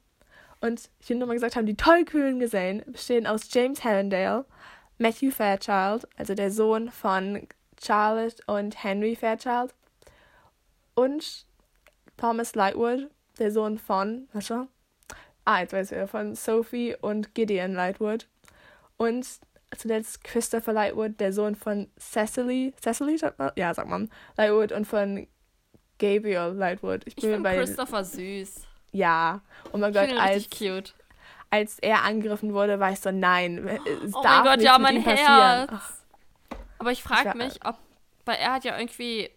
Und 0.66 0.90
ich 1.00 1.10
will 1.10 1.18
nur 1.18 1.28
mal 1.28 1.36
gesagt 1.36 1.56
haben, 1.56 1.68
die 1.68 1.78
tollkühlen 1.78 2.40
Gesellen 2.40 2.82
bestehen 2.88 3.28
aus 3.28 3.54
James 3.54 3.84
Hallandale, 3.84 4.46
Matthew 4.98 5.30
Fairchild, 5.30 6.08
also 6.18 6.34
der 6.34 6.50
Sohn 6.50 6.90
von 6.90 7.48
Charlotte 7.80 8.42
und 8.48 8.84
Henry 8.84 9.16
Fairchild, 9.16 9.76
und 10.96 11.46
Thomas 12.18 12.56
Lightwood, 12.56 13.12
der 13.38 13.52
Sohn 13.52 13.78
von, 13.78 14.28
was 14.34 14.48
schon? 14.48 14.68
Ah, 15.44 15.60
jetzt 15.60 15.74
weiß 15.74 15.92
ich 15.92 16.10
von 16.10 16.34
Sophie 16.34 16.96
und 17.00 17.36
Gideon 17.36 17.74
Lightwood. 17.74 18.28
Und 18.98 19.28
zuletzt 19.78 20.24
Christopher 20.24 20.74
Lightwood, 20.74 21.20
der 21.20 21.32
Sohn 21.32 21.54
von 21.54 21.92
Cecily, 22.00 22.74
Cecily, 22.82 23.20
sagt 23.20 23.38
man? 23.38 23.52
Ja, 23.56 23.72
sagt 23.72 23.90
man, 23.90 24.10
Lightwood 24.36 24.72
und 24.72 24.86
von 24.86 25.28
Gabriel 26.00 26.54
Lightwood. 26.56 27.06
Ich 27.06 27.18
Ich 27.18 27.24
finde 27.24 27.52
Christopher 27.52 28.04
süß. 28.04 28.66
Ja, 28.96 29.42
oh 29.74 29.78
mein 29.78 29.94
Gott, 29.94 30.10
als, 30.18 30.50
cute. 30.50 30.96
als 31.50 31.80
er 31.80 32.04
angegriffen 32.04 32.54
wurde, 32.54 32.80
war 32.80 32.92
ich 32.92 33.00
so, 33.00 33.12
nein, 33.12 33.68
es 34.04 34.14
Oh 34.14 34.24
darf 34.24 34.44
mein 34.44 34.58
Gott, 34.58 34.62
ja, 34.62 34.80
mein 34.80 35.02
Herz. 35.02 35.70
Aber 36.80 36.92
ich 36.92 37.04
frage 37.04 37.38
mich, 37.38 37.66
ob, 37.66 37.78
weil 38.26 38.38
er 38.38 38.54
hat 38.54 38.64
ja 38.64 38.78
irgendwie, 38.78 39.30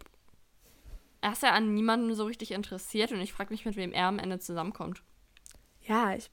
er 1.21 1.33
ist 1.33 1.43
ja 1.43 1.51
an 1.51 1.75
niemandem 1.75 2.15
so 2.15 2.25
richtig 2.25 2.53
interessiert 2.53 3.11
und 3.13 3.21
ich 3.21 3.33
frage 3.33 3.51
mich, 3.51 3.65
mit 3.65 3.77
wem 3.77 3.93
er 3.93 4.07
am 4.07 4.19
Ende 4.19 4.39
zusammenkommt. 4.39 5.03
Ja, 5.83 6.15
ich, 6.15 6.31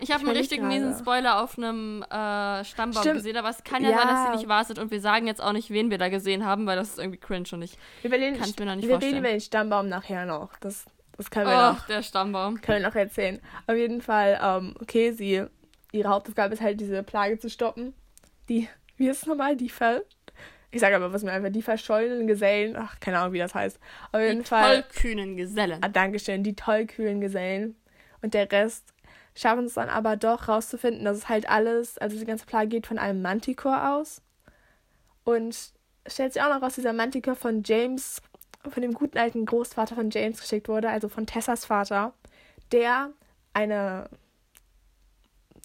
ich 0.00 0.10
habe 0.10 0.24
einen 0.26 0.36
richtig 0.36 0.60
miesen 0.60 0.94
Spoiler 0.98 1.42
auf 1.42 1.56
einem 1.56 2.02
äh, 2.02 2.64
Stammbaum 2.64 3.02
Stimmt. 3.02 3.16
gesehen, 3.16 3.36
aber 3.36 3.48
es 3.48 3.64
kann 3.64 3.82
ja, 3.82 3.90
ja, 3.90 3.98
sein, 3.98 4.08
dass 4.08 4.26
sie 4.26 4.36
nicht 4.36 4.48
wahr 4.48 4.64
sind 4.64 4.78
und 4.78 4.90
wir 4.90 5.00
sagen 5.00 5.26
jetzt 5.26 5.40
auch 5.40 5.52
nicht, 5.52 5.70
wen 5.70 5.90
wir 5.90 5.98
da 5.98 6.08
gesehen 6.10 6.44
haben, 6.44 6.66
weil 6.66 6.76
das 6.76 6.90
ist 6.90 6.98
irgendwie 6.98 7.18
cringe 7.18 7.48
und 7.52 7.62
ich 7.62 7.78
kann 8.02 8.12
es 8.12 8.58
mir 8.58 8.66
noch 8.66 8.74
nicht 8.74 8.88
wir 8.88 8.94
vorstellen. 8.94 9.00
Wir 9.00 9.06
reden 9.06 9.18
über 9.18 9.28
den 9.28 9.40
Stammbaum 9.40 9.88
nachher 9.88 10.26
noch. 10.26 10.56
Das, 10.60 10.84
das 11.20 11.30
können 11.30 11.48
wir 11.48 11.52
oh, 11.52 11.72
noch. 11.74 11.86
der 11.86 12.02
Stammbaum. 12.02 12.62
Können 12.62 12.80
wir 12.80 12.88
noch 12.88 12.94
erzählen. 12.94 13.40
Auf 13.66 13.76
jeden 13.76 14.00
Fall, 14.00 14.40
ähm, 14.42 14.74
okay, 14.80 15.12
sie, 15.12 15.44
ihre 15.92 16.08
Hauptaufgabe 16.08 16.54
ist 16.54 16.62
halt, 16.62 16.80
diese 16.80 17.02
Plage 17.02 17.38
zu 17.38 17.50
stoppen. 17.50 17.92
Die, 18.48 18.68
wie 18.96 19.08
ist 19.08 19.22
es 19.22 19.26
nochmal? 19.26 19.54
Die 19.54 19.68
Ver... 19.68 20.02
Ich 20.70 20.80
sage 20.80 20.96
aber, 20.96 21.12
was 21.12 21.22
mir 21.22 21.32
einfach, 21.32 21.50
die 21.50 21.60
verschollenen 21.60 22.26
Gesellen, 22.26 22.74
ach, 22.76 22.98
keine 23.00 23.18
Ahnung, 23.18 23.34
wie 23.34 23.38
das 23.38 23.54
heißt. 23.54 23.78
Auf 24.12 24.20
jeden 24.20 24.38
die 24.40 24.44
Fall. 24.46 24.76
Die 24.76 24.82
tollkühnen 24.82 25.36
Gesellen. 25.36 25.78
Ah, 25.82 25.88
Dankeschön, 25.88 26.42
die 26.42 26.54
tollkühlen 26.54 27.20
Gesellen. 27.20 27.76
Und 28.22 28.32
der 28.32 28.50
Rest 28.50 28.94
schaffen 29.34 29.66
es 29.66 29.74
dann 29.74 29.90
aber 29.90 30.16
doch 30.16 30.48
rauszufinden, 30.48 31.04
dass 31.04 31.18
es 31.18 31.28
halt 31.28 31.50
alles, 31.50 31.98
also 31.98 32.18
die 32.18 32.24
ganze 32.24 32.46
Plage 32.46 32.68
geht 32.68 32.86
von 32.86 32.98
einem 32.98 33.20
Manticore 33.20 33.90
aus. 33.90 34.22
Und 35.24 35.54
stellt 36.06 36.32
sich 36.32 36.40
auch 36.40 36.48
noch 36.48 36.62
raus, 36.62 36.76
dieser 36.76 36.94
Manticore 36.94 37.36
von 37.36 37.62
James, 37.62 38.22
von 38.68 38.82
dem 38.82 38.92
guten 38.92 39.18
alten 39.18 39.46
Großvater 39.46 39.94
von 39.94 40.10
James 40.10 40.40
geschickt 40.40 40.68
wurde, 40.68 40.90
also 40.90 41.08
von 41.08 41.26
Tessas 41.26 41.64
Vater, 41.64 42.12
der 42.72 43.10
eine, 43.54 44.08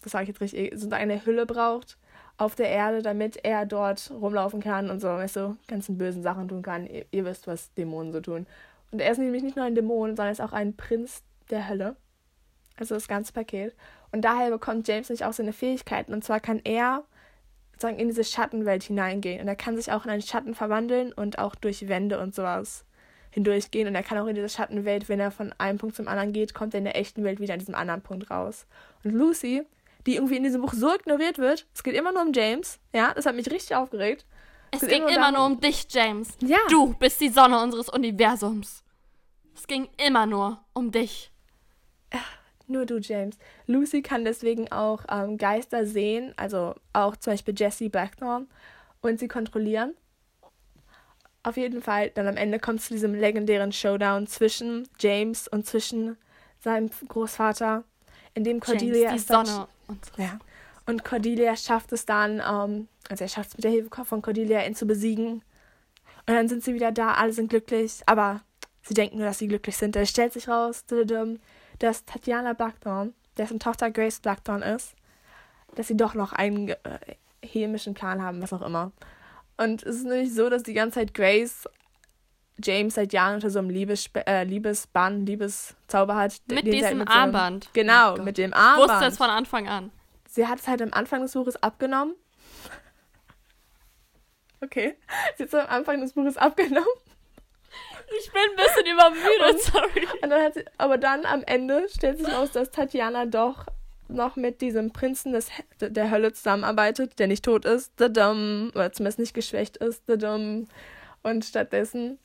das 0.02 0.12
sage 0.12 0.24
ich 0.24 0.28
jetzt 0.28 0.40
richtig, 0.40 0.72
so 0.76 0.88
eine 0.90 1.24
Hülle 1.24 1.46
braucht 1.46 1.98
auf 2.38 2.54
der 2.54 2.68
Erde, 2.68 3.02
damit 3.02 3.38
er 3.44 3.66
dort 3.66 4.10
rumlaufen 4.10 4.60
kann 4.60 4.90
und 4.90 5.00
so, 5.00 5.08
weißt 5.08 5.36
du, 5.36 5.56
ganzen 5.68 5.98
bösen 5.98 6.22
Sachen 6.22 6.48
tun 6.48 6.62
kann. 6.62 6.86
Ihr, 6.86 7.06
ihr 7.10 7.24
wisst, 7.24 7.46
was 7.46 7.72
Dämonen 7.74 8.12
so 8.12 8.20
tun. 8.20 8.46
Und 8.90 9.00
er 9.00 9.10
ist 9.10 9.18
nämlich 9.18 9.42
nicht 9.42 9.56
nur 9.56 9.64
ein 9.64 9.74
Dämon, 9.74 10.10
sondern 10.10 10.28
er 10.28 10.32
ist 10.32 10.40
auch 10.40 10.52
ein 10.52 10.76
Prinz 10.76 11.22
der 11.50 11.68
Hölle. 11.68 11.96
Also 12.76 12.94
das 12.94 13.08
ganze 13.08 13.32
Paket. 13.32 13.74
Und 14.12 14.22
daher 14.22 14.50
bekommt 14.50 14.86
James 14.86 15.08
nicht 15.08 15.24
auch 15.24 15.32
seine 15.32 15.52
Fähigkeiten. 15.52 16.12
Und 16.12 16.24
zwar 16.24 16.40
kann 16.40 16.60
er 16.64 17.04
sozusagen 17.76 17.98
in 17.98 18.08
diese 18.08 18.24
Schattenwelt 18.24 18.84
hineingehen. 18.84 19.42
Und 19.42 19.48
er 19.48 19.56
kann 19.56 19.76
sich 19.76 19.92
auch 19.92 20.04
in 20.04 20.10
einen 20.10 20.22
Schatten 20.22 20.54
verwandeln 20.54 21.12
und 21.12 21.38
auch 21.38 21.54
durch 21.54 21.88
Wände 21.88 22.18
und 22.18 22.34
sowas 22.34 22.86
hindurchgehen. 23.30 23.86
Und 23.86 23.94
er 23.94 24.02
kann 24.02 24.16
auch 24.16 24.26
in 24.26 24.34
diese 24.34 24.48
Schattenwelt, 24.48 25.10
wenn 25.10 25.20
er 25.20 25.30
von 25.30 25.52
einem 25.58 25.76
Punkt 25.76 25.94
zum 25.94 26.08
anderen 26.08 26.32
geht, 26.32 26.54
kommt 26.54 26.72
er 26.72 26.78
in 26.78 26.84
der 26.84 26.96
echten 26.96 27.22
Welt 27.22 27.38
wieder 27.38 27.52
an 27.52 27.58
diesem 27.58 27.74
anderen 27.74 28.00
Punkt 28.00 28.30
raus. 28.30 28.66
Und 29.04 29.12
Lucy, 29.12 29.62
die 30.06 30.14
irgendwie 30.14 30.36
in 30.36 30.42
diesem 30.42 30.62
Buch 30.62 30.72
so 30.72 30.94
ignoriert 30.94 31.36
wird, 31.36 31.66
es 31.74 31.82
geht 31.82 31.94
immer 31.94 32.12
nur 32.12 32.22
um 32.22 32.32
James. 32.32 32.78
Ja, 32.94 33.12
das 33.12 33.26
hat 33.26 33.36
mich 33.36 33.50
richtig 33.50 33.76
aufgeregt. 33.76 34.24
Es, 34.70 34.82
es 34.82 34.88
ging 34.88 35.02
immer, 35.02 35.16
immer 35.16 35.32
nur 35.32 35.44
um 35.44 35.60
dich, 35.60 35.86
James. 35.90 36.30
Ja. 36.40 36.58
Du 36.70 36.94
bist 36.94 37.20
die 37.20 37.28
Sonne 37.28 37.62
unseres 37.62 37.90
Universums. 37.90 38.82
Es 39.54 39.66
ging 39.66 39.88
immer 39.98 40.24
nur 40.24 40.64
um 40.72 40.90
dich. 40.90 41.30
Nur 42.68 42.84
du, 42.84 42.98
James. 42.98 43.36
Lucy 43.66 44.02
kann 44.02 44.24
deswegen 44.24 44.70
auch 44.72 45.04
ähm, 45.08 45.38
Geister 45.38 45.86
sehen, 45.86 46.32
also 46.36 46.74
auch 46.92 47.16
zum 47.16 47.34
Beispiel 47.34 47.54
Jessie 47.56 47.88
Blackthorn, 47.88 48.48
und 49.00 49.20
sie 49.20 49.28
kontrollieren. 49.28 49.94
Auf 51.42 51.56
jeden 51.56 51.80
Fall, 51.80 52.10
dann 52.10 52.26
am 52.26 52.36
Ende 52.36 52.58
kommt 52.58 52.80
es 52.80 52.86
zu 52.86 52.94
diesem 52.94 53.14
legendären 53.14 53.72
Showdown 53.72 54.26
zwischen 54.26 54.88
James 54.98 55.46
und 55.46 55.64
zwischen 55.64 56.16
seinem 56.58 56.90
Großvater, 57.08 57.84
in 58.34 58.42
dem 58.42 58.58
Cordelia 58.58 59.10
James, 59.10 59.26
die 59.26 59.32
Sonne 59.32 59.68
und, 59.86 60.00
ja, 60.16 60.38
und 60.86 61.04
Cordelia 61.04 61.56
schafft 61.56 61.92
es 61.92 62.04
dann, 62.04 62.40
ähm, 62.40 62.88
also 63.08 63.24
er 63.24 63.28
schafft 63.28 63.50
es 63.50 63.56
mit 63.56 63.64
der 63.64 63.70
Hilfe 63.70 64.04
von 64.04 64.22
Cordelia, 64.22 64.66
ihn 64.66 64.74
zu 64.74 64.86
besiegen. 64.86 65.42
Und 66.28 66.34
dann 66.34 66.48
sind 66.48 66.64
sie 66.64 66.74
wieder 66.74 66.90
da, 66.90 67.14
alle 67.14 67.32
sind 67.32 67.48
glücklich, 67.48 68.00
aber 68.06 68.42
sie 68.82 68.94
denken 68.94 69.18
nur, 69.18 69.26
dass 69.26 69.38
sie 69.38 69.48
glücklich 69.48 69.76
sind. 69.76 69.94
Da 69.94 70.04
stellt 70.04 70.32
sich 70.32 70.48
raus, 70.48 70.84
dass 71.78 72.04
Tatjana 72.04 72.52
Blackthorn, 72.52 73.14
dessen 73.36 73.58
Tochter 73.58 73.90
Grace 73.90 74.20
Blackthorn 74.20 74.62
ist, 74.62 74.94
dass 75.74 75.88
sie 75.88 75.96
doch 75.96 76.14
noch 76.14 76.32
einen 76.32 76.68
äh, 76.68 76.76
hämischen 77.44 77.94
Clan 77.94 78.22
haben, 78.22 78.42
was 78.42 78.52
auch 78.52 78.62
immer. 78.62 78.92
Und 79.56 79.82
es 79.82 79.96
ist 79.96 80.04
nämlich 80.04 80.34
so, 80.34 80.50
dass 80.50 80.62
die 80.62 80.74
ganze 80.74 81.00
Zeit 81.00 81.14
Grace 81.14 81.68
James 82.62 82.94
seit 82.94 83.12
Jahren 83.12 83.34
unter 83.34 83.50
so 83.50 83.58
einem 83.58 83.70
Liebes, 83.70 84.08
äh, 84.26 84.44
Liebesbann, 84.44 85.26
Liebeszauber 85.26 86.16
hat. 86.16 86.40
Mit 86.46 86.56
halt 86.56 86.66
diesem 86.66 86.84
halt 86.84 86.98
mit 86.98 87.10
Armband. 87.10 87.64
So 87.64 87.68
einem, 87.68 87.74
genau, 87.74 88.14
oh 88.14 88.22
mit 88.22 88.38
dem 88.38 88.54
Armband. 88.54 88.86
Ich 88.86 88.94
wusste 88.94 89.06
es 89.06 89.16
von 89.18 89.30
Anfang 89.30 89.68
an. 89.68 89.90
Sie 90.28 90.46
hat 90.46 90.60
es 90.60 90.68
halt 90.68 90.82
am 90.82 90.92
Anfang 90.92 91.22
des 91.22 91.32
Buches 91.32 91.62
abgenommen. 91.62 92.14
Okay. 94.62 94.96
Sie 95.36 95.42
hat 95.42 95.52
es 95.52 95.54
am 95.54 95.66
Anfang 95.66 96.00
des 96.00 96.14
Buches 96.14 96.38
abgenommen. 96.38 96.88
Ich 98.18 98.30
bin 98.32 98.42
ein 98.42 98.56
bisschen 98.56 98.92
übermüdet, 98.92 99.62
sorry. 99.62 100.08
Und 100.22 100.30
dann 100.30 100.52
sie, 100.52 100.64
aber 100.78 100.98
dann 100.98 101.26
am 101.26 101.42
Ende 101.44 101.88
stellt 101.88 102.18
sich 102.18 102.32
raus, 102.32 102.52
dass 102.52 102.70
Tatjana 102.70 103.26
doch 103.26 103.66
noch 104.08 104.36
mit 104.36 104.60
diesem 104.60 104.92
Prinzen 104.92 105.32
des, 105.32 105.48
der 105.80 106.10
Hölle 106.10 106.32
zusammenarbeitet, 106.32 107.18
der 107.18 107.26
nicht 107.26 107.44
tot 107.44 107.64
ist, 107.64 107.92
the 107.98 108.12
dumb, 108.12 108.70
oder 108.74 108.92
zumindest 108.92 109.18
nicht 109.18 109.34
geschwächt 109.34 109.76
ist, 109.78 110.04
dumb. 110.06 110.68
Und 111.22 111.44
stattdessen 111.44 112.18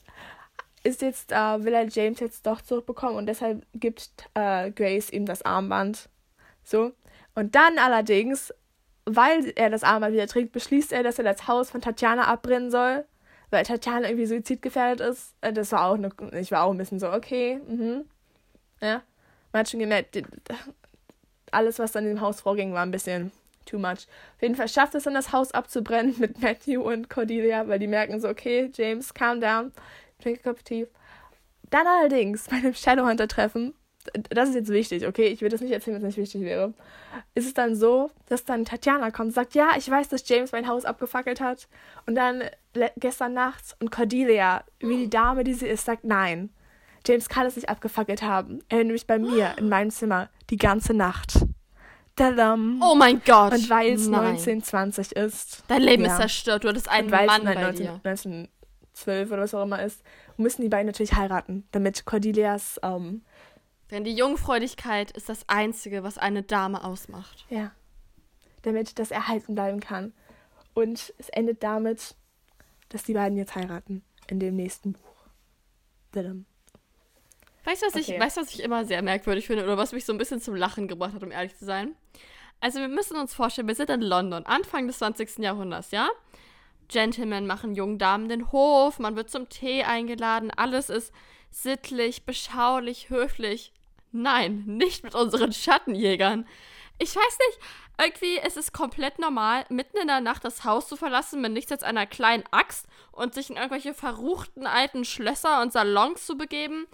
ist 0.83 1.01
jetzt, 1.01 1.31
äh, 1.31 1.63
will 1.63 1.73
er 1.73 1.87
James 1.87 2.19
jetzt 2.19 2.45
doch 2.45 2.61
zurückbekommen 2.61 3.17
und 3.17 3.25
deshalb 3.25 3.65
gibt 3.73 4.09
äh, 4.33 4.71
Grace 4.71 5.11
ihm 5.11 5.25
das 5.25 5.41
Armband. 5.41 6.09
So. 6.63 6.91
Und 7.33 7.55
dann 7.55 7.77
allerdings, 7.79 8.53
weil 9.05 9.51
er 9.55 9.69
das 9.69 9.83
Armband 9.83 10.13
wieder 10.13 10.27
trägt, 10.27 10.51
beschließt 10.51 10.91
er, 10.93 11.03
dass 11.03 11.17
er 11.17 11.23
das 11.23 11.47
Haus 11.47 11.71
von 11.71 11.81
Tatjana 11.81 12.25
abbrennen 12.25 12.69
soll 12.69 13.05
weil 13.51 13.63
Tatjana 13.63 14.07
irgendwie 14.07 14.25
suizidgefährdet 14.25 15.07
ist. 15.07 15.35
Äh, 15.41 15.53
das 15.53 15.71
war 15.71 15.85
auch 15.85 15.95
eine, 15.95 16.09
ich 16.39 16.51
war 16.51 16.63
auch 16.63 16.71
ein 16.71 16.77
bisschen 16.77 16.99
so, 16.99 17.11
okay, 17.11 17.59
mhm. 17.67 18.05
Ja. 18.81 19.03
Man 19.51 19.59
hat 19.59 19.69
schon 19.69 19.79
gemerkt, 19.79 20.17
alles, 21.51 21.77
was 21.77 21.91
dann 21.91 22.07
im 22.07 22.21
Haus 22.21 22.41
vorging, 22.41 22.73
war 22.73 22.81
ein 22.83 22.91
bisschen 22.91 23.31
too 23.65 23.77
much. 23.77 24.07
Auf 24.35 24.41
jeden 24.41 24.55
Fall 24.55 24.67
schafft 24.67 24.95
es 24.95 25.03
dann, 25.03 25.13
das 25.13 25.31
Haus 25.31 25.51
abzubrennen 25.51 26.15
mit 26.17 26.41
Matthew 26.41 26.81
und 26.81 27.09
Cordelia, 27.09 27.67
weil 27.67 27.77
die 27.77 27.87
merken 27.87 28.19
so, 28.19 28.29
okay, 28.29 28.71
James, 28.73 29.13
calm 29.13 29.39
down, 29.39 29.71
a 30.25 30.31
cup 30.37 30.55
of 30.55 30.63
tea. 30.63 30.87
Dann 31.69 31.85
allerdings 31.85 32.47
bei 32.47 32.57
einem 32.57 32.73
Shadowhunter-Treffen 32.73 33.73
das 34.29 34.49
ist 34.49 34.55
jetzt 34.55 34.69
wichtig, 34.69 35.07
okay? 35.07 35.27
Ich 35.27 35.41
will 35.41 35.49
das 35.49 35.61
nicht 35.61 35.71
erzählen, 35.71 35.95
wenn 35.95 36.09
es 36.09 36.17
nicht 36.17 36.23
wichtig 36.23 36.41
wäre. 36.41 36.73
Ist 37.35 37.45
es 37.45 37.53
dann 37.53 37.75
so, 37.75 38.09
dass 38.27 38.45
dann 38.45 38.65
Tatjana 38.65 39.11
kommt 39.11 39.27
und 39.27 39.33
sagt, 39.33 39.55
ja, 39.55 39.71
ich 39.77 39.89
weiß, 39.89 40.09
dass 40.09 40.27
James 40.27 40.51
mein 40.51 40.67
Haus 40.67 40.85
abgefackelt 40.85 41.41
hat. 41.41 41.67
Und 42.05 42.15
dann 42.15 42.43
gestern 42.97 43.33
nachts 43.33 43.75
und 43.79 43.91
Cordelia, 43.91 44.63
wie 44.79 44.97
die 44.97 45.09
Dame, 45.09 45.43
die 45.43 45.53
sie 45.53 45.67
ist, 45.67 45.85
sagt, 45.85 46.03
nein. 46.03 46.49
James 47.05 47.29
kann 47.29 47.47
es 47.47 47.55
nicht 47.55 47.69
abgefackelt 47.69 48.21
haben. 48.21 48.59
Er 48.69 48.77
war 48.77 48.83
nämlich 48.83 49.07
bei 49.07 49.17
mir 49.17 49.55
in 49.57 49.69
meinem 49.69 49.89
Zimmer 49.89 50.29
die 50.49 50.57
ganze 50.57 50.93
Nacht. 50.93 51.45
Tadam. 52.15 52.79
Oh 52.83 52.93
mein 52.93 53.21
Gott. 53.25 53.53
Und 53.53 53.69
weil 53.69 53.93
es 53.93 54.05
1920 54.05 55.13
ist. 55.13 55.63
Dein 55.67 55.81
Leben 55.81 56.03
ja. 56.03 56.11
ist 56.11 56.17
zerstört. 56.17 56.63
Du 56.63 56.67
hattest 56.67 56.89
einen 56.89 57.09
Mann 57.09 57.43
bei 57.43 57.55
19, 57.55 57.75
dir. 57.75 57.99
1912 58.03 59.31
oder 59.31 59.41
was 59.41 59.53
auch 59.55 59.63
immer 59.63 59.81
ist, 59.81 60.03
müssen 60.37 60.61
die 60.61 60.69
beiden 60.69 60.85
natürlich 60.85 61.15
heiraten, 61.15 61.67
damit 61.71 62.05
Cordelias 62.05 62.79
ähm, 62.83 63.23
denn 63.91 64.05
die 64.05 64.15
Jungfräulichkeit 64.15 65.11
ist 65.11 65.27
das 65.27 65.47
Einzige, 65.47 66.01
was 66.01 66.17
eine 66.17 66.43
Dame 66.43 66.83
ausmacht. 66.83 67.45
Ja. 67.49 67.71
Damit 68.61 68.97
das 68.97 69.11
erhalten 69.11 69.53
bleiben 69.53 69.81
kann. 69.81 70.13
Und 70.73 71.13
es 71.17 71.27
endet 71.29 71.61
damit, 71.61 72.15
dass 72.91 73.03
die 73.03 73.13
beiden 73.13 73.37
jetzt 73.37 73.55
heiraten. 73.55 74.03
In 74.27 74.39
dem 74.39 74.55
nächsten 74.55 74.93
Buch. 74.93 75.27
Dadam. 76.11 76.45
Weißt 77.63 77.81
du, 77.81 77.87
was, 77.87 77.95
okay. 77.95 78.15
ich, 78.15 78.19
weißt, 78.19 78.37
was 78.37 78.53
ich 78.53 78.63
immer 78.63 78.85
sehr 78.85 79.01
merkwürdig 79.01 79.47
finde 79.47 79.63
oder 79.63 79.77
was 79.77 79.93
mich 79.93 80.05
so 80.05 80.13
ein 80.13 80.17
bisschen 80.17 80.41
zum 80.41 80.55
Lachen 80.55 80.87
gebracht 80.87 81.13
hat, 81.13 81.23
um 81.23 81.31
ehrlich 81.31 81.55
zu 81.55 81.65
sein? 81.65 81.95
Also, 82.59 82.79
wir 82.79 82.87
müssen 82.87 83.17
uns 83.17 83.33
vorstellen, 83.33 83.67
wir 83.67 83.75
sind 83.75 83.89
in 83.89 84.01
London, 84.01 84.45
Anfang 84.45 84.87
des 84.87 84.97
20. 84.99 85.39
Jahrhunderts, 85.39 85.91
ja? 85.91 86.09
Gentlemen 86.87 87.47
machen 87.47 87.73
jungen 87.73 87.97
Damen 87.97 88.29
den 88.29 88.51
Hof, 88.51 88.99
man 88.99 89.15
wird 89.15 89.29
zum 89.29 89.47
Tee 89.47 89.83
eingeladen, 89.83 90.51
alles 90.51 90.89
ist 90.89 91.13
sittlich, 91.49 92.25
beschaulich, 92.25 93.09
höflich. 93.09 93.73
Nein, 94.11 94.63
nicht 94.65 95.03
mit 95.03 95.15
unseren 95.15 95.53
Schattenjägern. 95.53 96.45
Ich 97.01 97.15
weiß 97.15 97.37
nicht, 97.47 97.59
irgendwie 97.99 98.37
ist 98.45 98.57
es 98.57 98.73
komplett 98.73 99.17
normal, 99.17 99.65
mitten 99.69 99.97
in 99.97 100.07
der 100.07 100.21
Nacht 100.21 100.45
das 100.45 100.65
Haus 100.65 100.87
zu 100.87 100.95
verlassen 100.95 101.41
mit 101.41 101.51
nichts 101.51 101.71
als 101.71 101.81
einer 101.81 102.05
kleinen 102.05 102.43
Axt 102.51 102.85
und 103.11 103.33
sich 103.33 103.49
in 103.49 103.55
irgendwelche 103.55 103.95
verruchten 103.95 104.67
alten 104.67 105.03
Schlösser 105.03 105.63
und 105.63 105.73
Salons 105.73 106.27
zu 106.27 106.37
begeben, 106.37 106.85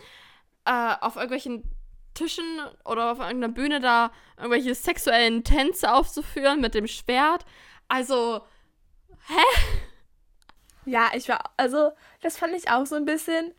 äh, 0.63 0.95
auf 1.01 1.17
irgendwelchen 1.17 1.69
Tischen 2.13 2.61
oder 2.85 3.11
auf 3.11 3.19
irgendeiner 3.19 3.53
Bühne 3.53 3.81
da 3.81 4.11
irgendwelche 4.37 4.73
sexuellen 4.75 5.43
Tänze 5.43 5.93
aufzuführen 5.93 6.61
mit 6.61 6.73
dem 6.73 6.87
Schwert. 6.87 7.45
Also, 7.89 8.39
hä? 9.27 9.69
Ja, 10.85 11.11
ich 11.15 11.27
war, 11.27 11.51
also, 11.57 11.91
das 12.21 12.37
fand 12.37 12.53
ich 12.53 12.71
auch 12.71 12.85
so 12.85 12.95
ein 12.95 13.03
bisschen 13.03 13.53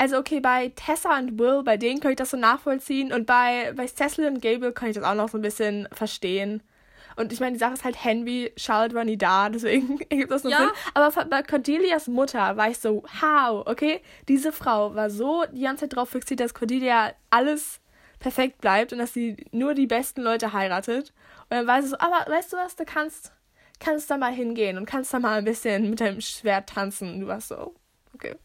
also 0.00 0.16
okay, 0.16 0.40
bei 0.40 0.72
Tessa 0.76 1.18
und 1.18 1.38
Will, 1.38 1.62
bei 1.62 1.76
denen 1.76 2.00
kann 2.00 2.12
ich 2.12 2.16
das 2.16 2.30
so 2.30 2.38
nachvollziehen 2.38 3.12
und 3.12 3.26
bei, 3.26 3.74
bei 3.76 3.86
Cecil 3.86 4.26
und 4.28 4.40
Gable 4.40 4.72
kann 4.72 4.88
ich 4.88 4.94
das 4.94 5.04
auch 5.04 5.14
noch 5.14 5.28
so 5.28 5.36
ein 5.36 5.42
bisschen 5.42 5.88
verstehen. 5.92 6.62
Und 7.16 7.34
ich 7.34 7.40
meine, 7.40 7.52
die 7.52 7.58
Sache 7.58 7.74
ist 7.74 7.84
halt, 7.84 8.02
Henry, 8.02 8.50
Charlotte 8.56 8.94
war 8.94 9.04
nie 9.04 9.18
da, 9.18 9.48
deswegen 9.50 10.00
ergibt 10.08 10.30
das 10.30 10.42
nur 10.42 10.52
Ja. 10.52 10.58
Sinn. 10.60 10.70
Aber 10.94 11.24
bei 11.26 11.42
Cordelias 11.42 12.08
Mutter 12.08 12.56
war 12.56 12.70
ich 12.70 12.78
so, 12.78 13.04
how, 13.20 13.66
okay? 13.66 14.00
Diese 14.26 14.52
Frau 14.52 14.94
war 14.94 15.10
so 15.10 15.44
die 15.52 15.60
ganze 15.60 15.82
Zeit 15.82 15.96
drauf 15.96 16.08
fixiert, 16.08 16.40
dass 16.40 16.54
Cordelia 16.54 17.12
alles 17.28 17.80
perfekt 18.20 18.62
bleibt 18.62 18.94
und 18.94 19.00
dass 19.00 19.12
sie 19.12 19.36
nur 19.52 19.74
die 19.74 19.86
besten 19.86 20.22
Leute 20.22 20.54
heiratet. 20.54 21.12
Und 21.50 21.58
dann 21.58 21.66
war 21.66 21.82
sie 21.82 21.88
so, 21.88 21.98
aber 21.98 22.24
weißt 22.26 22.54
du 22.54 22.56
was, 22.56 22.74
du 22.74 22.86
kannst, 22.86 23.32
kannst 23.80 24.10
da 24.10 24.16
mal 24.16 24.32
hingehen 24.32 24.78
und 24.78 24.86
kannst 24.86 25.12
da 25.12 25.18
mal 25.18 25.36
ein 25.36 25.44
bisschen 25.44 25.90
mit 25.90 26.00
deinem 26.00 26.22
Schwert 26.22 26.70
tanzen. 26.70 27.12
Und 27.12 27.20
du 27.20 27.26
warst 27.26 27.48
so, 27.48 27.74
okay. 28.14 28.36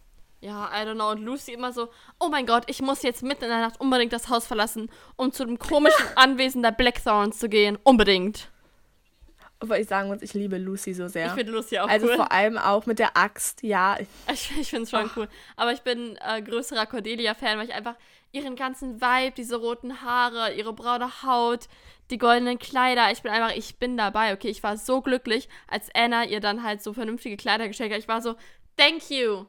Ja, 0.45 0.69
I 0.71 0.86
don't 0.86 0.93
know. 0.93 1.10
Und 1.10 1.23
Lucy 1.23 1.53
immer 1.53 1.73
so, 1.73 1.89
oh 2.19 2.27
mein 2.29 2.45
Gott, 2.45 2.65
ich 2.67 2.79
muss 2.79 3.01
jetzt 3.01 3.23
mitten 3.23 3.45
in 3.45 3.49
der 3.49 3.62
Nacht 3.62 3.81
unbedingt 3.81 4.13
das 4.13 4.29
Haus 4.29 4.45
verlassen, 4.45 4.91
um 5.15 5.31
zu 5.31 5.43
dem 5.43 5.58
komischen 5.58 6.05
Anwesen 6.15 6.62
der 6.62 6.71
Blackthorns 6.71 7.39
zu 7.39 7.49
gehen. 7.49 7.79
Unbedingt. 7.81 8.51
Obwohl 9.60 9.77
ich 9.77 9.88
sagen 9.88 10.08
muss, 10.10 10.21
ich 10.21 10.36
liebe 10.36 10.60
Lucy 10.60 10.93
so 10.93 11.08
sehr. 11.08 11.27
Ich 11.27 11.31
finde 11.31 11.51
Lucy 11.51 11.79
auch 11.79 11.88
also 11.88 12.05
cool. 12.08 12.15
vor 12.17 12.31
allem 12.31 12.60
auch 12.60 12.86
mit 12.86 12.99
der 12.99 13.17
Axt, 13.17 13.63
ja. 13.63 13.97
Ich, 14.31 14.51
ich 14.62 14.69
finde 14.69 14.84
es 14.84 14.91
schon 14.91 15.10
cool. 15.15 15.27
Aber 15.55 15.71
ich 15.71 15.81
bin 15.81 16.15
äh, 16.17 16.43
größerer 16.43 16.86
Cordelia-Fan, 16.86 17.58
weil 17.58 17.65
ich 17.65 17.73
einfach 17.73 17.95
ihren 18.31 18.55
ganzen 18.55 19.01
Vibe, 19.01 19.34
diese 19.36 19.55
roten 19.55 20.03
Haare, 20.03 20.53
ihre 20.53 20.73
braune 20.73 21.23
Haut, 21.23 21.67
die 22.12 22.19
goldenen 22.19 22.60
Kleider, 22.60 23.12
ich 23.12 23.23
bin 23.23 23.31
einfach, 23.31 23.55
ich 23.55 23.77
bin 23.77 23.97
dabei, 23.97 24.34
okay? 24.34 24.49
Ich 24.49 24.62
war 24.62 24.77
so 24.77 25.01
glücklich, 25.01 25.49
als 25.67 25.89
Anna 25.95 26.23
ihr 26.25 26.39
dann 26.39 26.62
halt 26.62 26.84
so 26.84 26.93
vernünftige 26.93 27.36
Kleider 27.36 27.67
geschenkt 27.67 27.95
hat. 27.95 27.99
Ich 27.99 28.08
war 28.08 28.21
so, 28.21 28.36
thank 28.77 29.10
you. 29.10 29.45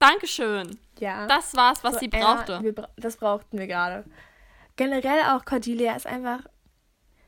Dankeschön. 0.00 0.78
Ja. 0.98 1.26
Das 1.26 1.54
war's, 1.54 1.84
was 1.84 1.94
So, 1.94 2.00
sie 2.00 2.10
ja, 2.12 2.18
brauchte. 2.34 2.62
wir 2.62 2.74
bra 2.74 2.88
das 2.96 3.16
brauchten 3.16 3.58
wir 3.58 3.66
gerade. 3.68 4.04
Generell 4.76 5.20
auch 5.32 5.44
Cordelia 5.44 5.94
ist 5.94 6.06
einfach. 6.06 6.40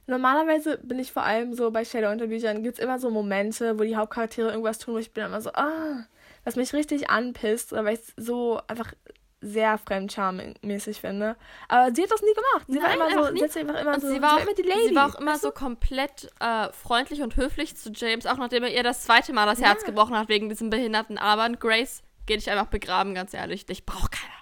Normalerweise 0.06 0.78
bin 0.78 0.98
ich 0.98 1.12
vor 1.12 1.22
allem 1.22 1.54
so 1.54 1.70
bei 1.70 1.84
Shadowhunter-Büchern, 1.84 2.62
gibt 2.62 2.78
es 2.78 2.84
immer 2.84 2.98
so 2.98 3.08
Momente, 3.10 3.78
wo 3.78 3.84
die 3.84 3.96
Hauptcharaktere 3.96 4.50
irgendwas 4.50 4.78
tun, 4.78 4.94
wo 4.94 4.98
ich 4.98 5.12
bin 5.12 5.24
immer 5.24 5.40
so, 5.40 5.50
ah, 5.52 6.04
was 6.44 6.56
mich 6.56 6.72
richtig 6.72 7.08
anpisst, 7.08 7.72
weil 7.72 7.94
ich 7.94 8.00
es 8.00 8.12
so 8.16 8.60
einfach 8.66 8.92
sehr 9.40 9.78
fremdcharming-mäßig 9.78 11.00
finde. 11.00 11.36
Aber 11.68 11.94
sie 11.94 12.02
hat 12.02 12.10
das 12.10 12.22
nie 12.22 12.32
gemacht. 12.34 12.66
Sie 12.68 12.76
war 12.80 12.88
Nein, 12.88 12.96
immer 12.96 13.04
einfach 13.06 13.26
so, 13.26 13.32
nie. 13.32 13.48
sie 13.48 13.60
einfach 13.60 13.80
immer 13.80 13.94
Und 13.94 14.00
so, 14.00 14.08
sie 14.08 14.22
war, 14.22 14.36
auch, 14.36 14.40
immer 14.42 14.54
die 14.54 14.62
Lady. 14.62 14.88
sie 14.88 14.94
war 14.94 15.08
auch 15.08 15.14
immer 15.20 15.32
weißt 15.32 15.44
du? 15.44 15.48
so 15.48 15.52
komplett 15.52 16.30
äh, 16.40 16.72
freundlich 16.72 17.22
und 17.22 17.36
höflich 17.36 17.76
zu 17.76 17.90
James, 17.92 18.26
auch 18.26 18.36
nachdem 18.38 18.62
er 18.64 18.72
ihr 18.72 18.82
das 18.82 19.02
zweite 19.04 19.32
Mal 19.32 19.46
das 19.46 19.60
Ja. 19.60 19.68
Herz 19.68 19.84
gebrochen 19.84 20.16
hat 20.16 20.28
wegen 20.28 20.48
diesem 20.48 20.70
behinderten 20.70 21.18
Aber. 21.18 21.44
Und 21.44 21.60
Grace, 21.60 22.02
geh 22.26 22.36
dich 22.36 22.50
einfach 22.50 22.66
begraben, 22.66 23.14
ganz 23.14 23.34
ehrlich. 23.34 23.66
Dich 23.66 23.84
braucht 23.86 24.12
keiner. 24.12 24.32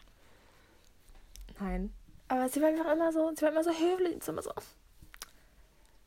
Nein. 1.60 1.92
Aber 2.28 2.48
sie 2.48 2.60
war 2.62 2.68
einfach 2.68 2.92
immer 2.92 3.12
so, 3.12 3.30
sie 3.34 3.42
war 3.42 3.50
immer 3.50 3.64
so 3.64 3.70
höflich. 3.70 4.14
und 4.14 4.24
so 4.24 4.32
immer 4.32 4.42
so. 4.42 4.52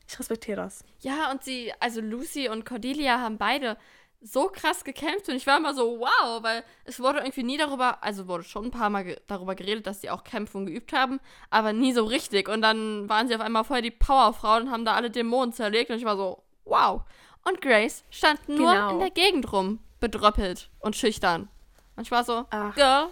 Ich 0.08 0.18
respektiere 0.18 0.56
das. 0.56 0.84
Ja, 1.00 1.30
und 1.30 1.42
sie, 1.44 1.72
also 1.80 2.00
Lucy 2.00 2.48
und 2.48 2.64
Cordelia 2.66 3.20
haben 3.20 3.38
beide 3.38 3.76
so 4.20 4.48
krass 4.48 4.84
gekämpft 4.84 5.28
und 5.28 5.34
ich 5.36 5.46
war 5.46 5.58
immer 5.58 5.74
so, 5.74 5.98
wow, 6.00 6.42
weil 6.42 6.64
es 6.84 6.98
wurde 6.98 7.18
irgendwie 7.18 7.42
nie 7.42 7.58
darüber, 7.58 8.02
also 8.02 8.26
wurde 8.26 8.44
schon 8.44 8.66
ein 8.66 8.70
paar 8.70 8.88
Mal 8.88 9.04
ge 9.04 9.20
darüber 9.26 9.54
geredet, 9.54 9.86
dass 9.86 10.00
sie 10.00 10.08
auch 10.08 10.24
Kämpfen 10.24 10.64
geübt 10.64 10.94
haben, 10.94 11.20
aber 11.50 11.74
nie 11.74 11.92
so 11.92 12.04
richtig. 12.04 12.48
Und 12.48 12.62
dann 12.62 13.06
waren 13.08 13.28
sie 13.28 13.34
auf 13.34 13.42
einmal 13.42 13.64
voll 13.64 13.82
die 13.82 13.90
Powerfrauen 13.90 14.64
und 14.64 14.70
haben 14.70 14.86
da 14.86 14.94
alle 14.94 15.10
Dämonen 15.10 15.52
zerlegt 15.52 15.90
und 15.90 15.98
ich 15.98 16.06
war 16.06 16.16
so, 16.16 16.42
wow. 16.64 17.02
Und 17.44 17.60
Grace 17.60 18.02
stand 18.10 18.48
nur 18.48 18.72
Genau. 18.72 18.90
in 18.92 18.98
der 19.00 19.10
Gegend 19.10 19.52
rum, 19.52 19.78
bedröppelt 20.00 20.70
und 20.80 20.96
schüchtern. 20.96 21.48
Und 21.96 22.02
ich 22.02 22.10
war 22.10 22.24
so, 22.24 22.46
Ach. 22.50 22.74
Girl, 22.74 23.08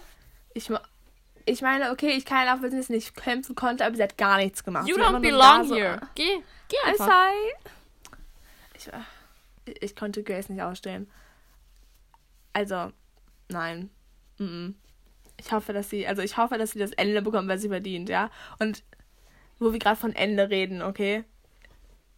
Ich, 0.53 0.69
ich 1.45 1.61
meine, 1.61 1.91
okay, 1.91 2.11
ich 2.11 2.25
kann 2.25 2.47
auch, 2.49 2.61
wenn 2.61 2.71
sie 2.71 2.77
es 2.77 2.89
nicht 2.89 3.15
kämpfen 3.15 3.55
konnte, 3.55 3.85
aber 3.85 3.95
sie 3.95 4.03
hat 4.03 4.17
gar 4.17 4.37
nichts 4.37 4.63
gemacht. 4.63 4.87
you 4.87 4.95
Sie 4.95 5.01
don't 5.01 5.19
belong 5.19 5.65
so, 5.67 5.75
here. 5.75 5.99
Geh, 6.15 6.41
geh 6.69 6.77
I'm 6.85 6.91
einfach. 6.91 7.05
sorry. 7.05 7.53
Ich, 8.75 8.89
ich 9.81 9.95
konnte 9.95 10.23
Grace 10.23 10.49
nicht 10.49 10.61
ausstehen. 10.61 11.09
Also, 12.53 12.91
nein. 13.49 13.89
Mm-mm. 14.39 14.73
Ich 15.37 15.51
hoffe, 15.51 15.73
dass 15.73 15.89
sie, 15.89 16.05
also 16.07 16.21
ich 16.21 16.37
hoffe, 16.37 16.57
dass 16.57 16.71
sie 16.71 16.79
das 16.79 16.91
Ende 16.91 17.21
bekommt, 17.21 17.47
was 17.49 17.61
sie 17.61 17.69
verdient, 17.69 18.09
ja. 18.09 18.29
Und 18.59 18.83
wo 19.59 19.71
wir 19.71 19.79
gerade 19.79 19.95
von 19.99 20.13
Ende 20.15 20.49
reden, 20.49 20.81
okay? 20.81 21.23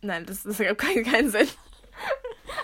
Nein, 0.02 0.26
das, 0.26 0.44
das 0.44 0.60
ergibt 0.60 0.82
keinen, 0.82 1.04
keinen 1.12 1.30
Sinn. 1.32 1.48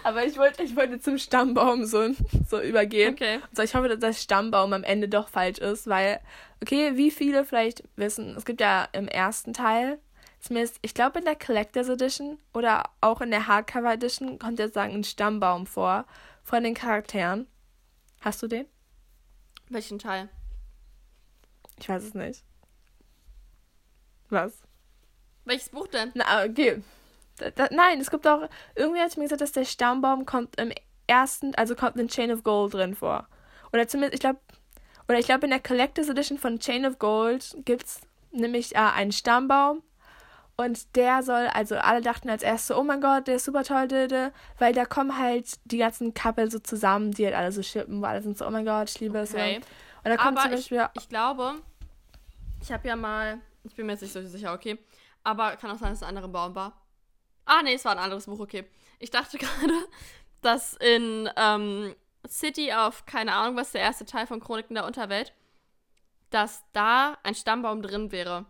Aber 0.04 0.26
ich 0.26 0.38
wollte, 0.38 0.64
ich 0.64 0.76
wollte 0.76 1.00
zum 1.00 1.18
Stammbaum 1.18 1.86
so, 1.86 2.10
so 2.50 2.62
übergehen. 2.62 3.14
Okay. 3.14 3.40
So, 3.54 3.64
ich 3.64 3.76
hoffe, 3.76 3.90
dass 3.90 4.00
das 4.00 4.22
Stammbaum 4.22 4.74
am 4.74 4.84
Ende 4.84 5.08
doch 5.08 5.28
falsch 5.28 5.60
ist, 5.60 5.88
weil, 5.88 6.20
okay, 6.62 6.96
wie 6.96 7.12
viele 7.12 7.46
vielleicht 7.46 7.84
wissen, 7.96 8.36
es 8.36 8.46
gibt 8.46 8.62
ja 8.62 8.88
im 8.94 9.08
ersten 9.08 9.54
Teil, 9.54 10.00
zumindest, 10.40 10.80
ich 10.82 10.94
glaube 10.94 11.20
in 11.20 11.26
der 11.26 11.36
Collectors 11.36 11.90
Edition 11.90 12.40
oder 12.54 12.90
auch 13.00 13.22
in 13.22 13.32
der 13.32 13.48
Hardcover 13.48 13.94
Edition 13.94 14.40
kommt 14.40 14.60
jetzt 14.60 14.74
sagen 14.74 14.94
ein 14.94 15.04
Stammbaum 15.04 15.66
vor 15.66 16.06
von 16.44 16.64
den 16.64 16.74
Charakteren. 16.74 17.48
Hast 18.22 18.42
du 18.44 18.48
den? 18.48 18.66
Welchen 19.70 20.00
Teil? 20.00 20.30
Ich 21.80 21.90
weiß 21.90 22.04
es 22.04 22.14
nicht. 22.14 22.44
Was? 24.30 24.54
Welches 25.46 25.70
Buch 25.70 25.88
denn? 25.88 26.12
Na, 26.14 26.46
okay. 26.46 26.82
Da, 27.38 27.50
da, 27.52 27.68
nein, 27.72 28.00
es 28.00 28.12
gibt 28.12 28.28
auch, 28.28 28.50
irgendwie 28.76 29.02
hat 29.02 29.18
mir 29.18 29.24
gesagt, 29.24 29.42
dass 29.42 29.52
der 29.52 29.66
Stammbaum 29.66 30.26
kommt 30.26 30.60
im 30.60 30.72
ersten, 31.08 31.56
also 31.56 31.76
kommt 31.76 31.98
in 31.98 32.08
Chain 32.08 32.32
of 32.32 32.44
Gold 32.44 32.74
drin 32.74 32.96
vor. 32.96 33.28
Oder 33.74 33.88
zumindest, 33.88 34.16
ich 34.16 34.20
glaube, 34.20 34.40
oder 35.08 35.20
ich 35.20 35.26
glaube 35.26 35.46
in 35.46 35.52
der 35.52 35.60
Collectors 35.60 36.10
Edition 36.10 36.38
von 36.38 36.60
Chain 36.60 36.86
of 36.86 37.00
Gold 37.00 37.58
gibt's 37.66 38.02
nämlich 38.32 38.76
äh, 38.76 38.80
einen 38.80 39.12
Stammbaum 39.12 39.84
und 40.58 40.96
der 40.96 41.24
soll, 41.24 41.48
also 41.48 41.76
alle 41.76 42.02
dachten 42.02 42.30
als 42.30 42.44
erstes 42.44 42.68
so, 42.68 42.78
oh 42.78 42.84
mein 42.84 43.02
Gott, 43.02 43.28
der 43.28 43.36
ist 43.36 43.46
super 43.46 43.64
toll, 43.64 43.88
weil 44.60 44.74
da 44.74 44.86
kommen 44.86 45.18
halt 45.18 45.60
die 45.66 45.78
ganzen 45.78 46.14
Couple 46.14 46.52
so 46.52 46.60
zusammen, 46.60 47.12
die 47.12 47.26
halt 47.26 47.36
alle 47.36 47.52
so 47.52 47.64
shippen, 47.64 48.02
wo 48.02 48.06
alle 48.06 48.22
sind 48.22 48.38
so, 48.38 48.46
oh 48.46 48.52
mein 48.52 48.66
Gott, 48.66 48.90
ich 48.90 49.00
liebe 49.00 49.18
es. 49.20 49.34
Okay. 49.34 49.58
Und 49.58 49.64
da 50.04 50.18
kommt 50.18 50.38
Aber 50.38 50.42
zum 50.42 50.52
Beispiel, 50.52 50.88
Ich 50.94 51.10
glaube, 51.10 51.56
ich 52.62 52.72
habe 52.72 52.88
ja 52.88 52.96
mal, 52.96 53.40
ich 53.64 53.76
bin 53.76 53.86
mir 53.86 53.94
jetzt 53.94 54.02
nicht 54.02 54.14
so 54.14 54.22
sicher, 54.22 54.54
okay. 54.54 54.78
Aber 55.24 55.56
kann 55.56 55.72
auch 55.72 55.78
sein, 55.78 55.90
dass 55.90 56.00
es 56.00 56.04
ein 56.04 56.10
anderer 56.10 56.28
Baum 56.28 56.56
war. 56.56 56.81
Ah, 57.54 57.64
nee, 57.64 57.74
es 57.74 57.84
war 57.84 57.92
ein 57.92 58.00
anderes 58.00 58.28
Buch, 58.28 58.40
okay. 58.40 58.64
Ich 59.00 59.12
dachte 59.12 59.38
gerade, 59.40 59.74
dass 60.42 60.74
in 60.76 61.30
ähm, 61.36 61.94
City 62.26 62.72
auf, 62.72 63.06
keine 63.06 63.34
Ahnung, 63.34 63.58
was 63.58 63.74
der 63.74 63.82
erste 63.82 64.06
Teil 64.06 64.26
von 64.26 64.40
Chroniken 64.40 64.74
der 64.74 64.86
Unterwelt, 64.86 65.34
dass 66.30 66.64
da 66.72 67.18
ein 67.24 67.36
Stammbaum 67.36 67.82
drin 67.82 68.14
wäre. 68.14 68.46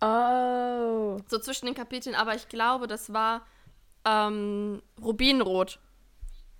oh, 0.00 1.18
So 1.26 1.38
zwischen 1.38 1.66
den 1.66 1.74
Kapiteln, 1.74 2.14
aber 2.16 2.34
ich 2.34 2.48
glaube, 2.48 2.86
das 2.86 3.12
war 3.12 3.46
ähm, 4.06 4.82
Rubinrot. 5.02 5.78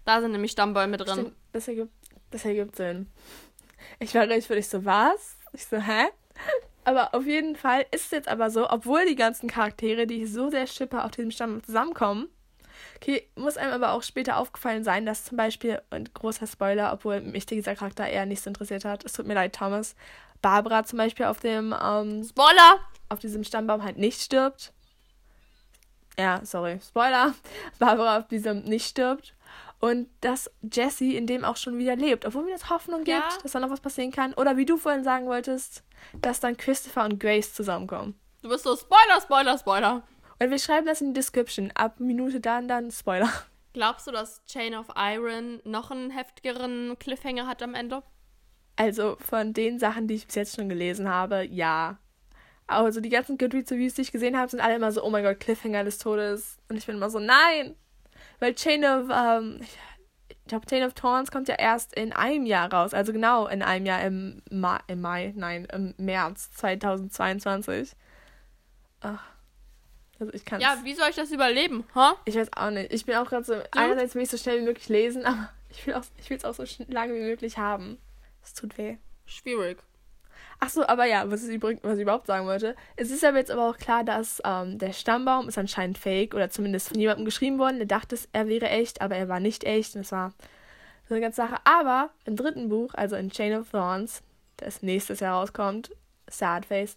Da 0.05 0.21
sind 0.21 0.33
nämlich 0.33 0.51
Stammbäume 0.51 0.99
drin. 0.99 1.15
Stimmt, 1.15 1.37
das 1.53 1.67
ergibt, 1.67 1.93
das 2.31 2.45
ergibt 2.45 2.77
Sinn. 2.77 3.11
Ich 4.01 4.15
war 4.15 4.29
richtig 4.29 4.49
für 4.49 4.57
dich 4.57 4.69
so, 4.69 4.85
was? 4.85 5.39
Ich 5.55 5.65
so, 5.65 5.79
hä? 5.79 6.09
Aber 6.85 7.15
auf 7.15 7.27
jeden 7.27 7.57
Fall 7.57 7.87
ist 7.93 8.07
es 8.07 8.11
jetzt 8.11 8.29
aber 8.29 8.51
so, 8.51 8.69
obwohl 8.69 9.07
die 9.07 9.17
ganzen 9.17 9.49
Charaktere, 9.49 10.07
die 10.07 10.25
ich 10.25 10.33
so 10.33 10.51
sehr 10.51 10.67
schippe, 10.67 11.05
auf 11.05 11.13
diesem 11.13 11.31
Stamm 11.31 11.63
zusammenkommen, 11.63 12.29
okay, 12.97 13.29
muss 13.37 13.57
einem 13.57 13.73
aber 13.73 13.93
auch 13.93 14.03
später 14.03 14.37
aufgefallen 14.37 14.83
sein, 14.83 15.07
dass 15.07 15.25
zum 15.25 15.37
Beispiel, 15.37 15.81
und 15.91 16.15
großer 16.15 16.47
Spoiler, 16.47 16.93
obwohl 16.93 17.21
mich 17.21 17.47
dieser 17.47 17.77
Charakter 17.77 18.09
eher 18.09 18.27
nicht 18.27 18.43
so 18.43 18.51
interessiert 18.51 18.85
hat, 18.85 19.05
es 19.05 19.13
tut 19.13 19.27
mir 19.27 19.35
leid, 19.35 19.55
Thomas, 19.55 19.95
Barbara 20.41 20.85
zum 20.85 20.99
Beispiel 20.99 21.27
auf 21.27 21.41
dem, 21.41 21.75
ähm, 21.81 22.25
Spoiler! 22.25 22.81
auf 23.09 23.21
diesem 23.21 23.45
Stammbaum 23.45 23.85
halt 23.85 23.99
nicht 23.99 24.21
stirbt. 24.21 24.73
Ja, 26.19 26.41
sorry, 26.45 26.81
Spoiler. 26.87 27.35
Barbara 27.79 28.19
auf 28.19 28.29
diesem 28.29 28.63
nicht 28.63 28.87
stirbt. 28.89 29.35
Und 29.85 30.09
dass 30.21 30.49
Jesse 30.63 31.13
in 31.13 31.27
dem 31.27 31.45
auch 31.45 31.57
schon 31.57 31.77
wieder 31.77 31.97
lebt. 31.97 32.25
Obwohl 32.25 32.45
mir 32.45 32.53
das 32.53 32.71
Hoffnung 32.71 32.99
gibt, 33.03 33.09
Ja. 33.19 33.29
dass 33.43 33.51
da 33.51 33.59
noch 33.59 33.69
was 33.71 33.81
passieren 33.81 34.13
kann. 34.13 34.33
Oder 34.35 34.57
wie 34.57 34.65
du 34.65 34.77
vorhin 34.77 35.03
sagen 35.03 35.27
wolltest, 35.27 35.83
dass 36.21 36.39
dann 36.39 36.57
Christopher 36.57 37.05
und 37.05 37.19
Grace 37.19 37.53
zusammenkommen. 37.53 38.15
Du 38.43 38.49
bist 38.49 38.63
so 38.63 38.77
Spoiler, 38.77 39.21
Spoiler, 39.21 39.59
Spoiler. 39.59 40.03
Und 40.39 40.51
wir 40.51 40.59
schreiben 40.61 40.87
das 40.87 41.01
in 41.01 41.09
die 41.09 41.15
Description. 41.15 41.73
Ab 41.75 41.99
Minute 41.99 42.41
dann, 42.41 42.69
dann 42.69 42.93
Spoiler. 42.93 43.29
Glaubst 43.73 44.07
du, 44.07 44.13
dass 44.13 44.45
Chain 44.45 44.75
of 44.77 44.87
Iron 44.97 45.61
noch 45.65 45.91
einen 45.91 46.11
heftigeren 46.11 46.97
Cliffhanger 47.01 47.49
hat 47.49 47.61
am 47.63 47.75
Ende? 47.75 48.05
Also 48.77 49.17
von 49.19 49.53
den 49.53 49.81
Sachen, 49.81 50.07
die 50.07 50.15
ich 50.15 50.27
bis 50.27 50.37
jetzt 50.37 50.55
schon 50.57 50.69
gelesen 50.69 51.09
habe, 51.09 51.43
ja. 51.45 51.99
Also 52.69 53.01
die 53.01 53.09
ganzen 53.09 53.37
Goodreads-Reviews, 53.37 53.95
die 53.95 54.03
ich 54.03 54.13
gesehen 54.13 54.39
habe, 54.39 54.49
sind 54.49 54.61
alle 54.61 54.77
immer 54.77 54.93
so, 54.93 55.03
oh 55.03 55.11
mein 55.11 55.25
Gott, 55.25 55.41
Cliffhanger 55.41 55.83
des 55.85 55.99
Todes. 55.99 56.59
Und 56.69 56.77
ich 56.77 56.87
bin 56.87 56.95
immer 56.97 57.11
so, 57.11 57.19
nein! 57.19 57.75
Weil 58.43 58.57
Chain 58.57 58.85
of, 58.85 59.09
ähm, 59.09 59.61
ich, 60.29 60.37
glaube, 60.49 60.67
Chain 60.67 60.83
of 60.83 60.95
Thorns 60.95 61.31
kommt 61.31 61.47
ja 61.47 61.55
erst 61.55 61.95
in 61.95 62.13
einem 62.13 62.45
Jahr 62.45 62.73
raus. 62.73 62.93
Also 62.93 63.13
genau 63.13 63.47
in 63.47 63.63
einem 63.63 63.87
Jahr 63.87 64.03
im, 64.03 64.43
Ma 64.51 64.81
im 64.89 65.01
Mai, 65.01 65.33
nein, 65.37 65.65
im 65.73 65.95
März 65.97 66.51
2022. 66.57 67.93
Ach. 69.01 69.23
Also 70.19 70.33
ich 70.35 70.45
kann 70.45 70.61
Ja, 70.61 70.77
wie 70.83 70.95
soll 70.95 71.09
ich 71.11 71.15
das 71.15 71.31
überleben? 71.31 71.85
Huh? 71.95 72.15
Ich 72.25 72.35
weiß 72.35 72.49
auch 72.57 72.71
nicht. 72.71 72.93
Ich 72.93 73.07
bin 73.07 73.15
auch 73.15 73.29
gerade 73.29 73.45
so, 73.45 73.55
einerseits 73.71 74.17
will 74.17 74.23
ich 74.23 74.31
so 74.31 74.37
schnell 74.37 74.59
wie 74.61 74.65
möglich 74.65 74.89
lesen, 74.89 75.25
aber 75.27 75.49
ich 75.71 75.87
will 75.87 75.95
auch, 75.95 76.03
ich 76.19 76.29
will 76.29 76.37
es 76.37 76.45
auch 76.45 76.55
so 76.55 76.65
schn- 76.65 76.93
lange 76.93 77.15
wie 77.15 77.23
möglich 77.23 77.59
haben. 77.59 77.99
Es 78.43 78.55
tut 78.55 78.77
weh. 78.77 78.97
Schwierig. 79.25 79.79
Ach 80.65 80.69
so, 80.69 80.87
aber 80.87 81.07
ja, 81.07 81.29
was, 81.29 81.43
ich, 81.49 81.61
was 81.61 81.97
ich 81.97 82.03
überhaupt 82.03 82.29
sagen 82.29 82.47
wollte. 82.47 82.77
Es 82.95 83.11
ist 83.11 83.25
aber 83.25 83.39
jetzt 83.39 83.51
aber 83.51 83.69
auch 83.69 83.79
klar, 83.79 84.05
dass 84.05 84.41
ähm, 84.45 84.79
der 84.79 84.93
Stammbaum 84.93 85.49
ist 85.49 85.59
anscheinend 85.59 85.99
fake 85.99 86.35
oder 86.35 86.51
zumindest 86.51 86.91
von 86.91 87.01
jemandem 87.01 87.25
geschrieben 87.25 87.59
worden. 87.59 87.79
Der 87.79 87.87
dachte, 87.87 88.17
er 88.33 88.47
wäre 88.47 88.69
echt, 88.69 89.03
aber 89.03 89.17
er 89.17 89.29
war 89.29 89.41
nicht 89.41 89.65
echt. 89.65 89.97
Und 89.97 90.03
es 90.03 90.13
war 90.13 90.33
so 91.09 91.15
eine 91.15 91.21
ganze 91.21 91.39
Sache. 91.39 91.57
Aber 91.65 92.11
im 92.27 92.37
dritten 92.37 92.69
Buch, 92.69 92.95
also 92.95 93.17
in 93.17 93.31
Chain 93.31 93.59
of 93.59 93.73
Thorns, 93.73 94.23
das 94.57 94.85
nächstes 94.85 95.19
Jahr 95.19 95.41
rauskommt, 95.41 95.91
Sad 96.31 96.67
Face, 96.67 96.97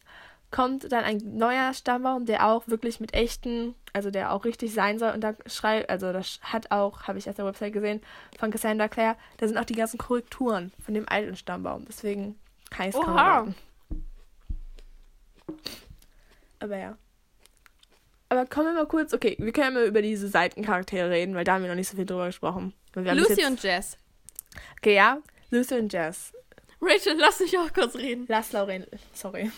kommt 0.52 0.92
dann 0.92 1.04
ein 1.04 1.36
neuer 1.36 1.74
Stammbaum, 1.74 2.28
der 2.28 2.46
auch 2.46 2.68
wirklich 2.68 3.00
mit 3.00 3.16
echten, 3.16 3.74
also 3.94 4.12
der 4.12 4.32
auch 4.32 4.46
richtig 4.46 4.76
sein 4.76 5.00
soll. 5.00 5.10
Und 5.10 5.22
da 5.22 5.34
schreibt, 5.48 5.90
also 5.90 6.14
das 6.14 6.40
hat 6.44 6.70
auch, 6.70 7.08
habe 7.08 7.18
ich 7.18 7.28
auf 7.28 7.36
der 7.36 7.46
Website 7.46 7.74
gesehen, 7.74 8.02
von 8.38 8.52
Cassandra 8.52 8.90
Clare, 8.90 9.18
da 9.38 9.48
sind 9.48 9.58
auch 9.58 9.66
die 9.66 9.74
ganzen 9.74 9.98
Korrekturen 9.98 10.72
von 10.86 10.94
dem 10.94 11.10
alten 11.10 11.36
Stammbaum. 11.36 11.86
Deswegen 11.88 12.36
Heiß 12.78 12.96
Oha. 12.96 13.48
Aber 16.60 16.78
ja. 16.78 16.98
Aber 18.30 18.46
kommen 18.46 18.68
wir 18.68 18.74
mal 18.74 18.88
kurz, 18.88 19.14
okay, 19.14 19.36
wir 19.40 19.52
können 19.52 19.76
ja 19.76 19.82
mal 19.82 19.88
über 19.88 20.02
diese 20.02 20.28
Seitencharaktere 20.28 21.10
reden, 21.10 21.36
weil 21.36 21.44
da 21.44 21.54
haben 21.54 21.62
wir 21.62 21.70
noch 21.70 21.76
nicht 21.76 21.90
so 21.90 21.96
viel 21.96 22.06
drüber 22.06 22.26
gesprochen. 22.26 22.74
Lucy 22.96 23.42
jetzt... 23.42 23.50
und 23.50 23.64
Jess. 23.64 23.98
Okay, 24.80 24.96
ja. 24.96 25.20
Lucy 25.52 25.76
und 25.76 25.94
Jess. 25.94 26.34
Rachel, 26.82 27.16
lass 27.18 27.40
mich 27.40 27.58
auch 27.58 27.72
kurz 27.74 27.96
reden. 27.96 28.26
Lass 28.28 28.52
Lauren, 28.52 28.86
sorry. 29.14 29.52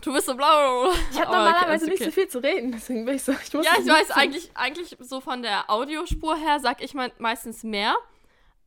Du 0.00 0.12
bist 0.12 0.26
so 0.26 0.36
blau. 0.36 0.92
Ich 1.10 1.20
habe 1.20 1.32
normalerweise 1.32 1.86
okay, 1.86 1.94
nicht 1.94 2.04
so 2.04 2.10
viel 2.10 2.28
zu 2.28 2.38
reden, 2.38 2.72
deswegen 2.72 3.04
bin 3.04 3.16
ich 3.16 3.22
so. 3.22 3.32
Ich 3.32 3.52
muss 3.52 3.66
ja, 3.66 3.72
ich 3.78 3.86
weiß, 3.86 4.12
eigentlich, 4.12 4.50
eigentlich 4.54 4.96
so 5.00 5.20
von 5.20 5.42
der 5.42 5.68
Audiospur 5.70 6.36
her 6.36 6.60
sag 6.60 6.82
ich 6.82 6.94
meistens 6.94 7.64
mehr. 7.64 7.96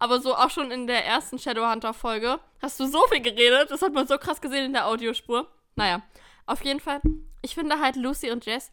Aber 0.02 0.20
so 0.20 0.36
auch 0.36 0.50
schon 0.50 0.72
in 0.72 0.88
der 0.88 1.06
ersten 1.06 1.38
Shadowhunter-Folge 1.38 2.40
hast 2.60 2.80
du 2.80 2.88
so 2.88 3.06
viel 3.12 3.22
geredet. 3.22 3.70
Das 3.70 3.84
hat 3.84 3.94
man 3.94 4.08
so 4.08 4.18
krass 4.18 4.42
gesehen 4.42 4.66
in 4.66 4.74
der 4.74 4.88
Audiospur. 4.88 5.48
Naja, 5.76 6.02
auf 6.48 6.66
jeden 6.66 6.80
Fall. 6.80 7.02
Ich 7.44 7.54
finde 7.54 7.80
halt 7.80 7.98
Lucy 7.98 8.32
und 8.32 8.44
Jess 8.48 8.72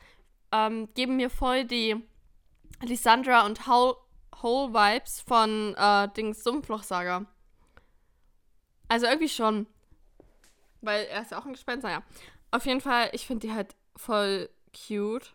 ähm, 0.53 0.89
geben 0.95 1.17
mir 1.17 1.29
voll 1.29 1.67
die 1.67 2.03
Lysandra 2.81 3.45
und 3.45 3.67
Hole 3.67 3.99
Vibes 4.43 5.21
von 5.21 5.75
äh, 5.77 6.09
Dings 6.17 6.43
Sumpfloch-Saga. 6.43 7.27
Also 8.89 9.05
irgendwie 9.05 9.29
schon. 9.29 9.67
Weil 10.81 11.05
er 11.09 11.21
ist 11.21 11.33
ja 11.33 11.39
auch 11.39 11.45
ein 11.45 11.53
Gespenst. 11.53 11.85
Naja. 11.85 12.03
Auf 12.53 12.65
jeden 12.65 12.81
Fall, 12.81 13.11
ich 13.13 13.27
finde 13.27 13.47
die 13.47 13.53
halt 13.53 13.77
voll 13.97 14.49
cute. 14.73 15.35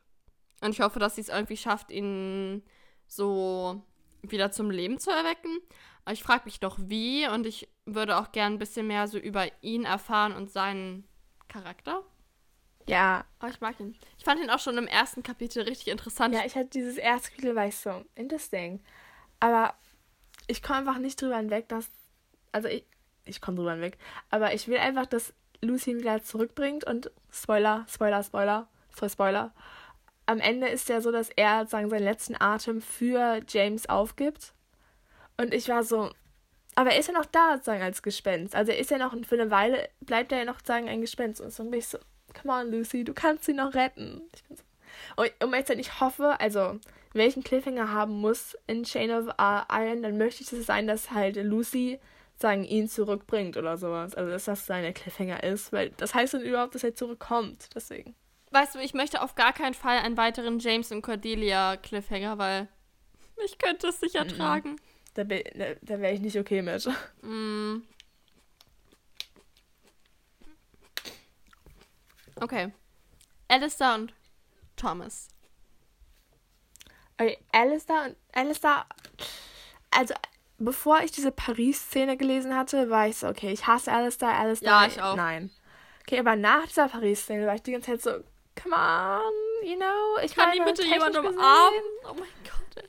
Und 0.62 0.72
ich 0.72 0.82
hoffe, 0.82 0.98
dass 0.98 1.14
sie 1.14 1.22
es 1.22 1.30
irgendwie 1.30 1.58
schafft, 1.58 1.92
ihn 1.92 2.64
so 3.06 3.84
wieder 4.24 4.52
zum 4.52 4.72
Leben 4.72 5.00
zu 5.00 5.12
erwecken. 5.12 5.60
Aber 6.06 6.14
ich 6.14 6.24
frage 6.24 6.46
mich 6.46 6.60
doch, 6.60 6.78
wie. 6.80 7.28
Und 7.28 7.46
ich 7.46 7.70
würde 7.86 8.18
auch 8.18 8.32
gern 8.32 8.54
ein 8.54 8.60
bisschen 8.60 8.88
mehr 8.88 9.08
so 9.08 9.18
über 9.18 9.48
ihn 9.62 9.86
erfahren 9.86 10.34
und 10.34 10.52
seinen 10.52 11.08
Charakter. 11.48 12.04
Ja. 12.88 13.26
Aber 13.40 13.52
ich 13.52 13.62
mag 13.62 13.80
ihn. 13.80 13.96
Ich 14.18 14.26
fand 14.26 14.42
ihn 14.42 14.50
auch 14.50 14.60
schon 14.60 14.78
im 14.78 14.88
ersten 14.88 15.24
Kapitel 15.24 15.64
richtig 15.64 15.88
interessant. 15.88 16.34
Ja, 16.34 16.46
ich 16.46 16.56
hatte 16.56 16.70
dieses 16.70 16.98
erste 16.98 17.30
Kapitel, 17.30 17.56
war 17.56 17.68
ich 17.68 17.78
so, 17.78 18.04
interesting. 18.16 18.82
Aber 19.40 19.76
ich 20.48 20.62
komme 20.62 20.80
einfach 20.80 20.98
nicht 20.98 21.22
drüber 21.22 21.38
hinweg, 21.38 21.70
dass. 21.70 21.90
Also 22.52 22.68
ich. 22.68 22.86
Ich 23.26 23.40
komme 23.40 23.56
drüber 23.56 23.72
hinweg. 23.72 23.98
Aber 24.30 24.54
ich 24.54 24.68
will 24.68 24.78
einfach, 24.78 25.06
dass 25.06 25.34
Lucy 25.62 25.92
ihn 25.92 26.00
wieder 26.00 26.22
zurückbringt 26.22 26.84
und 26.84 27.10
Spoiler, 27.32 27.86
Spoiler, 27.88 28.22
Spoiler, 28.22 28.68
voll 28.90 29.10
Spoiler 29.10 29.54
am 30.26 30.40
Ende 30.40 30.68
ist 30.68 30.90
ja 30.90 31.02
so, 31.02 31.12
dass 31.12 31.30
er 31.30 31.66
sagen, 31.66 31.90
seinen 31.90 32.04
letzten 32.04 32.40
Atem 32.40 32.82
für 32.82 33.42
James 33.48 33.90
aufgibt. 33.90 34.54
Und 35.38 35.54
ich 35.54 35.68
war 35.70 35.84
so, 35.84 36.12
aber 36.76 36.92
er 36.92 37.00
ist 37.00 37.08
ja 37.08 37.14
noch 37.14 37.26
da, 37.26 37.60
sagen, 37.62 37.82
als 37.82 38.02
Gespenst. 38.02 38.56
Also 38.56 38.72
er 38.72 38.80
ist 38.80 38.92
ja 38.92 38.98
noch, 38.98 39.16
für 39.26 39.36
eine 39.36 39.52
Weile 39.52 39.90
bleibt 40.02 40.32
er 40.32 40.40
ja 40.40 40.46
noch, 40.46 40.60
sagen, 40.64 40.90
ein 40.90 41.02
Gespenst. 41.02 41.42
Und 41.42 41.52
so 41.52 41.64
bin 41.64 41.80
ich 41.80 41.88
so, 41.88 41.98
come 42.40 42.54
on, 42.54 42.72
Lucy, 42.72 43.04
du 43.04 43.14
kannst 43.14 43.46
sie 43.46 43.54
noch 43.54 43.74
retten. 43.74 44.22
Ich 44.36 44.44
bin 44.44 44.58
so, 44.58 44.64
und 45.16 45.32
um 45.44 45.54
jetzt 45.54 45.70
ich 45.70 46.00
hoffe, 46.00 46.40
also, 46.40 46.80
welchen 47.14 47.44
Cliffhanger 47.44 47.92
haben 47.92 48.14
muss 48.14 48.58
in 48.68 48.84
Chain 48.84 49.12
of 49.12 49.28
Iron, 49.40 50.04
dann 50.04 50.18
möchte 50.18 50.44
ich 50.44 50.52
es 50.52 50.58
das 50.58 50.68
sein, 50.68 50.88
dass 50.88 51.12
halt 51.12 51.36
Lucy, 51.36 52.00
sagen, 52.36 52.64
ihn 52.64 52.88
zurückbringt 52.88 53.58
oder 53.58 53.78
sowas. 53.78 54.16
Also, 54.16 54.32
dass 54.32 54.46
das 54.46 54.66
seine 54.66 54.94
Cliffhanger 54.94 55.44
ist, 55.44 55.72
weil 55.72 55.92
das 55.98 56.14
heißt 56.14 56.34
dann 56.34 56.42
überhaupt, 56.42 56.76
dass 56.76 56.84
er 56.84 56.96
zurückkommt. 56.96 57.70
Deswegen 57.76 58.16
weißt 58.54 58.76
du, 58.76 58.80
ich 58.80 58.94
möchte 58.94 59.22
auf 59.22 59.36
gar 59.36 59.54
keinen 59.54 59.74
Fall 59.74 59.98
einen 59.98 60.18
weiteren 60.18 60.60
James 60.60 60.92
und 60.92 61.02
Cordelia 61.02 61.78
Cliffhanger, 61.78 62.38
weil 62.38 62.68
ich 63.44 63.58
könnte 63.58 63.88
es 63.88 64.02
nicht 64.02 64.16
ertragen. 64.16 64.78
Da, 65.16 65.24
da, 65.24 65.36
da 65.82 66.00
wäre 66.00 66.14
ich 66.14 66.22
nicht 66.22 66.38
okay 66.38 66.62
mit. 66.62 66.88
Mm. 67.22 67.82
Okay. 72.42 72.74
Alistair 73.48 73.96
und 73.96 74.14
Thomas. 74.76 75.28
Okay, 77.18 77.38
Alistair 77.52 78.06
und 78.08 78.16
Alistair. 78.34 78.86
Also, 79.92 80.16
bevor 80.58 81.02
ich 81.02 81.12
diese 81.12 81.32
Paris-Szene 81.32 82.18
gelesen 82.18 82.56
hatte, 82.56 82.90
war 82.90 83.08
ich 83.08 83.18
so, 83.18 83.28
okay, 83.28 83.52
ich 83.52 83.68
hasse 83.68 83.92
Alistair, 83.92 84.30
Alistair. 84.30 84.70
Ja, 84.70 84.88
ich 84.88 85.02
auch. 85.02 85.16
Nein. 85.16 85.52
Okay, 86.02 86.20
aber 86.20 86.36
nach 86.36 86.66
dieser 86.68 86.90
Paris-Szene 86.90 87.46
war 87.46 87.56
ich 87.56 87.62
die 87.62 87.72
ganze 87.72 87.92
Zeit 87.92 88.02
so, 88.02 88.24
come 88.56 88.76
on, 88.76 89.34
you 89.64 89.76
know. 89.78 90.18
Ich 90.24 90.36
Kann 90.36 90.52
die 90.52 90.62
bitte 90.62 90.84
jemand 90.86 91.18
umarmen? 91.18 91.38
Oh 92.04 92.14
mein 92.14 92.30
Gott. 92.44 92.84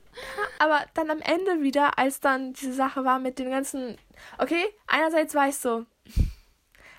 aber 0.59 0.85
dann 0.95 1.11
am 1.11 1.21
Ende 1.21 1.63
wieder, 1.63 1.99
als 1.99 2.21
dann 2.21 2.53
diese 2.53 2.73
Sache 2.73 3.05
war 3.05 3.19
mit 3.19 3.39
den 3.39 3.51
ganzen. 3.51 3.99
Okay, 4.39 4.65
einerseits 4.87 5.35
war 5.35 5.49
ich 5.49 5.57
so. 5.57 5.87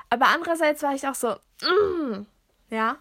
Aber 0.09 0.27
andererseits 0.27 0.83
war 0.83 0.93
ich 0.93 1.07
auch 1.07 1.15
so. 1.15 1.35
Mm, 1.61 2.25
ja. 2.69 2.97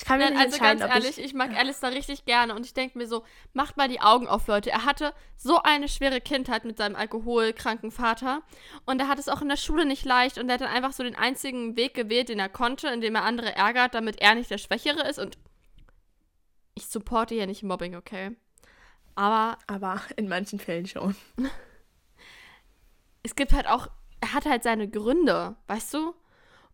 Ich 0.00 0.06
kann 0.06 0.18
mir 0.18 0.30
nicht 0.30 0.40
also 0.40 0.58
ganz 0.58 0.80
ehrlich, 0.80 1.18
ich, 1.18 1.24
ich 1.26 1.34
mag 1.34 1.50
da 1.82 1.88
richtig 1.88 2.24
gerne 2.24 2.54
und 2.54 2.64
ich 2.64 2.72
denke 2.72 2.96
mir 2.96 3.06
so, 3.06 3.22
macht 3.52 3.76
mal 3.76 3.86
die 3.86 4.00
Augen 4.00 4.28
auf, 4.28 4.46
Leute. 4.46 4.70
Er 4.70 4.86
hatte 4.86 5.12
so 5.36 5.60
eine 5.60 5.88
schwere 5.88 6.22
Kindheit 6.22 6.64
mit 6.64 6.78
seinem 6.78 6.96
alkoholkranken 6.96 7.90
Vater 7.90 8.40
und 8.86 8.98
er 8.98 9.08
hat 9.08 9.18
es 9.18 9.28
auch 9.28 9.42
in 9.42 9.50
der 9.50 9.58
Schule 9.58 9.84
nicht 9.84 10.06
leicht 10.06 10.38
und 10.38 10.48
er 10.48 10.54
hat 10.54 10.62
dann 10.62 10.68
einfach 10.68 10.94
so 10.94 11.02
den 11.02 11.16
einzigen 11.16 11.76
Weg 11.76 11.92
gewählt, 11.92 12.30
den 12.30 12.38
er 12.38 12.48
konnte, 12.48 12.88
indem 12.88 13.14
er 13.14 13.24
andere 13.24 13.54
ärgert, 13.54 13.94
damit 13.94 14.22
er 14.22 14.34
nicht 14.34 14.50
der 14.50 14.56
Schwächere 14.56 15.06
ist 15.06 15.18
und 15.18 15.36
ich 16.74 16.86
supporte 16.86 17.34
hier 17.34 17.46
nicht 17.46 17.62
Mobbing, 17.62 17.94
okay? 17.94 18.34
Aber 19.16 19.58
aber 19.66 20.00
in 20.16 20.28
manchen 20.28 20.58
Fällen 20.58 20.86
schon. 20.86 21.14
es 23.22 23.36
gibt 23.36 23.52
halt 23.52 23.66
auch 23.66 23.88
er 24.22 24.32
hat 24.32 24.46
halt 24.46 24.62
seine 24.62 24.88
Gründe, 24.88 25.56
weißt 25.66 25.92
du? 25.92 26.14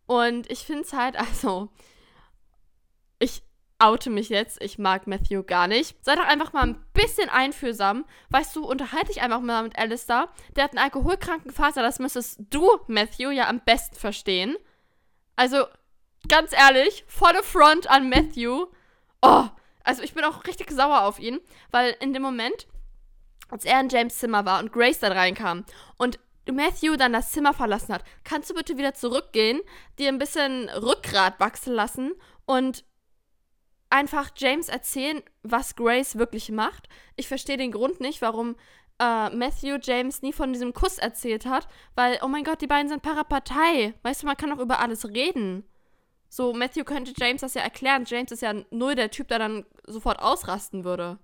Und 0.06 0.48
ich 0.48 0.60
finde 0.60 0.82
es 0.82 0.92
halt 0.92 1.16
also 1.16 1.70
ich 3.18 3.42
oute 3.78 4.10
mich 4.10 4.28
jetzt, 4.28 4.62
ich 4.62 4.78
mag 4.78 5.06
Matthew 5.06 5.42
gar 5.42 5.68
nicht. 5.68 5.96
Sei 6.04 6.14
doch 6.14 6.24
einfach 6.24 6.52
mal 6.52 6.62
ein 6.62 6.84
bisschen 6.92 7.28
einfühlsam. 7.28 8.06
Weißt 8.30 8.56
du, 8.56 8.64
unterhalte 8.64 9.08
dich 9.08 9.20
einfach 9.20 9.40
mal 9.40 9.62
mit 9.62 9.78
Alistair. 9.78 10.28
Der 10.54 10.64
hat 10.64 10.70
einen 10.70 10.84
alkoholkranken 10.84 11.52
Vater, 11.52 11.82
das 11.82 11.98
müsstest 11.98 12.40
du, 12.50 12.68
Matthew, 12.86 13.30
ja 13.30 13.48
am 13.48 13.60
besten 13.60 13.96
verstehen. 13.96 14.56
Also, 15.36 15.66
ganz 16.28 16.52
ehrlich, 16.52 17.04
volle 17.06 17.42
Front 17.42 17.90
an 17.90 18.08
Matthew. 18.08 18.66
Oh, 19.20 19.44
also 19.84 20.02
ich 20.02 20.14
bin 20.14 20.24
auch 20.24 20.44
richtig 20.44 20.70
sauer 20.70 21.02
auf 21.02 21.18
ihn, 21.18 21.40
weil 21.70 21.94
in 22.00 22.12
dem 22.12 22.22
Moment, 22.22 22.66
als 23.50 23.64
er 23.64 23.80
in 23.80 23.88
James 23.88 24.18
Zimmer 24.18 24.44
war 24.44 24.58
und 24.58 24.72
Grace 24.72 24.98
dann 24.98 25.12
reinkam 25.12 25.64
und 25.98 26.18
Matthew 26.50 26.96
dann 26.96 27.12
das 27.12 27.32
Zimmer 27.32 27.52
verlassen 27.52 27.92
hat, 27.92 28.04
kannst 28.24 28.50
du 28.50 28.54
bitte 28.54 28.78
wieder 28.78 28.94
zurückgehen, 28.94 29.60
dir 29.98 30.08
ein 30.08 30.18
bisschen 30.18 30.68
Rückgrat 30.70 31.38
wachsen 31.40 31.74
lassen 31.74 32.12
und 32.46 32.84
einfach 33.90 34.30
James 34.36 34.68
erzählen, 34.68 35.22
was 35.42 35.76
Grace 35.76 36.16
wirklich 36.16 36.50
macht. 36.50 36.88
Ich 37.16 37.28
verstehe 37.28 37.56
den 37.56 37.72
Grund 37.72 38.00
nicht, 38.00 38.22
warum 38.22 38.56
äh, 38.98 39.30
Matthew 39.30 39.78
James 39.82 40.22
nie 40.22 40.32
von 40.32 40.52
diesem 40.52 40.72
Kuss 40.72 40.98
erzählt 40.98 41.46
hat, 41.46 41.68
weil, 41.94 42.18
oh 42.22 42.28
mein 42.28 42.44
Gott, 42.44 42.60
die 42.60 42.66
beiden 42.66 42.88
sind 42.88 43.02
Parapartei. 43.02 43.94
Weißt 44.02 44.22
du, 44.22 44.26
man 44.26 44.36
kann 44.36 44.52
auch 44.52 44.60
über 44.60 44.80
alles 44.80 45.08
reden. 45.08 45.64
So, 46.28 46.52
Matthew 46.52 46.84
könnte 46.84 47.12
James 47.16 47.40
das 47.40 47.54
ja 47.54 47.62
erklären. 47.62 48.04
James 48.06 48.32
ist 48.32 48.42
ja 48.42 48.54
null 48.70 48.94
der 48.94 49.10
Typ, 49.10 49.28
der 49.28 49.38
dann 49.38 49.64
sofort 49.86 50.20
ausrasten 50.20 50.84
würde. 50.84 51.18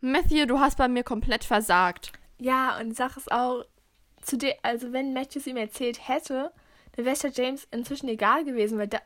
Matthew, 0.00 0.46
du 0.46 0.60
hast 0.60 0.78
bei 0.78 0.88
mir 0.88 1.04
komplett 1.04 1.44
versagt. 1.44 2.12
Ja, 2.38 2.78
und 2.78 2.90
die 2.90 2.94
Sache 2.94 3.18
ist 3.18 3.32
auch, 3.32 3.64
zu 4.22 4.36
dir, 4.36 4.56
also 4.62 4.92
wenn 4.92 5.12
Matthew 5.12 5.38
es 5.38 5.46
ihm 5.46 5.56
erzählt 5.56 6.08
hätte, 6.08 6.52
dann 6.92 7.04
wäre 7.04 7.14
es 7.14 7.22
ja 7.22 7.30
James 7.30 7.66
inzwischen 7.70 8.08
egal 8.08 8.44
gewesen, 8.44 8.78
weil 8.78 8.88
da, 8.88 8.98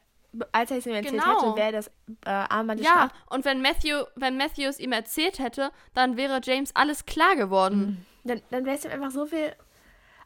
als 0.52 0.70
er 0.70 0.78
es 0.78 0.86
ihm 0.86 0.94
erzählt 0.94 1.22
genau. 1.22 1.42
hätte, 1.42 1.56
wäre 1.56 1.72
das 1.72 1.88
äh, 2.24 2.30
Armband 2.30 2.80
Ja, 2.80 2.90
Stadt. 2.90 3.12
und 3.30 3.44
wenn 3.44 3.62
Matthew, 3.62 4.04
wenn 4.16 4.36
Matthew 4.36 4.68
es 4.68 4.78
ihm 4.78 4.92
erzählt 4.92 5.38
hätte, 5.38 5.70
dann 5.94 6.16
wäre 6.16 6.40
James 6.42 6.74
alles 6.74 7.06
klar 7.06 7.36
geworden. 7.36 8.04
Mhm. 8.24 8.28
Dann, 8.28 8.42
dann 8.50 8.64
wäre 8.64 8.76
es 8.76 8.84
ihm 8.84 8.90
einfach 8.90 9.10
so 9.10 9.26
viel. 9.26 9.52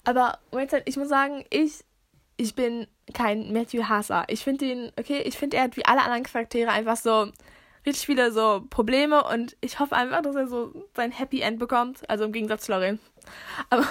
Aber 0.04 0.38
ich 0.84 0.96
muss 0.96 1.08
sagen, 1.08 1.44
ich, 1.50 1.84
ich 2.36 2.54
bin 2.54 2.86
kein 3.12 3.52
Matthew-Hasser. 3.52 4.24
Ich 4.28 4.44
finde 4.44 4.64
ihn, 4.66 4.92
okay, 4.98 5.22
ich 5.22 5.38
finde, 5.38 5.56
er 5.56 5.64
hat 5.64 5.76
wie 5.76 5.84
alle 5.84 6.02
anderen 6.02 6.24
Charaktere 6.24 6.70
einfach 6.70 6.96
so 6.96 7.30
richtig 7.86 8.06
viele 8.06 8.32
so 8.32 8.64
Probleme 8.70 9.24
und 9.24 9.56
ich 9.60 9.78
hoffe 9.78 9.94
einfach, 9.94 10.22
dass 10.22 10.36
er 10.36 10.46
so 10.46 10.72
sein 10.94 11.10
Happy 11.12 11.40
End 11.40 11.58
bekommt. 11.58 12.08
Also 12.08 12.24
im 12.24 12.32
Gegensatz 12.32 12.64
zu 12.64 12.72
Lorraine. 12.72 12.98
Aber, 13.70 13.86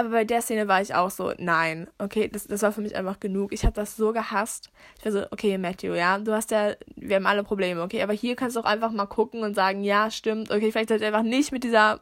Aber 0.00 0.08
bei 0.08 0.24
der 0.24 0.40
Szene 0.40 0.66
war 0.66 0.80
ich 0.80 0.94
auch 0.94 1.10
so, 1.10 1.34
nein, 1.36 1.86
okay, 1.98 2.26
das, 2.26 2.46
das 2.46 2.62
war 2.62 2.72
für 2.72 2.80
mich 2.80 2.96
einfach 2.96 3.20
genug. 3.20 3.52
Ich 3.52 3.66
habe 3.66 3.74
das 3.74 3.96
so 3.96 4.14
gehasst. 4.14 4.70
Ich 4.98 5.04
war 5.04 5.12
so, 5.12 5.26
okay, 5.30 5.58
Matthew, 5.58 5.92
ja, 5.92 6.18
du 6.18 6.32
hast 6.32 6.50
ja, 6.52 6.74
wir 6.96 7.16
haben 7.16 7.26
alle 7.26 7.44
Probleme, 7.44 7.82
okay, 7.82 8.02
aber 8.02 8.14
hier 8.14 8.34
kannst 8.34 8.56
du 8.56 8.60
auch 8.60 8.64
einfach 8.64 8.92
mal 8.92 9.04
gucken 9.04 9.42
und 9.42 9.54
sagen, 9.54 9.84
ja, 9.84 10.10
stimmt, 10.10 10.50
okay, 10.50 10.72
vielleicht 10.72 10.88
sollte 10.88 11.04
ich 11.04 11.06
einfach 11.06 11.22
nicht 11.22 11.52
mit 11.52 11.64
dieser, 11.64 12.00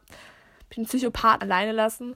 mit 0.69 0.77
dem 0.77 0.85
Psychopath 0.85 1.41
alleine 1.41 1.73
lassen. 1.73 2.15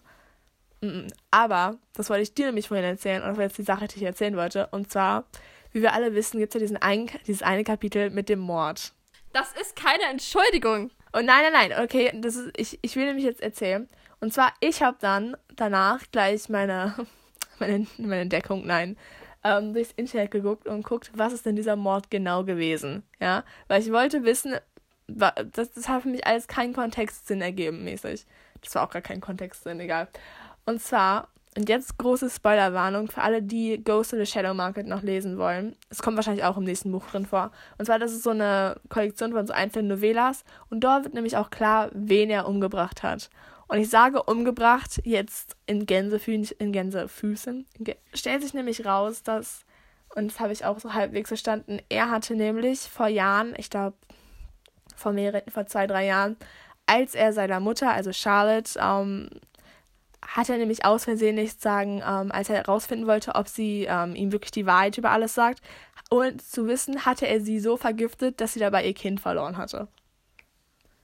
Aber, 1.31 1.75
das 1.95 2.09
wollte 2.09 2.23
ich 2.23 2.34
dir 2.34 2.45
nämlich 2.45 2.69
vorhin 2.69 2.86
erzählen, 2.86 3.21
und 3.21 3.27
das 3.27 3.38
war 3.38 3.43
jetzt 3.43 3.57
die 3.57 3.63
Sache, 3.63 3.89
die 3.89 3.97
ich 3.97 4.03
erzählen 4.03 4.38
wollte. 4.38 4.69
Und 4.71 4.89
zwar, 4.89 5.25
wie 5.73 5.81
wir 5.81 5.91
alle 5.91 6.15
wissen, 6.15 6.39
gibt 6.39 6.55
es 6.55 6.61
ja 6.61 6.65
diesen 6.65 6.77
ein, 6.77 7.09
dieses 7.27 7.41
eine 7.41 7.65
Kapitel 7.65 8.09
mit 8.09 8.29
dem 8.29 8.39
Mord. 8.39 8.93
Das 9.34 9.51
ist 9.59 9.75
keine 9.75 10.03
Entschuldigung. 10.09 10.91
Und 11.11 11.25
nein, 11.25 11.43
nein, 11.51 11.69
nein, 11.71 11.84
okay, 11.84 12.09
das 12.15 12.38
ist, 12.38 12.51
ich, 12.55 12.79
ich 12.81 12.95
will 12.95 13.05
nämlich 13.05 13.25
jetzt 13.25 13.41
erzählen. 13.41 13.89
Und 14.21 14.34
zwar, 14.34 14.53
ich 14.61 14.81
habe 14.81 14.95
dann 15.01 15.36
danach 15.56 16.01
gleich 16.12 16.49
meine, 16.49 16.95
meine, 17.60 17.88
meine 17.97 18.22
Entdeckung, 18.22 18.66
nein, 18.66 18.97
ähm, 19.43 19.74
durchs 19.74 19.91
Internet 19.91 20.32
geguckt 20.32 20.68
und 20.68 20.84
guckt, 20.84 21.12
was 21.16 21.34
ist 21.34 21.45
denn 21.45 21.56
dieser 21.56 21.76
Mord 21.76 22.10
genau 22.10 22.43
gewesen. 22.43 23.04
Ja, 23.20 23.43
weil 23.68 23.82
ich 23.82 23.91
wollte 23.91 24.24
wissen, 24.24 24.56
das, 25.08 25.72
das 25.74 25.88
hat 25.88 26.04
für 26.04 26.10
mich 26.10 26.26
alles 26.26 26.47
keinen 26.47 26.74
Kontextsinn 26.74 27.41
ergeben, 27.41 27.84
mäßig. 27.84 28.26
Das 28.62 28.76
war 28.76 28.84
auch 28.84 28.91
gar 28.91 29.01
kein 29.01 29.22
Kontextsinn, 29.22 29.80
egal. 29.80 30.08
Und 30.66 30.82
zwar, 30.82 31.28
und 31.58 31.68
jetzt 31.68 31.97
große 31.97 32.30
Spoilerwarnung 32.30 33.10
für 33.10 33.22
alle, 33.22 33.41
die 33.41 33.84
Ghost 33.84 34.14
in 34.14 34.20
the 34.20 34.26
Shadow 34.26 34.54
Market 34.54 34.88
noch 34.88 35.04
lesen 35.04 35.38
wollen. 35.38 35.76
Es 35.89 36.01
kommt 36.01 36.16
wahrscheinlich 36.16 36.45
auch 36.45 36.58
im 36.58 36.64
nächsten 36.64 36.91
Buch 36.91 37.06
drin 37.06 37.26
vor. 37.26 37.51
Und 37.78 37.86
zwar, 37.86 37.99
das 37.99 38.14
ist 38.14 38.24
so 38.24 38.30
eine 38.30 38.80
Kollektion 38.89 39.34
von 39.34 39.45
so 39.45 39.54
einzelnen 39.54 39.89
Novellas. 39.89 40.45
Und 40.70 40.84
dort 40.84 41.04
wird 41.04 41.14
nämlich 41.14 41.38
auch 41.38 41.49
klar, 41.49 41.89
wen 41.93 42.30
er 42.30 42.47
umgebracht 42.47 43.04
hat. 43.04 43.30
Und 43.68 43.80
ich 43.80 43.89
sage 43.89 44.22
umgebracht 44.24 45.01
jetzt 45.03 45.55
in 45.66 45.86
Gänsefüßen, 45.86 46.57
in 46.59 46.72
Gänsefüßen. 46.72 47.66
Stellt 48.14 48.41
sich 48.41 48.53
nämlich 48.53 48.86
raus, 48.86 49.24
dass, 49.24 49.66
und 50.16 50.32
das 50.32 50.39
habe 50.39 50.53
ich 50.53 50.66
auch 50.66 50.80
so 50.80 50.93
halbwegs 50.93 51.30
verstanden, 51.30 51.80
er 51.89 52.09
hatte 52.09 52.36
nämlich 52.36 52.80
vor 52.82 53.07
Jahren, 53.07 53.53
ich 53.57 53.70
glaube 53.70 53.97
vor 54.95 55.14
mehreren, 55.14 55.49
vor 55.49 55.66
zwei, 55.66 55.88
drei 55.88 56.05
Jahren, 56.05 56.38
als 56.86 57.16
er 57.16 57.34
seiner 57.34 57.59
Mutter, 57.59 57.91
also 57.91 58.11
Charlotte, 58.11 58.80
ähm, 58.80 59.30
hat 60.26 60.49
er 60.49 60.57
nämlich 60.57 60.86
aus 60.86 61.03
Versehen 61.03 61.36
nichts 61.36 61.61
sagen, 61.61 62.01
ähm, 62.05 62.32
als 62.32 62.49
er 62.49 62.57
herausfinden 62.57 63.07
wollte, 63.07 63.36
ob 63.36 63.47
sie 63.47 63.86
ähm, 63.89 64.16
ihm 64.16 64.32
wirklich 64.32 64.51
die 64.51 64.66
Wahrheit 64.66 64.97
über 64.97 65.11
alles 65.11 65.34
sagt. 65.34 65.61
Und 66.09 66.41
zu 66.41 66.68
wissen, 66.68 67.05
hatte 67.05 67.28
er 67.28 67.41
sie 67.41 67.59
so 67.59 67.78
vergiftet, 67.78 68.39
dass 68.39 68.53
sie 68.53 68.59
dabei 68.59 68.86
ihr 68.86 68.93
Kind 68.93 69.20
verloren 69.20 69.57
hatte. 69.57 69.88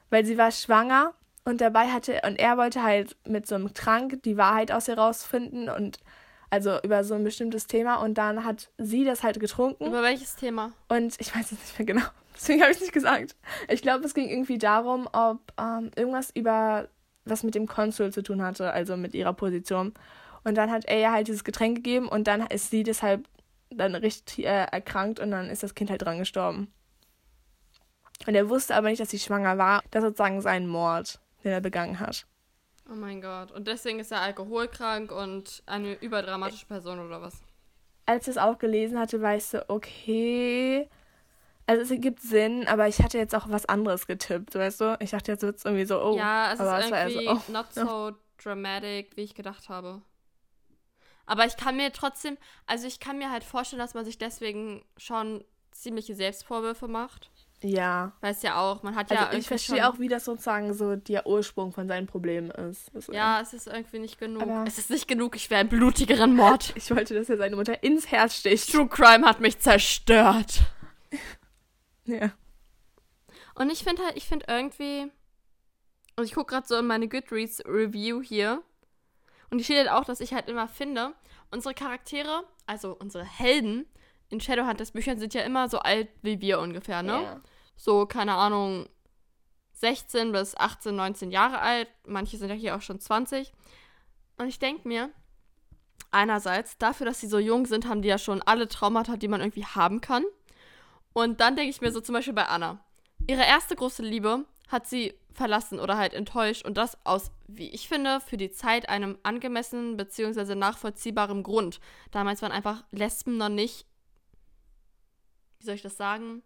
Weil 0.10 0.26
sie 0.26 0.38
war 0.38 0.52
schwanger 0.52 1.14
und 1.46 1.62
dabei 1.62 1.88
hatte, 1.88 2.22
und 2.26 2.38
er 2.40 2.58
wollte 2.58 2.84
halt 2.84 3.16
mit 3.28 3.48
so 3.48 3.56
einem 3.56 3.74
Trank 3.74 4.22
die 4.24 4.38
Wahrheit 4.38 4.72
aus 4.72 4.88
ihr 4.88 4.98
rausfinden 4.98 5.70
und 5.70 6.00
also 6.50 6.80
über 6.82 7.04
so 7.04 7.14
ein 7.16 7.24
bestimmtes 7.24 7.68
Thema 7.68 7.96
und 7.96 8.16
dann 8.16 8.44
hat 8.44 8.72
sie 8.78 9.06
das 9.06 9.24
halt 9.24 9.40
getrunken. 9.40 9.86
Über 9.86 10.02
welches 10.02 10.36
Thema? 10.36 10.72
Und 10.88 11.16
ich 11.20 11.36
weiß 11.36 11.52
es 11.52 11.60
nicht 11.60 11.80
mehr 11.80 11.86
genau. 11.86 12.06
Deswegen 12.36 12.62
habe 12.62 12.72
ich 12.72 12.78
es 12.78 12.82
nicht 12.82 12.94
gesagt. 12.94 13.36
Ich 13.68 13.82
glaube, 13.82 14.06
es 14.06 14.14
ging 14.14 14.30
irgendwie 14.30 14.58
darum, 14.58 15.08
ob 15.12 15.40
ähm, 15.60 15.92
irgendwas 15.96 16.32
über 16.34 16.88
was 17.26 17.44
mit 17.44 17.54
dem 17.54 17.68
Konsul 17.68 18.12
zu 18.12 18.24
tun 18.24 18.42
hatte, 18.42 18.72
also 18.72 18.98
mit 18.98 19.14
ihrer 19.14 19.34
Position. 19.34 19.94
Und 20.44 20.56
dann 20.56 20.72
hat 20.72 20.86
er 20.86 21.00
ihr 21.00 21.12
halt 21.12 21.28
dieses 21.28 21.44
Getränk 21.44 21.76
gegeben 21.76 22.08
und 22.08 22.28
dann 22.28 22.48
ist 22.48 22.72
sie 22.72 22.84
deshalb 22.84 23.28
dann 23.70 23.94
richtig 23.94 24.46
äh, 24.46 24.66
erkrankt 24.72 25.20
und 25.20 25.32
dann 25.32 25.50
ist 25.50 25.62
das 25.62 25.76
Kind 25.76 25.90
halt 25.90 26.02
dran 26.02 26.18
gestorben. 26.18 26.72
Und 28.26 28.36
er 28.36 28.50
wusste 28.50 28.76
aber 28.76 28.90
nicht, 28.90 29.00
dass 29.00 29.10
sie 29.10 29.20
schwanger 29.20 29.58
war. 29.58 29.84
Das 29.92 30.04
ist 30.04 30.10
sozusagen 30.10 30.42
sein 30.42 30.68
Mord, 30.68 31.20
den 31.44 31.52
er 31.52 31.62
begangen 31.62 32.00
hat. 32.00 32.26
Oh 32.90 32.96
mein 32.96 33.22
Gott. 33.22 33.52
Und 33.52 33.68
deswegen 33.68 34.00
ist 34.00 34.12
er 34.12 34.22
alkoholkrank 34.22 35.12
und 35.12 35.62
eine 35.66 35.94
überdramatische 36.02 36.66
Person 36.66 37.00
oder 37.00 37.22
was? 37.22 37.42
Als 38.06 38.28
ich 38.28 38.32
es 38.32 38.38
auch 38.38 38.58
gelesen 38.58 38.98
hatte, 38.98 39.22
war 39.22 39.36
ich 39.36 39.46
so, 39.46 39.60
okay, 39.68 40.90
also 41.68 41.84
es 41.84 41.92
ergibt 41.92 42.22
Sinn, 42.22 42.68
aber 42.68 42.88
ich 42.88 43.00
hatte 43.00 43.20
jetzt 43.20 43.36
auch 43.36 43.48
was 43.50 43.68
anderes 43.68 44.08
getippt, 44.08 44.56
weißt 44.56 44.82
du? 44.82 44.98
Ich 45.02 45.12
dachte 45.12 45.32
jetzt 45.32 45.44
wird 45.44 45.58
es 45.58 45.66
irgendwie 45.66 45.86
so, 45.86 46.02
oh. 46.02 46.18
Ja, 46.18 46.52
es 46.52 46.60
ist 46.60 46.92
irgendwie 46.92 47.26
so, 47.26 47.32
oh. 47.32 47.52
not 47.52 47.74
so 47.74 48.12
dramatic, 48.44 49.16
wie 49.16 49.22
ich 49.22 49.36
gedacht 49.36 49.70
habe. 49.70 50.02
Aber 51.28 51.46
ich 51.46 51.58
kann 51.58 51.78
mir 51.78 51.94
trotzdem, 51.94 52.40
also 52.66 52.88
ich 52.88 53.00
kann 53.00 53.20
mir 53.20 53.30
halt 53.30 53.44
vorstellen, 53.44 53.80
dass 53.80 53.94
man 53.94 54.04
sich 54.04 54.18
deswegen 54.18 54.84
schon 54.98 55.46
ziemliche 55.72 56.16
Selbstvorwürfe 56.16 56.88
macht. 56.88 57.30
Ja. 57.62 58.14
Weiß 58.22 58.42
ja 58.44 58.58
auch, 58.58 58.84
man 58.84 58.96
hat 58.96 59.12
also 59.12 59.24
ja 59.24 59.34
Ich 59.34 59.48
verstehe 59.48 59.88
auch, 59.90 60.00
wie 60.00 60.08
das 60.08 60.26
sozusagen 60.26 60.74
so 60.74 60.96
der 60.96 61.28
Ursprung 61.28 61.74
von 61.74 61.88
seinen 61.88 62.08
Problemen 62.08 62.52
ist. 62.52 62.90
ist 62.90 63.10
ja, 63.10 63.42
es 63.42 63.54
ist 63.54 63.68
irgendwie 63.68 64.00
nicht 64.00 64.18
genug. 64.18 64.42
Aber 64.42 64.64
es 64.66 64.78
ist 64.78 64.90
nicht 64.90 65.08
genug, 65.08 65.36
ich 65.36 65.50
wäre 65.50 65.62
ein 65.62 65.70
blutigeren 65.70 66.36
Mord. 66.36 66.72
ich 66.76 66.90
wollte, 66.92 67.14
dass 67.16 67.30
er 67.30 67.38
seine 67.38 67.56
Mutter 67.56 67.84
ins 67.84 68.12
Herz 68.12 68.36
sticht. 68.36 68.72
True 68.72 68.88
Crime 68.88 69.26
hat 69.26 69.40
mich 69.40 69.60
zerstört. 69.60 70.62
Ja. 72.06 72.32
Und 73.54 73.70
ich 73.72 73.84
finde 73.84 74.04
halt, 74.04 74.18
ich 74.18 74.26
finde 74.26 74.48
irgendwie, 74.48 75.12
und 76.16 76.24
ich 76.24 76.34
gucke 76.34 76.56
gerade 76.56 76.66
so 76.66 76.76
in 76.76 76.88
meine 76.88 77.08
Goodreads 77.08 77.62
Review 77.68 78.20
hier, 78.24 78.64
und 79.52 79.60
die 79.60 79.64
steht 79.64 79.78
halt 79.78 79.90
auch, 79.90 80.06
dass 80.06 80.20
ich 80.20 80.34
halt 80.34 80.50
immer 80.50 80.68
finde, 80.68 81.14
unsere 81.52 81.76
Charaktere, 81.76 82.46
also 82.66 82.96
unsere 83.00 83.24
Helden 83.24 83.86
in 84.30 84.40
Shadowhunters 84.40 84.92
Büchern 84.92 85.20
sind 85.20 85.34
ja 85.34 85.42
immer 85.42 85.70
so 85.70 85.80
alt 85.80 86.10
wie 86.22 86.40
wir 86.42 86.60
ungefähr, 86.60 87.04
ne? 87.04 87.22
Yeah. 87.22 87.42
So, 87.76 88.06
keine 88.06 88.36
Ahnung, 88.36 88.88
16 89.74 90.32
bis 90.32 90.56
18, 90.56 90.96
19 90.96 91.32
Jahre 91.32 91.60
alt. 91.60 91.88
Manche 92.06 92.38
sind 92.38 92.50
ja 92.50 92.56
hier 92.56 92.76
auch 92.76 92.82
schon 92.82 93.00
20. 93.00 93.52
Und 94.38 94.48
ich 94.48 94.60
denke 94.60 94.88
mir, 94.88 95.10
einerseits, 96.12 96.78
dafür, 96.78 97.06
dass 97.06 97.20
sie 97.20 97.28
so 97.28 97.40
jung 97.40 97.66
sind, 97.66 97.88
haben 97.88 98.02
die 98.02 98.10
ja 98.10 98.18
schon 98.18 98.42
alle 98.42 98.68
Traumata, 98.68 99.18
die 99.18 99.28
man 99.28 99.42
irgendwie 99.42 99.66
haben 99.66 100.02
kann. 100.02 100.24
Und 101.14 101.40
dann 101.40 101.56
denke 101.56 101.72
ich 101.72 101.82
mir 101.82 101.92
so 101.92 102.02
zum 102.02 102.14
Beispiel 102.14 102.34
bei 102.34 102.46
Anna. 102.46 102.84
Ihre 103.28 103.44
erste 103.44 103.76
große 103.76 104.04
Liebe 104.04 104.46
hat 104.68 104.88
sie 104.88 105.14
verlassen 105.34 105.80
oder 105.80 105.98
halt 105.98 106.14
enttäuscht 106.14 106.66
und 106.66 106.78
das 106.78 106.98
aus, 107.06 107.32
wie 107.48 107.70
ich 107.70 107.88
finde, 107.88 108.20
für 108.20 108.38
die 108.38 108.52
Zeit 108.52 108.90
einem 108.90 109.18
angemessenen 109.24 109.98
bzw. 109.98 110.56
nachvollziehbaren 110.56 111.44
Grund. 111.44 111.80
Damals 112.12 112.42
waren 112.42 112.52
einfach 112.52 112.84
Lesben 112.92 113.38
noch 113.38 113.50
nicht, 113.50 113.86
wie 115.60 115.66
soll 115.66 115.76
ich 115.76 115.82
das 115.82 115.98
sagen? 115.98 116.42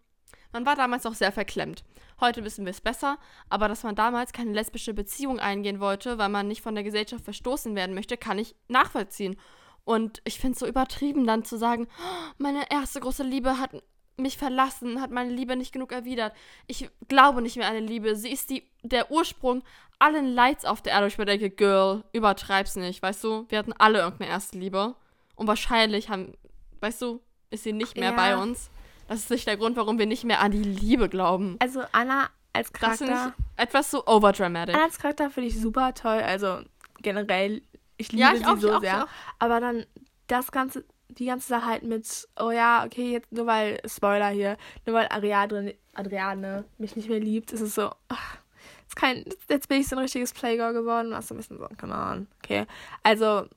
Man 0.52 0.66
war 0.66 0.76
damals 0.76 1.04
noch 1.04 1.14
sehr 1.14 1.32
verklemmt. 1.32 1.84
Heute 2.20 2.44
wissen 2.44 2.66
wir 2.66 2.72
es 2.72 2.82
besser, 2.82 3.18
aber 3.50 3.68
dass 3.68 3.84
man 3.84 3.96
damals 3.96 4.34
keine 4.34 4.54
lesbische 4.54 4.94
Beziehung 4.94 5.40
eingehen 5.40 5.80
wollte, 5.80 6.18
weil 6.18 6.30
man 6.30 6.48
nicht 6.48 6.62
von 6.62 6.76
der 6.76 6.84
Gesellschaft 6.84 7.24
verstoßen 7.24 7.76
werden 7.76 7.96
möchte, 7.96 8.18
kann 8.18 8.40
ich 8.40 8.56
nachvollziehen. 8.68 9.36
Und 9.84 10.22
ich 10.24 10.40
finde 10.40 10.54
es 10.54 10.60
so 10.60 10.68
übertrieben, 10.68 11.28
dann 11.28 11.44
zu 11.44 11.58
sagen, 11.58 11.88
oh, 12.00 12.32
meine 12.38 12.72
erste 12.72 13.00
große 13.00 13.24
Liebe 13.24 13.60
hat 13.60 13.72
mich 14.16 14.38
verlassen, 14.38 15.02
hat 15.02 15.12
meine 15.12 15.32
Liebe 15.32 15.56
nicht 15.56 15.74
genug 15.74 15.92
erwidert. 15.92 16.34
Ich 16.68 16.90
glaube 17.08 17.42
nicht 17.42 17.58
mehr 17.58 17.68
an 17.68 17.76
eine 17.76 17.86
Liebe. 17.86 18.16
Sie 18.16 18.32
ist 18.32 18.50
die, 18.50 18.70
der 18.84 19.12
Ursprung 19.12 19.64
allen 20.00 20.34
Leids 20.34 20.66
auf 20.66 20.82
der 20.82 20.94
Erde. 20.94 21.08
Ich 21.08 21.16
denke, 21.16 21.50
Girl, 21.50 22.04
übertreib's 22.14 22.76
nicht, 22.76 23.02
weißt 23.02 23.24
du? 23.24 23.46
Wir 23.50 23.58
hatten 23.58 23.74
alle 23.74 24.00
irgendeine 24.00 24.32
erste 24.32 24.58
Liebe. 24.58 24.96
Und 25.36 25.48
wahrscheinlich 25.48 26.10
haben, 26.10 26.34
weißt 26.80 27.02
du, 27.02 27.22
ist 27.50 27.64
sie 27.64 27.74
nicht 27.74 27.98
mehr 27.98 28.12
ja. 28.12 28.16
bei 28.16 28.38
uns. 28.38 28.70
Das 29.08 29.20
ist 29.20 29.30
nicht 29.30 29.48
der 29.48 29.58
Grund, 29.58 29.76
warum 29.76 30.00
wir 30.00 30.06
nicht 30.06 30.24
mehr 30.24 30.42
an 30.42 30.52
die 30.52 30.64
Liebe 30.64 31.10
glauben. 31.10 31.58
Also 31.60 31.84
Anna 31.92 32.30
als 32.54 32.72
Charakter. 32.72 33.34
Das 33.58 33.68
etwas 33.68 33.92
so 33.92 34.06
overdramatic. 34.06 34.76
Anna 34.76 34.86
als 34.86 34.98
Charakter 34.98 35.30
finde 35.30 35.50
ich 35.50 35.60
super 35.60 35.94
toll. 35.94 36.22
Also 36.22 36.60
generell, 37.02 37.62
ich 37.98 38.12
liebe 38.12 38.22
ja, 38.22 38.34
ich 38.34 38.40
sie 38.40 38.46
auch, 38.46 38.58
so 38.58 38.80
sehr. 38.80 39.08
Aber 39.40 39.60
dann 39.60 39.86
das 40.28 40.52
Ganze 40.52 40.86
die 41.18 41.26
ganze 41.26 41.48
Sache 41.48 41.66
halt 41.66 41.84
mit, 41.84 42.28
oh 42.40 42.52
ja, 42.52 42.86
okay, 42.86 43.12
jetzt 43.12 43.32
nur 43.32 43.46
weil, 43.46 43.80
Spoiler 43.86 44.30
hier, 44.30 44.58
nur 44.86 44.96
weil 44.96 45.08
Ariadne, 45.08 45.76
Adriane 45.94 46.66
mich 46.78 46.96
nicht 46.96 47.10
mehr 47.10 47.20
liebt, 47.20 47.52
ist 47.52 47.62
es 47.62 47.76
so, 47.76 47.92
ach, 48.08 48.38
jetzt, 48.82 48.96
kein, 48.96 49.26
jetzt 49.50 49.68
bin 49.68 49.82
ich 49.82 49.88
so 49.88 49.96
ein 49.96 50.02
richtiges 50.02 50.34
Playgirl 50.34 50.74
geworden, 50.74 51.12
was 51.12 51.28
so 51.28 51.36
ein 51.36 51.38
bisschen 51.38 51.58
so, 51.58 51.68
come 51.80 51.94
on, 51.94 52.28
okay. 52.44 52.66
Also, 53.04 53.48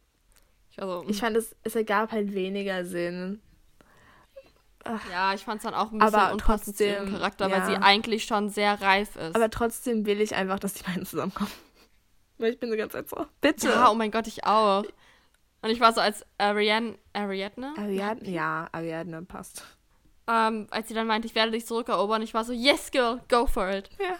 also 0.76 1.04
ich 1.08 1.20
fand, 1.20 1.36
es, 1.36 1.56
es 1.62 1.74
ergab 1.74 2.12
halt 2.12 2.34
weniger 2.34 2.84
Sinn. 2.84 3.40
Ach. 4.88 5.10
Ja, 5.10 5.34
ich 5.34 5.44
fand 5.44 5.58
es 5.58 5.64
dann 5.64 5.74
auch 5.74 5.92
ein 5.92 5.98
bisschen 5.98 6.14
aber 6.14 6.32
unpassend 6.32 6.78
trotzdem, 6.78 7.12
Charakter, 7.12 7.48
ja. 7.48 7.56
weil 7.56 7.66
sie 7.66 7.76
eigentlich 7.82 8.24
schon 8.24 8.48
sehr 8.48 8.80
reif 8.80 9.16
ist. 9.16 9.34
Aber 9.34 9.50
trotzdem 9.50 10.06
will 10.06 10.20
ich 10.20 10.34
einfach, 10.34 10.58
dass 10.58 10.74
die 10.74 10.84
beiden 10.84 11.06
zusammenkommen. 11.06 11.50
Weil 12.38 12.52
ich 12.52 12.60
bin 12.60 12.70
so 12.70 12.76
ganz 12.76 12.92
Zeit 12.92 13.08
so, 13.08 13.24
bitte. 13.40 13.68
Ja, 13.68 13.90
oh 13.90 13.94
mein 13.94 14.10
Gott, 14.10 14.26
ich 14.26 14.44
auch. 14.44 14.84
Und 15.62 15.70
ich 15.70 15.80
war 15.80 15.94
so 15.94 16.02
als 16.02 16.22
Ariane, 16.36 16.98
Ariadne? 17.14 17.72
Ariadne, 17.78 18.28
ja, 18.28 18.68
Ariadne 18.72 19.22
passt. 19.22 19.64
Ähm, 20.28 20.66
als 20.70 20.88
sie 20.88 20.94
dann 20.94 21.06
meinte, 21.06 21.26
ich 21.26 21.34
werde 21.34 21.52
dich 21.52 21.66
zurückerobern, 21.66 22.20
ich 22.20 22.34
war 22.34 22.44
so, 22.44 22.52
yes, 22.52 22.90
girl, 22.90 23.22
go 23.30 23.46
for 23.46 23.70
it. 23.70 23.88
Ja. 23.98 24.16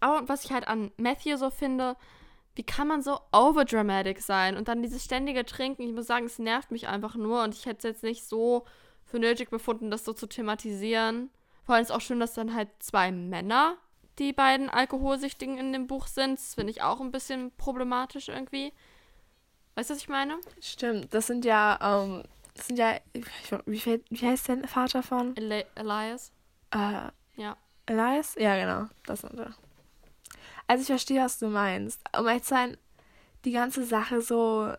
Aber 0.00 0.28
was 0.28 0.44
ich 0.44 0.52
halt 0.52 0.68
an 0.68 0.90
Matthew 0.98 1.36
so 1.36 1.50
finde, 1.50 1.96
wie 2.54 2.64
kann 2.64 2.88
man 2.88 3.02
so 3.02 3.18
overdramatic 3.32 4.20
sein? 4.20 4.56
Und 4.56 4.68
dann 4.68 4.82
dieses 4.82 5.04
ständige 5.04 5.44
Trinken, 5.44 5.82
ich 5.82 5.92
muss 5.92 6.06
sagen, 6.06 6.26
es 6.26 6.38
nervt 6.38 6.70
mich 6.70 6.88
einfach 6.88 7.14
nur 7.14 7.44
und 7.44 7.54
ich 7.54 7.66
hätte 7.66 7.78
es 7.78 7.84
jetzt 7.84 8.02
nicht 8.02 8.24
so 8.24 8.64
für 9.08 9.18
nötig 9.18 9.50
befunden, 9.50 9.90
das 9.90 10.04
so 10.04 10.12
zu 10.12 10.26
thematisieren. 10.26 11.30
Vor 11.64 11.74
allem 11.74 11.82
ist 11.82 11.90
es 11.90 11.96
auch 11.96 12.00
schön, 12.00 12.20
dass 12.20 12.34
dann 12.34 12.54
halt 12.54 12.68
zwei 12.78 13.10
Männer 13.10 13.76
die 14.18 14.32
beiden 14.32 14.68
Alkoholsüchtigen 14.68 15.58
in 15.58 15.72
dem 15.72 15.86
Buch 15.86 16.06
sind. 16.06 16.38
Das 16.38 16.54
finde 16.54 16.70
ich 16.70 16.82
auch 16.82 17.00
ein 17.00 17.12
bisschen 17.12 17.52
problematisch 17.56 18.28
irgendwie. 18.28 18.72
Weißt 19.74 19.90
du, 19.90 19.94
was 19.94 20.00
ich 20.02 20.08
meine? 20.08 20.38
Stimmt, 20.60 21.14
das 21.14 21.26
sind 21.28 21.44
ja, 21.44 21.78
ähm, 21.80 22.24
das 22.54 22.66
sind 22.66 22.78
ja, 22.78 22.96
wie, 23.66 23.78
viel, 23.78 24.02
wie 24.10 24.26
heißt 24.26 24.48
der 24.48 24.66
Vater 24.66 25.02
von? 25.02 25.36
Eli 25.36 25.64
Elias? 25.74 26.32
Äh, 26.72 27.10
Ja. 27.36 27.56
Elias? 27.86 28.34
Ja, 28.38 28.56
genau, 28.56 28.88
das 29.06 29.20
sind 29.20 29.36
wir. 29.36 29.54
Also 30.66 30.82
ich 30.82 30.88
verstehe, 30.88 31.22
was 31.22 31.38
du 31.38 31.46
meinst. 31.48 32.00
Um 32.18 32.26
ehrlich 32.26 32.42
zu 32.42 32.50
sein, 32.50 32.76
die 33.44 33.52
ganze 33.52 33.84
Sache 33.84 34.20
so, 34.20 34.72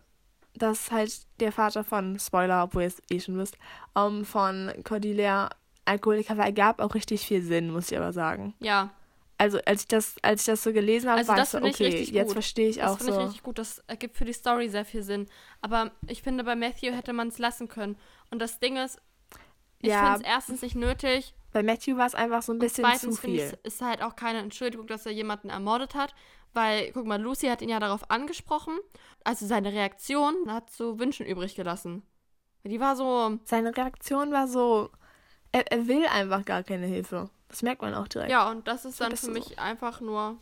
dass 0.54 0.90
halt 0.90 1.12
der 1.40 1.52
Vater 1.52 1.84
von, 1.84 2.18
Spoiler, 2.18 2.64
obwohl 2.64 2.82
ihr 2.82 2.88
es 2.88 3.02
eh 3.10 3.20
schon 3.20 3.38
wisst, 3.38 3.56
ähm, 3.96 4.24
von 4.24 4.72
Cordelia 4.84 5.50
Alkoholiker 5.84 6.36
war, 6.36 6.44
ergab 6.46 6.80
auch 6.80 6.94
richtig 6.94 7.26
viel 7.26 7.42
Sinn, 7.42 7.70
muss 7.70 7.90
ich 7.90 7.96
aber 7.98 8.12
sagen. 8.12 8.54
Ja, 8.60 8.90
Also 9.38 9.58
als 9.64 9.82
ich 9.82 9.88
das, 9.88 10.16
als 10.22 10.42
ich 10.42 10.46
das 10.46 10.62
so 10.62 10.72
gelesen 10.72 11.08
habe, 11.08 11.18
Also 11.20 11.28
war 11.28 11.36
ich 11.36 11.40
das 11.42 11.50
so, 11.52 11.58
ich 11.58 11.64
okay, 11.74 11.84
richtig 11.86 12.10
jetzt 12.10 12.32
verstehe 12.32 12.68
ich 12.68 12.76
das 12.76 12.90
auch 12.92 12.98
finde 12.98 13.12
ich 13.12 13.16
so. 13.16 13.22
richtig 13.24 13.42
gut. 13.42 13.58
Das 13.58 13.78
ergibt 13.86 14.16
für 14.16 14.24
die 14.26 14.32
Story 14.34 14.68
sehr 14.68 14.84
viel 14.84 15.02
Sinn. 15.02 15.26
Aber 15.62 15.90
ich 16.06 16.22
finde, 16.22 16.44
bei 16.44 16.54
Matthew 16.56 16.92
hätte 16.92 17.12
man 17.12 17.28
es 17.28 17.38
lassen 17.38 17.66
können. 17.68 17.96
Und 18.30 18.40
das 18.40 18.58
Ding 18.60 18.76
ist, 18.76 19.00
ich 19.80 19.88
Ja. 19.88 20.00
finde 20.14 20.26
es 20.28 20.34
erstens 20.34 20.62
nicht 20.62 20.76
nötig. 20.76 21.34
Bei 21.52 21.62
Matthew 21.62 21.96
war 21.96 22.06
es 22.06 22.14
einfach 22.14 22.42
so 22.42 22.52
ein 22.52 22.58
bisschen 22.58 22.84
zu 22.84 22.90
Zweitens 22.90 23.20
finde 23.20 23.38
viel. 23.38 23.58
ich, 23.64 23.72
ist 23.72 23.80
halt 23.80 24.02
auch 24.02 24.14
keine 24.14 24.38
Entschuldigung, 24.40 24.86
dass 24.86 25.06
er 25.06 25.12
jemanden 25.12 25.48
ermordet 25.48 25.94
hat. 25.94 26.14
Weil, 26.52 26.90
guck 26.92 27.06
mal, 27.06 27.20
Lucy 27.20 27.46
hat 27.46 27.62
ihn 27.62 27.68
ja 27.68 27.78
darauf 27.80 28.10
angesprochen. 28.10 28.78
Also 29.24 29.46
seine 29.46 29.72
Reaktion 29.72 30.34
hat 30.50 30.70
zu 30.70 30.98
wünschen 30.98 31.26
übrig 31.26 31.54
gelassen. 31.54 32.02
Die 32.64 32.80
war 32.80 32.96
so, 32.96 33.38
Seine 33.44 33.76
Reaktion 33.76 34.32
war 34.32 34.48
so, 34.48 34.90
er, 35.52 35.70
er 35.70 35.86
will 35.86 36.04
einfach 36.06 36.44
gar 36.44 36.62
keine 36.62 36.86
Hilfe. 36.86 37.30
Das 37.48 37.62
merkt 37.62 37.82
man 37.82 37.94
auch 37.94 38.08
direkt. 38.08 38.30
ja, 38.30 38.50
und 38.50 38.68
das 38.68 38.84
ist 38.84 38.98
So 38.98 39.04
dann 39.04 39.12
bist 39.12 39.24
für 39.24 39.32
mich 39.32 39.58
einfach 39.58 40.00
nur, 40.00 40.36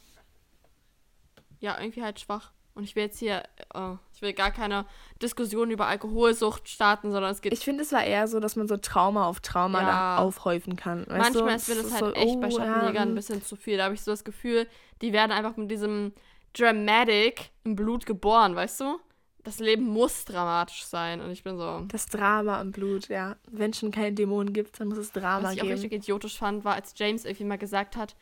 ja, 1.60 1.78
irgendwie 1.78 2.02
halt 2.02 2.20
schwach. 2.20 2.52
Und 2.74 2.84
ich 2.84 2.94
will 2.94 3.02
jetzt 3.04 3.18
hier, 3.18 3.42
äh, 3.74 3.94
ich 4.14 4.22
will 4.22 4.32
gar 4.32 4.52
keine 4.52 4.86
Diskussion 5.20 5.68
über 5.72 5.86
Alkoholsucht 5.88 6.68
starten, 6.68 7.10
sondern 7.10 7.32
es 7.32 7.40
geht 7.40 7.52
Ich 7.52 7.64
finde, 7.64 7.82
es 7.82 7.90
war 7.90 8.04
eher 8.04 8.28
so, 8.28 8.38
dass 8.38 8.54
man 8.54 8.68
so 8.68 8.76
Trauma 8.76 9.26
auf 9.26 9.40
Trauma 9.40 9.80
Ja. 9.80 9.86
da 9.86 10.18
aufhäufen 10.18 10.76
kann. 10.76 11.04
Manchmal 11.08 11.32
du? 11.32 11.56
ist 11.56 11.68
mir 11.68 11.74
das 11.74 11.86
Es 11.86 11.92
halt 11.94 12.04
so, 12.04 12.12
echt 12.12 12.40
bei 12.40 12.46
oh, 12.46 12.50
Schattenjägern 12.50 12.94
ja, 12.94 13.02
ein 13.02 13.14
bisschen 13.16 13.42
zu 13.42 13.56
viel. 13.56 13.78
Da 13.78 13.84
habe 13.84 13.94
ich 13.94 14.02
so 14.02 14.12
das 14.12 14.22
Gefühl, 14.22 14.68
die 15.02 15.12
werden 15.12 15.32
einfach 15.32 15.56
mit 15.56 15.70
diesem 15.70 16.12
Dramatic 16.52 17.50
im 17.64 17.76
Blut 17.76 18.06
geboren, 18.06 18.56
weißt 18.56 18.80
du? 18.80 18.98
Das 19.44 19.60
Leben 19.60 19.86
muss 19.86 20.24
dramatisch 20.24 20.84
sein. 20.84 21.20
Und 21.20 21.30
ich 21.30 21.42
bin 21.42 21.56
so. 21.56 21.82
Das 21.88 22.06
Drama 22.06 22.60
im 22.60 22.72
Blut, 22.72 23.08
ja. 23.08 23.36
Wenn 23.50 23.70
es 23.70 23.78
schon 23.78 23.90
keine 23.90 24.12
Dämonen 24.12 24.52
gibt, 24.52 24.78
dann 24.78 24.88
muss 24.88 24.98
es 24.98 25.12
Drama 25.12 25.44
Was 25.44 25.54
ich 25.54 25.60
auch 25.60 25.64
geben. 25.64 25.74
richtig 25.74 25.92
idiotisch 25.92 26.38
fand, 26.38 26.64
war, 26.64 26.74
als 26.74 26.92
James 26.96 27.24
irgendwie 27.24 27.44
mal 27.44 27.58
gesagt 27.58 27.96
hat, 27.96 28.16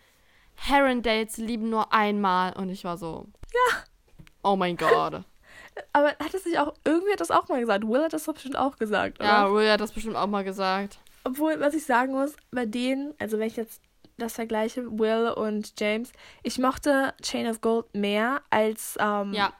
Herondales 0.55 1.37
lieben 1.37 1.69
nur 1.69 1.93
einmal. 1.93 2.53
Und 2.57 2.69
ich 2.69 2.85
war 2.85 2.97
so. 2.97 3.27
Ja. 3.53 3.79
Oh 4.43 4.57
mein 4.57 4.77
Gott. 4.77 5.25
Aber 5.93 6.09
hat 6.09 6.35
es 6.35 6.45
nicht 6.45 6.59
auch, 6.59 6.75
irgendwie 6.85 7.13
hat 7.13 7.21
das 7.21 7.31
auch 7.31 7.49
mal 7.49 7.61
gesagt. 7.61 7.87
Will 7.87 8.03
hat 8.03 8.13
das 8.13 8.25
doch 8.25 8.35
bestimmt 8.35 8.57
auch 8.57 8.77
gesagt, 8.77 9.19
oder? 9.19 9.29
ja, 9.29 9.53
Will 9.53 9.71
hat 9.71 9.81
das 9.81 9.93
bestimmt 9.93 10.17
auch 10.17 10.27
mal 10.27 10.45
gesagt. 10.45 10.99
Obwohl, 11.25 11.59
was 11.59 11.75
ich 11.75 11.85
sagen 11.85 12.13
muss, 12.13 12.37
bei 12.53 12.67
denen, 12.67 13.15
also 13.19 13.39
wenn 13.39 13.49
ich 13.49 13.57
jetzt 13.57 13.83
das 14.19 14.35
vergleiche, 14.35 14.85
Will 14.99 15.33
und 15.37 15.79
James, 15.79 16.13
ich 16.43 16.59
mochte 16.59 17.15
Chain 17.23 17.47
of 17.49 17.61
Gold 17.61 17.95
mehr 17.95 18.43
als, 18.51 18.97
ähm, 19.01 19.33
Ja. 19.35 19.53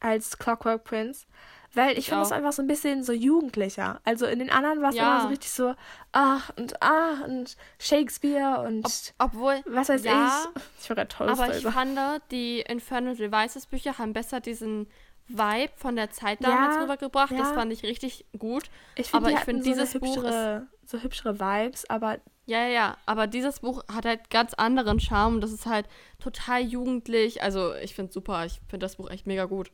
als 0.00 0.38
Clockwork 0.38 0.84
Prince. 0.84 1.26
Weil 1.72 1.96
ich 1.96 2.08
finde 2.08 2.22
auch. 2.24 2.32
einfach 2.32 2.52
so 2.52 2.62
ein 2.62 2.66
bisschen 2.66 3.04
so 3.04 3.12
jugendlicher. 3.12 4.00
Also 4.04 4.26
in 4.26 4.40
den 4.40 4.50
anderen 4.50 4.82
war 4.82 4.90
es 4.90 4.96
Ja. 4.96 5.02
immer 5.12 5.20
so 5.22 5.28
richtig 5.28 5.52
so, 5.52 5.74
ach 6.10 6.50
und 6.56 6.82
ah 6.82 7.22
und 7.26 7.56
Shakespeare 7.78 8.60
und 8.66 8.84
Ob, 8.86 8.92
obwohl. 9.18 9.62
was 9.66 9.88
weiß 9.88 10.02
ja, 10.02 10.46
ich. 10.56 10.62
Ich 10.82 10.88
war 10.90 10.96
gerade 10.96 11.08
toll. 11.08 11.28
Aber 11.28 11.56
ich 11.56 11.62
fand, 11.62 11.96
die 12.32 12.60
Infernal 12.62 13.14
Devices 13.14 13.66
Bücher 13.66 13.98
haben 13.98 14.12
besser 14.12 14.40
diesen 14.40 14.88
Vibe 15.30 15.72
von 15.76 15.96
der 15.96 16.10
Zeit 16.10 16.42
damals 16.42 16.76
Ja, 16.76 16.82
rübergebracht. 16.82 17.32
Das 17.32 17.48
ja. 17.48 17.54
fand 17.54 17.72
ich 17.72 17.82
richtig 17.82 18.26
gut. 18.38 18.64
ich 18.96 19.14
aber 19.14 19.28
die 19.28 19.32
ich 19.32 19.40
hatten 19.40 19.50
find, 19.50 19.64
so 19.64 19.70
dieses 19.70 19.92
Buch 19.94 20.16
hübschere, 20.16 20.66
so 20.84 20.98
hübschere 20.98 21.40
Vibes, 21.40 21.88
aber 21.88 22.18
Ja, 22.46 22.62
ja, 22.62 22.68
ja. 22.68 22.96
Aber 23.06 23.26
dieses 23.26 23.60
Buch 23.60 23.82
hat 23.92 24.04
halt 24.04 24.30
ganz 24.30 24.54
anderen 24.54 25.00
Charme. 25.00 25.40
Das 25.40 25.52
ist 25.52 25.66
halt 25.66 25.86
total 26.18 26.62
jugendlich. 26.62 27.42
Also, 27.42 27.74
ich 27.76 27.94
finde 27.94 28.08
es 28.08 28.14
super. 28.14 28.44
Ich 28.46 28.60
finde 28.68 28.84
das 28.84 28.96
Buch 28.96 29.10
echt 29.10 29.26
mega 29.26 29.44
gut. 29.44 29.70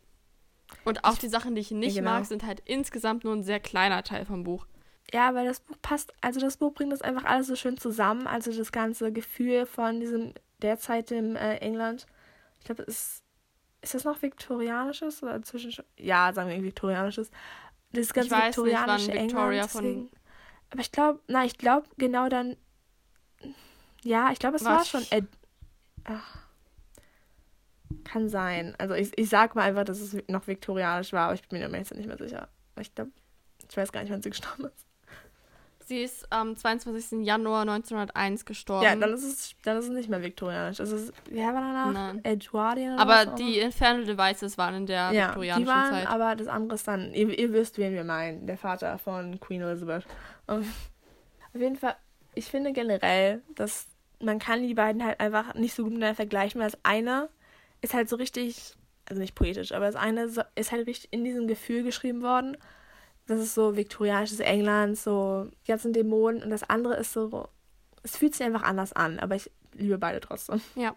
Und 0.84 1.04
auch 1.04 1.16
die 1.16 1.28
Sachen, 1.28 1.54
die 1.54 1.60
ich 1.60 1.70
nicht 1.70 1.96
genau. 1.96 2.10
mag, 2.10 2.26
sind 2.26 2.44
halt 2.44 2.60
insgesamt 2.64 3.24
nur 3.24 3.34
ein 3.34 3.44
sehr 3.44 3.60
kleiner 3.60 4.02
Teil 4.02 4.24
vom 4.24 4.44
Buch. 4.44 4.66
Ja, 5.12 5.34
weil 5.34 5.46
das 5.46 5.60
Buch 5.60 5.76
passt, 5.80 6.12
also 6.20 6.40
das 6.40 6.56
Buch 6.56 6.74
bringt 6.74 6.92
das 6.92 7.02
einfach 7.02 7.24
alles 7.24 7.46
so 7.46 7.56
schön 7.56 7.78
zusammen. 7.78 8.26
Also 8.26 8.52
das 8.52 8.72
ganze 8.72 9.12
Gefühl 9.12 9.66
von 9.66 10.00
diesem 10.00 10.34
derzeit 10.60 11.10
im 11.12 11.36
äh, 11.36 11.56
England. 11.58 12.06
Ich 12.58 12.64
glaube, 12.64 12.82
ist, 12.82 13.22
ist 13.86 13.94
das 13.94 14.04
noch 14.04 14.20
viktorianisches 14.22 15.22
oder 15.22 15.40
zwischen 15.42 15.72
Ja, 15.98 16.32
sagen 16.32 16.50
wir 16.50 16.62
viktorianisches. 16.62 17.30
Das 17.92 18.12
ganze 18.12 18.30
weiß 18.32 18.56
nicht, 18.58 18.74
wann 18.74 18.98
viktorianische 18.98 19.12
Victoria 19.12 19.62
England. 19.62 19.70
von- 19.70 19.82
Deswegen. 19.84 20.10
Aber 20.70 20.80
ich 20.80 20.92
glaube, 20.92 21.20
na, 21.28 21.44
ich 21.44 21.56
glaube 21.58 21.86
genau 21.96 22.28
dann. 22.28 22.56
Ja, 24.02 24.30
ich 24.32 24.38
glaube, 24.38 24.56
es 24.56 24.64
war 24.64 24.80
Was? 24.80 24.88
schon. 24.88 25.04
Ed 25.10 25.26
Ach. 26.04 26.38
Kann 28.04 28.28
sein. 28.28 28.74
Also 28.78 28.94
ich, 28.94 29.16
ich 29.18 29.28
sag 29.28 29.54
mal 29.54 29.62
einfach, 29.62 29.84
dass 29.84 30.00
es 30.00 30.16
noch 30.28 30.46
viktorianisch 30.46 31.12
war, 31.12 31.26
aber 31.26 31.34
ich 31.34 31.48
bin 31.48 31.58
mir 31.60 31.78
jetzt 31.78 31.94
nicht 31.94 32.06
mehr 32.06 32.18
sicher. 32.18 32.48
Ich 32.80 32.94
glaube, 32.94 33.10
ich 33.68 33.76
weiß 33.76 33.92
gar 33.92 34.02
nicht, 34.02 34.12
wann 34.12 34.22
sie 34.22 34.30
gestorben 34.30 34.66
ist. 34.66 34.85
Sie 35.86 36.02
ist 36.02 36.26
am 36.32 36.56
22. 36.56 37.24
Januar 37.24 37.60
1901 37.60 38.44
gestorben. 38.44 38.84
Ja, 38.84 38.96
dann 38.96 39.14
ist 39.14 39.22
es, 39.22 39.54
dann 39.62 39.76
ist 39.76 39.84
es 39.84 39.90
nicht 39.92 40.08
mehr 40.08 40.20
viktorianisch. 40.20 40.80
Es 40.80 40.90
ist, 40.90 41.12
wer 41.30 41.54
war 41.54 41.60
danach? 41.60 41.92
Nein. 41.92 42.24
Edwardian 42.24 42.94
oder 42.94 43.02
aber 43.02 43.26
die 43.36 43.60
Infernal 43.60 44.04
Devices 44.04 44.58
waren 44.58 44.74
in 44.74 44.86
der 44.86 45.12
ja, 45.12 45.28
viktorianischen 45.28 45.64
die 45.64 45.70
waren, 45.70 45.92
Zeit. 45.92 46.08
aber 46.08 46.34
das 46.34 46.48
andere 46.48 46.74
ist 46.74 46.88
dann, 46.88 47.14
ihr, 47.14 47.38
ihr 47.38 47.52
wisst, 47.52 47.78
wen 47.78 47.94
wir 47.94 48.02
meinen, 48.02 48.48
der 48.48 48.58
Vater 48.58 48.98
von 48.98 49.38
Queen 49.38 49.62
Elizabeth. 49.62 50.04
Und 50.48 50.66
auf 51.54 51.60
jeden 51.60 51.76
Fall, 51.76 51.94
ich 52.34 52.46
finde 52.46 52.72
generell, 52.72 53.42
dass 53.54 53.86
man 54.20 54.40
kann 54.40 54.66
die 54.66 54.74
beiden 54.74 55.04
halt 55.04 55.20
einfach 55.20 55.54
nicht 55.54 55.74
so 55.76 55.84
gut 55.84 55.92
miteinander 55.92 56.16
vergleichen, 56.16 56.60
weil 56.60 56.68
das 56.68 56.80
eine 56.82 57.28
ist 57.80 57.94
halt 57.94 58.08
so 58.08 58.16
richtig, 58.16 58.74
also 59.08 59.20
nicht 59.20 59.36
poetisch, 59.36 59.70
aber 59.70 59.86
das 59.86 59.94
eine 59.94 60.24
ist 60.24 60.72
halt 60.72 60.88
richtig 60.88 61.12
in 61.12 61.22
diesem 61.22 61.46
Gefühl 61.46 61.84
geschrieben 61.84 62.22
worden. 62.22 62.56
Das 63.26 63.40
ist 63.40 63.54
so 63.54 63.76
viktorianisches 63.76 64.40
England, 64.40 64.98
so 64.98 65.48
die 65.62 65.68
ganzen 65.68 65.92
Dämonen 65.92 66.42
und 66.42 66.50
das 66.50 66.62
andere 66.62 66.94
ist 66.96 67.12
so, 67.12 67.48
es 68.02 68.16
fühlt 68.16 68.34
sich 68.34 68.46
einfach 68.46 68.62
anders 68.62 68.92
an, 68.92 69.18
aber 69.18 69.34
ich 69.34 69.50
liebe 69.74 69.98
beide 69.98 70.20
trotzdem. 70.20 70.60
Ja. 70.74 70.94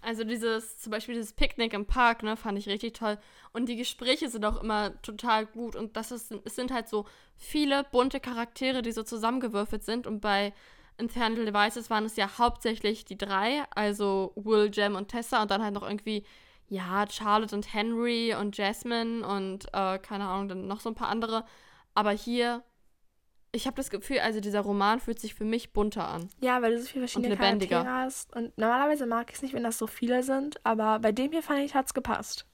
Also 0.00 0.22
dieses, 0.22 0.78
zum 0.78 0.92
Beispiel 0.92 1.14
dieses 1.14 1.32
Picknick 1.32 1.72
im 1.74 1.86
Park, 1.86 2.22
ne, 2.22 2.36
fand 2.36 2.56
ich 2.56 2.68
richtig 2.68 2.94
toll. 2.94 3.18
Und 3.52 3.66
die 3.66 3.76
Gespräche 3.76 4.28
sind 4.28 4.44
auch 4.44 4.62
immer 4.62 5.00
total 5.02 5.44
gut. 5.46 5.74
Und 5.74 5.96
das 5.96 6.12
ist, 6.12 6.32
es 6.44 6.54
sind 6.54 6.70
halt 6.70 6.88
so 6.88 7.04
viele 7.36 7.84
bunte 7.84 8.20
Charaktere, 8.20 8.82
die 8.82 8.92
so 8.92 9.02
zusammengewürfelt 9.02 9.82
sind. 9.82 10.06
Und 10.06 10.20
bei 10.20 10.52
Infernal 10.98 11.44
Devices 11.44 11.90
waren 11.90 12.04
es 12.04 12.16
ja 12.16 12.38
hauptsächlich 12.38 13.06
die 13.06 13.18
drei, 13.18 13.64
also 13.74 14.32
Will, 14.36 14.70
Jem 14.72 14.94
und 14.94 15.08
Tessa 15.08 15.42
und 15.42 15.50
dann 15.50 15.62
halt 15.62 15.74
noch 15.74 15.82
irgendwie, 15.82 16.24
ja, 16.68 17.06
Charlotte 17.10 17.54
und 17.54 17.72
Henry 17.72 18.34
und 18.34 18.56
Jasmine 18.56 19.26
und 19.26 19.66
äh, 19.72 19.98
keine 19.98 20.26
Ahnung, 20.28 20.48
dann 20.48 20.66
noch 20.66 20.80
so 20.80 20.90
ein 20.90 20.94
paar 20.94 21.08
andere. 21.08 21.44
Aber 21.94 22.12
hier, 22.12 22.62
ich 23.52 23.66
habe 23.66 23.76
das 23.76 23.90
Gefühl, 23.90 24.20
also 24.20 24.40
dieser 24.40 24.60
Roman 24.60 25.00
fühlt 25.00 25.18
sich 25.18 25.34
für 25.34 25.44
mich 25.44 25.72
bunter 25.72 26.06
an. 26.06 26.28
Ja, 26.40 26.60
weil 26.60 26.72
du 26.72 26.80
so 26.80 26.86
viele 26.86 27.08
verschiedene 27.08 27.34
Und 27.34 27.40
lebendiger. 27.40 27.82
Charaktere 27.82 28.04
hast. 28.04 28.36
Und 28.36 28.56
normalerweise 28.58 29.06
mag 29.06 29.30
ich 29.30 29.36
es 29.36 29.42
nicht, 29.42 29.54
wenn 29.54 29.64
das 29.64 29.78
so 29.78 29.86
viele 29.86 30.22
sind, 30.22 30.64
aber 30.64 30.98
bei 30.98 31.12
dem 31.12 31.32
hier 31.32 31.42
fand 31.42 31.60
ich, 31.60 31.74
hat's 31.74 31.94
gepasst. 31.94 32.46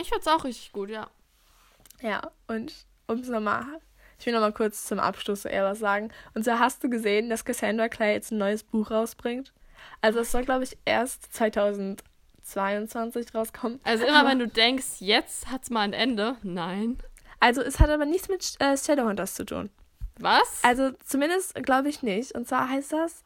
Ich 0.00 0.08
fand's 0.08 0.26
auch 0.26 0.44
richtig 0.44 0.72
gut, 0.72 0.90
ja. 0.90 1.08
Ja, 2.00 2.30
und 2.46 2.86
um 3.06 3.18
es 3.18 3.28
nochmal, 3.28 3.64
ich 4.18 4.26
will 4.26 4.32
nochmal 4.32 4.52
kurz 4.52 4.86
zum 4.86 4.98
Abschluss 4.98 5.44
eher 5.44 5.64
was 5.64 5.78
sagen. 5.78 6.10
Und 6.34 6.44
zwar 6.44 6.58
hast 6.58 6.82
du 6.82 6.88
gesehen, 6.88 7.28
dass 7.28 7.44
Cassandra 7.44 7.88
Clare 7.88 8.12
jetzt 8.12 8.30
ein 8.30 8.38
neues 8.38 8.64
Buch 8.64 8.90
rausbringt. 8.90 9.52
Also 10.00 10.20
es 10.20 10.32
soll, 10.32 10.44
glaube 10.44 10.64
ich, 10.64 10.78
erst 10.84 11.32
2022 12.48 13.34
rauskommen. 13.34 13.80
Also 13.84 14.04
immer 14.04 14.26
wenn 14.26 14.38
du 14.38 14.48
denkst, 14.48 15.00
jetzt 15.00 15.50
hat's 15.50 15.70
mal 15.70 15.80
ein 15.82 15.92
Ende. 15.92 16.36
Nein. 16.42 16.98
Also 17.40 17.62
es 17.62 17.78
hat 17.80 17.90
aber 17.90 18.04
nichts 18.04 18.28
mit 18.28 18.54
äh, 18.58 18.76
Shadowhunters 18.76 19.34
zu 19.34 19.44
tun. 19.44 19.70
Was? 20.18 20.60
Also 20.62 20.90
zumindest 21.04 21.54
glaube 21.62 21.88
ich 21.88 22.02
nicht. 22.02 22.32
Und 22.32 22.48
zwar 22.48 22.68
heißt 22.68 22.92
das, 22.92 23.22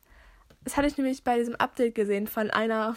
das 0.65 0.77
hatte 0.77 0.87
ich 0.89 0.97
nämlich 0.97 1.25
bei 1.25 1.39
diesem 1.39 1.55
Update 1.57 1.95
gesehen 1.95 2.27
von 2.27 2.51
einer, 2.51 2.97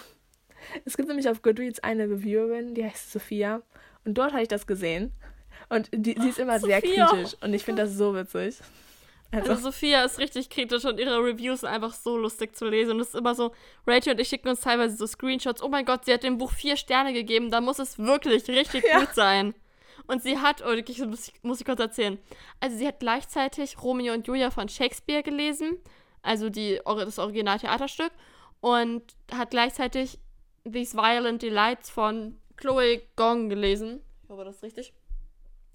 es 0.84 0.97
gibt 0.97 1.07
nämlich 1.07 1.30
auf 1.30 1.41
Goodreads 1.41 1.80
eine 1.80 2.09
Reviewerin, 2.09 2.76
die 2.76 2.84
heißt 2.84 3.11
Sophia. 3.11 3.61
Und 4.03 4.15
dort 4.17 4.34
habe 4.34 4.43
ich 4.43 4.49
das 4.49 4.67
gesehen. 4.67 5.11
Und 5.69 5.89
die, 5.91 6.15
sie 6.19 6.30
ist 6.30 6.39
immer 6.39 6.59
sehr 6.59 6.82
Sophia. 6.82 7.07
kritisch. 7.07 7.36
Und 7.41 7.53
ich 7.53 7.63
finde 7.63 7.84
das 7.84 7.93
so 7.93 8.13
witzig. 8.13 8.59
Also, 9.32 9.51
Also 9.51 9.63
Sophia 9.63 10.03
ist 10.03 10.17
richtig 10.19 10.49
kritisch 10.49 10.86
und 10.86 10.99
ihre 10.99 11.17
Reviews 11.19 11.61
sind 11.61 11.69
einfach 11.69 11.93
so 11.93 12.17
lustig 12.17 12.55
zu 12.55 12.65
lesen. 12.69 12.91
Und 12.91 12.99
es 13.01 13.09
ist 13.09 13.15
immer 13.15 13.36
so, 13.36 13.51
Rachel 13.86 14.13
und 14.13 14.19
ich 14.19 14.28
schicken 14.30 14.47
uns 14.49 14.61
teilweise 14.61 14.95
so 14.95 15.05
Screenshots. 15.07 15.61
Oh 15.61 15.67
mein 15.69 15.84
Gott, 15.86 16.05
sie 16.05 16.13
hat 16.13 16.23
dem 16.23 16.38
Buch 16.38 16.51
vier 16.51 16.78
Sterne 16.78 17.11
gegeben. 17.13 17.51
Da 17.51 17.59
muss 17.61 17.80
es 17.80 17.97
wirklich 17.99 18.47
richtig 18.47 18.86
Ja. 18.86 18.99
gut 18.99 19.13
sein. 19.13 19.53
Und 20.07 20.21
sie 20.21 20.38
hat, 20.38 20.63
oh, 20.65 20.71
ich, 20.71 20.99
muss, 20.99 21.28
ich- 21.30 21.43
muss 21.43 21.59
ich 21.59 21.65
kurz 21.65 21.80
erzählen. 21.80 22.19
Also 22.59 22.78
sie 22.78 22.88
hat 22.88 22.99
gleichzeitig 22.99 23.82
Romeo 23.82 24.13
und 24.13 24.28
Julia 24.28 24.51
von 24.51 24.69
Shakespeare 24.69 25.23
gelesen. 25.23 25.78
Also 26.21 26.49
die, 26.49 26.80
das 26.86 27.19
Originaltheaterstück. 27.19 28.11
Und 28.61 29.03
hat 29.34 29.49
gleichzeitig 29.51 30.19
These 30.71 30.95
Violent 30.97 31.41
Delights 31.41 31.89
von 31.89 32.39
Chloe 32.57 33.01
Gong 33.15 33.49
gelesen. 33.49 34.01
Ich 34.23 34.30
hoffe, 34.30 34.43
das 34.45 34.55
ist 34.57 34.63
richtig. 34.63 34.93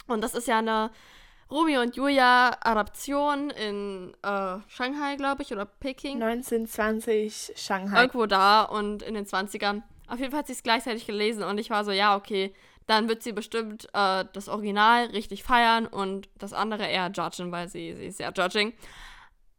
Und 0.07 0.23
das 0.23 0.35
ist 0.35 0.49
ja 0.49 0.59
eine 0.59 0.91
Romeo 1.51 1.81
und 1.81 1.97
Julia 1.97 2.57
Adaption 2.61 3.51
in 3.51 4.13
äh, 4.23 4.59
Shanghai, 4.69 5.17
glaube 5.17 5.43
ich, 5.43 5.53
oder 5.53 5.65
Peking. 5.65 6.23
1920 6.23 7.53
Shanghai. 7.57 8.03
Irgendwo 8.03 8.27
da 8.27 8.63
und 8.63 9.03
in 9.03 9.15
den 9.15 9.27
20ern. 9.27 9.83
Auf 10.07 10.19
jeden 10.19 10.31
Fall 10.31 10.41
hat 10.41 10.47
sie 10.47 10.53
es 10.53 10.63
gleichzeitig 10.63 11.07
gelesen 11.07 11.43
und 11.43 11.59
ich 11.59 11.71
war 11.71 11.85
so, 11.85 11.91
ja, 11.91 12.17
okay, 12.17 12.55
dann 12.87 13.09
wird 13.09 13.23
sie 13.23 13.33
bestimmt 13.33 13.89
äh, 13.93 14.25
das 14.33 14.49
Original 14.49 15.07
richtig 15.07 15.43
feiern 15.43 15.87
und 15.87 16.29
das 16.39 16.53
andere 16.53 16.87
eher 16.87 17.11
judgen, 17.11 17.53
weil 17.53 17.69
sie, 17.69 17.95
sie 17.95 18.07
ist 18.07 18.21
ja 18.21 18.31
judging. 18.31 18.73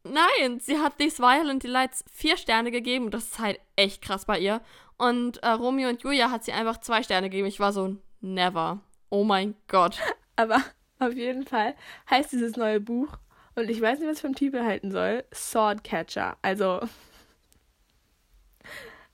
Nein, 0.03 0.59
sie 0.59 0.79
hat 0.79 0.97
These 0.97 1.19
Violent 1.19 1.63
Delights 1.63 2.03
vier 2.11 2.35
Sterne 2.35 2.71
gegeben. 2.71 3.11
Das 3.11 3.25
ist 3.25 3.39
halt 3.39 3.59
echt 3.75 4.01
krass 4.01 4.25
bei 4.25 4.39
ihr. 4.39 4.61
Und 4.97 5.41
äh, 5.43 5.49
Romeo 5.49 5.89
und 5.89 6.01
Julia 6.01 6.31
hat 6.31 6.43
sie 6.43 6.51
einfach 6.51 6.79
zwei 6.79 7.03
Sterne 7.03 7.29
gegeben. 7.29 7.47
Ich 7.47 7.59
war 7.59 7.71
so, 7.71 7.95
never. 8.19 8.79
Oh 9.09 9.23
mein 9.23 9.55
Gott. 9.67 9.99
Aber 10.35 10.61
auf 11.01 11.13
jeden 11.13 11.45
Fall 11.45 11.75
heißt 12.09 12.31
dieses 12.31 12.55
neue 12.55 12.79
Buch, 12.79 13.17
und 13.55 13.69
ich 13.69 13.81
weiß 13.81 13.99
nicht, 13.99 14.07
was 14.07 14.17
ich 14.17 14.21
vom 14.21 14.35
Titel 14.35 14.63
halten 14.63 14.91
soll, 14.91 15.25
Swordcatcher. 15.33 16.37
Also, 16.41 16.79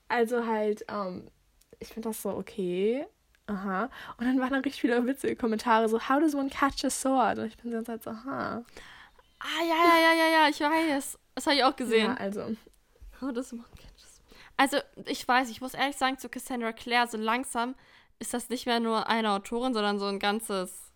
also 0.08 0.46
halt, 0.46 0.84
ähm, 0.88 1.28
ich 1.80 1.88
finde 1.88 2.10
das 2.10 2.22
so 2.22 2.30
okay. 2.30 3.06
Aha. 3.46 3.90
Und 4.18 4.26
dann 4.26 4.38
waren 4.40 4.50
da 4.50 4.58
richtig 4.58 4.80
viele 4.80 5.04
witzige 5.06 5.34
Kommentare, 5.34 5.88
so, 5.88 5.98
how 6.08 6.20
does 6.20 6.34
one 6.34 6.50
catch 6.50 6.84
a 6.84 6.90
sword? 6.90 7.38
Und 7.38 7.46
ich 7.46 7.56
bin 7.56 7.72
ganz 7.72 7.88
halt 7.88 8.02
so, 8.02 8.10
aha. 8.10 8.62
Ah, 9.40 9.62
ja, 9.62 9.74
ja, 9.74 10.00
ja, 10.00 10.12
ja, 10.14 10.28
ja, 10.32 10.48
ich 10.48 10.60
weiß. 10.60 11.18
Das 11.34 11.46
habe 11.46 11.56
ich 11.56 11.64
auch 11.64 11.74
gesehen. 11.74 12.06
Ja, 12.06 12.14
also. 12.14 12.56
How 13.20 13.32
does 13.32 13.52
one 13.52 13.64
catch 13.76 14.04
a 14.04 14.06
sword? 14.06 14.36
Also, 14.56 14.78
ich 15.06 15.26
weiß, 15.26 15.50
ich 15.50 15.60
muss 15.60 15.74
ehrlich 15.74 15.96
sagen, 15.96 16.18
zu 16.18 16.28
Cassandra 16.28 16.72
Clare, 16.72 17.08
so 17.08 17.16
langsam 17.16 17.74
ist 18.18 18.34
das 18.34 18.48
nicht 18.50 18.66
mehr 18.66 18.80
nur 18.80 19.08
eine 19.08 19.30
Autorin, 19.30 19.72
sondern 19.72 19.98
so 19.98 20.06
ein 20.06 20.18
ganzes 20.18 20.87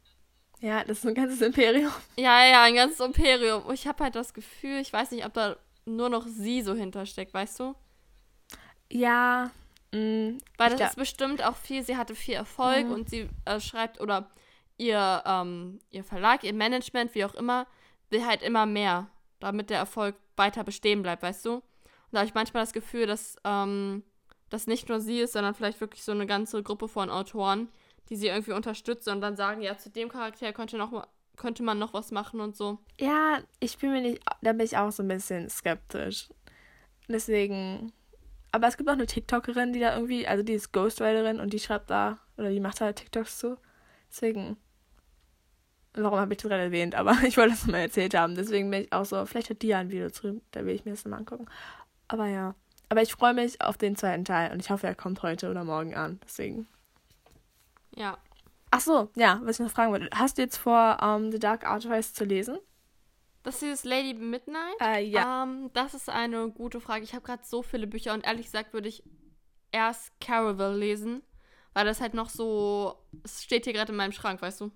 ja, 0.63 0.85
das 0.85 0.99
ist 0.99 1.07
ein 1.07 1.15
ganzes 1.15 1.41
Imperium. 1.41 1.91
Ja, 2.17 2.47
ja, 2.47 2.63
ein 2.63 2.77
ganzes 2.77 3.01
Imperium. 3.01 3.65
Ich 3.73 3.89
habe 3.89 4.05
halt 4.05 4.15
das 4.15 4.33
Gefühl, 4.33 4.79
ich 4.79 4.93
weiß 4.93 5.11
nicht, 5.11 5.27
ob 5.27 5.35
da 5.35 5.57
nur 5.85 6.09
noch 6.09 6.25
sie 6.25 6.63
so 6.63 6.73
hintersteckt, 6.75 7.35
weißt 7.35 7.59
du? 7.59 7.75
Ja. 8.89 9.51
Mh, 9.91 9.99
mm, 9.99 10.39
Weil 10.57 10.77
das 10.77 10.91
ist 10.91 10.97
bestimmt 10.97 11.45
auch 11.45 11.57
viel, 11.57 11.83
sie 11.83 11.97
hatte 11.97 12.15
viel 12.15 12.35
Erfolg 12.35 12.87
mhm. 12.87 12.93
und 12.93 13.11
sie 13.11 13.29
äh, 13.45 13.59
schreibt 13.59 14.01
oder 14.01 14.31
ihr, 14.79 15.25
ähm, 15.27 15.81
ihr 15.91 16.05
Verlag, 16.05 16.45
ihr 16.45 16.55
Management, 16.55 17.13
wie 17.17 17.25
auch 17.25 17.35
immer, 17.35 17.67
will 18.11 18.25
halt 18.25 18.43
immer 18.43 18.65
mehr, 18.65 19.09
damit 19.41 19.69
der 19.69 19.79
Erfolg 19.79 20.15
weiter 20.37 20.63
bestehen 20.63 21.03
bleibt, 21.03 21.25
weißt 21.25 21.45
du? 21.45 21.55
Und 21.55 21.63
da 22.13 22.21
habe 22.21 22.29
ich 22.29 22.35
manchmal 22.35 22.63
das 22.63 22.73
Gefühl, 22.73 23.07
dass 23.07 23.37
ähm, 23.43 24.05
das 24.49 24.69
nicht 24.69 24.89
nur 24.89 25.01
sie 25.01 25.21
ist, 25.21 25.33
sondern 25.33 25.55
vielleicht 25.55 25.81
wirklich 25.81 26.05
so 26.05 26.13
eine 26.13 26.27
ganze 26.27 26.63
Gruppe 26.63 26.87
von 26.87 27.11
Autoren, 27.11 27.69
die 28.09 28.17
sie 28.17 28.29
irgendwie 28.29 28.53
unterstützen 28.53 29.11
und 29.11 29.21
dann 29.21 29.37
sagen, 29.37 29.63
ja, 29.63 29.77
zu 29.79 29.91
dem 29.91 30.09
Charakter 30.09 30.53
könnte, 30.53 30.77
noch, 30.77 31.07
könnte 31.37 31.63
man 31.63 31.79
noch 31.79 31.95
was 31.95 32.11
machen 32.11 32.41
und 32.41 32.57
so. 32.57 32.79
Ja, 32.99 33.41
ich 33.61 33.79
bin 33.79 33.93
mir 33.93 34.01
nicht, 34.01 34.23
da 34.43 34.53
bin 34.53 34.67
ich 34.67 34.77
auch 34.77 34.93
so 34.93 35.03
ein 35.03 35.09
bisschen 35.09 35.49
skeptisch. 35.49 36.29
Deswegen, 37.09 37.93
aber 38.53 38.69
es 38.69 38.77
gibt 38.77 38.89
auch 38.89 38.95
eine 38.95 39.07
TikTokerin, 39.07 39.73
die 39.73 39.81
da 39.81 39.95
irgendwie, 39.95 40.27
also 40.27 40.43
die 40.43 40.55
ist 40.55 40.73
Ghostwriterin 40.73 41.41
und 41.41 41.53
die 41.53 41.59
schreibt 41.59 41.91
da, 41.91 42.19
oder 42.37 42.51
die 42.51 42.61
macht 42.61 42.81
da 42.81 42.93
TikToks 42.93 43.39
zu. 43.39 43.57
Deswegen, 44.11 44.57
warum 45.95 46.19
habe 46.19 46.33
ich 46.35 46.39
das 46.39 46.49
gerade 46.49 46.65
erwähnt, 46.65 46.95
aber 46.95 47.17
ich 47.27 47.37
wollte 47.37 47.51
das 47.51 47.67
mal 47.67 47.79
erzählt 47.79 48.15
haben. 48.15 48.35
Deswegen 48.35 48.71
bin 48.71 48.83
ich 48.83 48.93
auch 48.93 49.05
so, 49.05 49.25
vielleicht 49.27 49.51
hat 49.51 49.63
die 49.63 49.69
ja 49.69 49.79
ein 49.79 49.91
Video 49.91 50.11
zu, 50.11 50.41
da 50.51 50.65
will 50.65 50.75
ich 50.75 50.85
mir 50.85 50.93
das 50.93 51.05
mal 51.05 51.19
angucken. 51.19 51.47
Aber 52.09 52.27
ja. 52.27 52.55
Aber 52.89 53.01
ich 53.01 53.13
freue 53.13 53.33
mich 53.33 53.61
auf 53.63 53.79
den 53.79 53.97
zweiten 53.97 54.27
Teil 54.27 54.53
und 54.53 54.61
ich 54.61 54.71
hoffe, 54.71 54.87
er 54.87 54.95
kommt 54.95 55.23
heute 55.23 55.51
oder 55.51 55.65
morgen 55.65 55.95
an. 55.95 56.21
Deswegen 56.25 56.67
ja. 57.97 58.19
Ach 58.71 58.81
so, 58.81 59.11
ja, 59.17 59.41
was 59.45 59.61
ich 59.61 59.67
noch 59.67 59.73
fragen 59.73 59.93
wollte. 59.93 60.09
Hast 60.15 60.39
du 60.39 60.43
jetzt 60.43 60.57
vor, 60.57 60.99
um, 61.03 61.25
ähm, 61.25 61.33
The 61.33 61.39
Dark 61.39 61.67
Artifice 61.67 62.15
zu 62.15 62.25
lesen? 62.25 62.59
Das 63.43 63.63
ist 63.63 63.85
Lady 63.85 64.15
Midnight? 64.15 64.81
Äh, 64.81 65.05
ja. 65.05 65.43
Um, 65.43 65.71
das 65.75 65.95
ist 65.95 66.09
eine 66.09 66.49
gute 66.51 66.81
Frage. 66.81 67.05
Ich 67.05 67.13
habe 67.13 67.25
gerade 67.25 67.43
so 67.45 67.63
viele 67.63 67.87
Bücher 67.87 68.15
und 68.15 68.25
ehrlich 68.25 68.47
gesagt 68.47 68.73
würde 68.73 68.89
ich 68.89 69.03
erst 69.73 70.19
Caravel 70.21 70.79
lesen, 70.79 71.23
weil 71.75 71.85
das 71.85 72.01
halt 72.01 72.15
noch 72.15 72.29
so. 72.29 72.95
Es 73.25 73.43
steht 73.43 73.65
hier 73.65 73.73
gerade 73.73 73.93
in 73.93 73.97
meinem 73.97 74.13
Schrank, 74.13 74.41
weißt 74.41 74.61
du? 74.61 74.71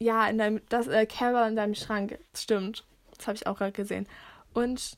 Ja, 0.00 0.28
in 0.28 0.38
deinem, 0.38 0.62
das 0.68 0.86
äh, 0.86 1.06
Caravel 1.06 1.48
in 1.48 1.56
deinem 1.56 1.74
Schrank. 1.74 2.18
Stimmt. 2.34 2.86
Das 3.16 3.26
habe 3.26 3.36
ich 3.36 3.46
auch 3.46 3.58
gerade 3.58 3.72
gesehen. 3.72 4.08
Und 4.54 4.96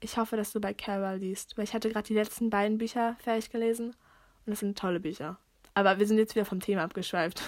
ich 0.00 0.18
hoffe, 0.18 0.36
dass 0.36 0.52
du 0.52 0.60
bei 0.60 0.74
Caravel 0.74 1.18
liest, 1.18 1.56
weil 1.56 1.64
ich 1.64 1.72
hatte 1.72 1.90
gerade 1.90 2.06
die 2.06 2.14
letzten 2.14 2.50
beiden 2.50 2.76
Bücher 2.76 3.16
fertig 3.20 3.50
gelesen 3.50 3.96
und 4.44 4.50
das 4.50 4.60
sind 4.60 4.78
tolle 4.78 5.00
Bücher. 5.00 5.38
Aber 5.74 5.98
wir 5.98 6.06
sind 6.06 6.18
jetzt 6.18 6.34
wieder 6.34 6.44
vom 6.44 6.60
Thema 6.60 6.84
abgeschweift. 6.84 7.42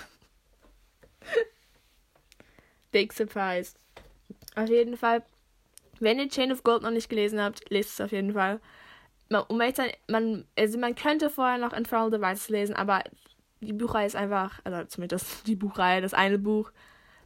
Big 2.91 3.13
Surprise. 3.13 3.75
Auf 4.57 4.69
jeden 4.69 4.97
Fall, 4.97 5.23
wenn 6.01 6.19
ihr 6.19 6.29
Chain 6.29 6.53
of 6.53 6.65
Gold 6.65 6.83
noch 6.83 6.91
nicht 6.91 7.09
gelesen 7.09 7.41
habt, 7.41 7.69
lest 7.71 7.93
es 7.93 8.01
auf 8.01 8.13
jeden 8.13 8.33
Fall. 8.33 8.61
Man, 9.29 9.45
um 9.49 9.61
sein, 9.75 9.91
man, 10.09 10.45
also 10.59 10.79
man 10.79 10.95
könnte 10.95 11.31
vorher 11.31 11.59
noch 11.59 11.73
Infernal 11.73 12.11
Devices 12.11 12.49
lesen, 12.49 12.75
aber 12.75 13.03
die 13.61 13.73
Buchreihe 13.73 14.07
ist 14.07 14.17
einfach, 14.17 14.61
also 14.65 14.85
zumindest 14.85 15.47
die 15.47 15.57
Buchreihe, 15.57 16.01
das 16.01 16.15
eine 16.15 16.39
Buch, 16.39 16.71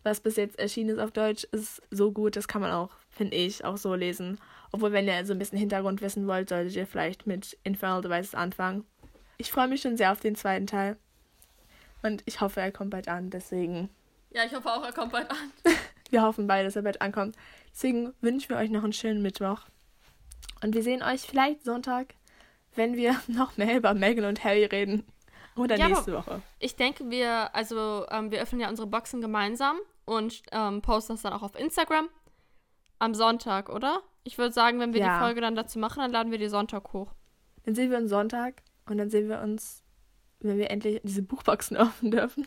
was 0.02 0.20
bis 0.20 0.36
jetzt 0.36 0.58
erschienen 0.58 0.90
ist 0.90 0.98
auf 0.98 1.12
Deutsch, 1.12 1.44
ist 1.52 1.82
so 1.90 2.10
gut, 2.10 2.36
das 2.36 2.48
kann 2.48 2.62
man 2.62 2.72
auch, 2.72 2.90
finde 3.10 3.36
ich, 3.36 3.64
auch 3.64 3.76
so 3.76 3.94
lesen. 3.94 4.38
Obwohl, 4.72 4.92
wenn 4.92 5.06
ihr 5.06 5.26
so 5.26 5.32
ein 5.32 5.38
bisschen 5.38 5.58
Hintergrund 5.58 6.00
wissen 6.00 6.26
wollt, 6.26 6.48
solltet 6.48 6.74
ihr 6.74 6.86
vielleicht 6.86 7.26
mit 7.26 7.58
Infernal 7.64 8.00
Devices 8.00 8.34
anfangen 8.34 8.86
ich 9.40 9.50
freue 9.50 9.68
mich 9.68 9.80
schon 9.80 9.96
sehr 9.96 10.12
auf 10.12 10.20
den 10.20 10.36
zweiten 10.36 10.66
Teil. 10.66 10.98
Und 12.02 12.22
ich 12.26 12.40
hoffe, 12.40 12.60
er 12.60 12.72
kommt 12.72 12.90
bald 12.90 13.08
an, 13.08 13.30
deswegen. 13.30 13.88
Ja, 14.30 14.44
ich 14.44 14.54
hoffe 14.54 14.70
auch, 14.70 14.84
er 14.84 14.92
kommt 14.92 15.12
bald 15.12 15.30
an. 15.30 15.36
wir 16.10 16.22
hoffen 16.22 16.46
beide, 16.46 16.64
dass 16.64 16.76
er 16.76 16.82
bald 16.82 17.00
ankommt. 17.00 17.36
Deswegen 17.72 18.12
wünschen 18.20 18.50
wir 18.50 18.58
euch 18.58 18.70
noch 18.70 18.84
einen 18.84 18.92
schönen 18.92 19.22
Mittwoch. 19.22 19.62
Und 20.62 20.74
wir 20.74 20.82
sehen 20.82 21.02
euch 21.02 21.22
vielleicht 21.22 21.64
Sonntag, 21.64 22.14
wenn 22.74 22.96
wir 22.96 23.18
noch 23.28 23.56
mehr 23.56 23.76
über 23.76 23.94
Megan 23.94 24.26
und 24.26 24.44
Harry 24.44 24.66
reden. 24.66 25.04
Oder 25.56 25.76
ja, 25.76 25.88
nächste 25.88 26.12
Woche. 26.12 26.42
Ich 26.58 26.76
denke, 26.76 27.10
wir, 27.10 27.54
also 27.54 28.06
ähm, 28.10 28.30
wir 28.30 28.40
öffnen 28.40 28.60
ja 28.60 28.68
unsere 28.68 28.86
Boxen 28.86 29.20
gemeinsam 29.22 29.78
und 30.04 30.42
ähm, 30.52 30.82
posten 30.82 31.14
das 31.14 31.22
dann 31.22 31.32
auch 31.32 31.42
auf 31.42 31.58
Instagram 31.58 32.08
am 32.98 33.14
Sonntag, 33.14 33.70
oder? 33.70 34.02
Ich 34.22 34.36
würde 34.36 34.52
sagen, 34.52 34.80
wenn 34.80 34.92
wir 34.92 35.00
ja. 35.00 35.14
die 35.14 35.24
Folge 35.24 35.40
dann 35.40 35.56
dazu 35.56 35.78
machen, 35.78 36.00
dann 36.00 36.12
laden 36.12 36.30
wir 36.30 36.38
die 36.38 36.48
Sonntag 36.48 36.92
hoch. 36.92 37.12
Dann 37.64 37.74
sehen 37.74 37.90
wir 37.90 37.98
uns 37.98 38.10
Sonntag 38.10 38.62
und 38.90 38.98
dann 38.98 39.08
sehen 39.08 39.28
wir 39.28 39.40
uns, 39.40 39.82
wenn 40.40 40.58
wir 40.58 40.70
endlich 40.70 41.00
diese 41.04 41.22
Buchboxen 41.22 41.76
öffnen 41.76 42.10
dürfen. 42.10 42.46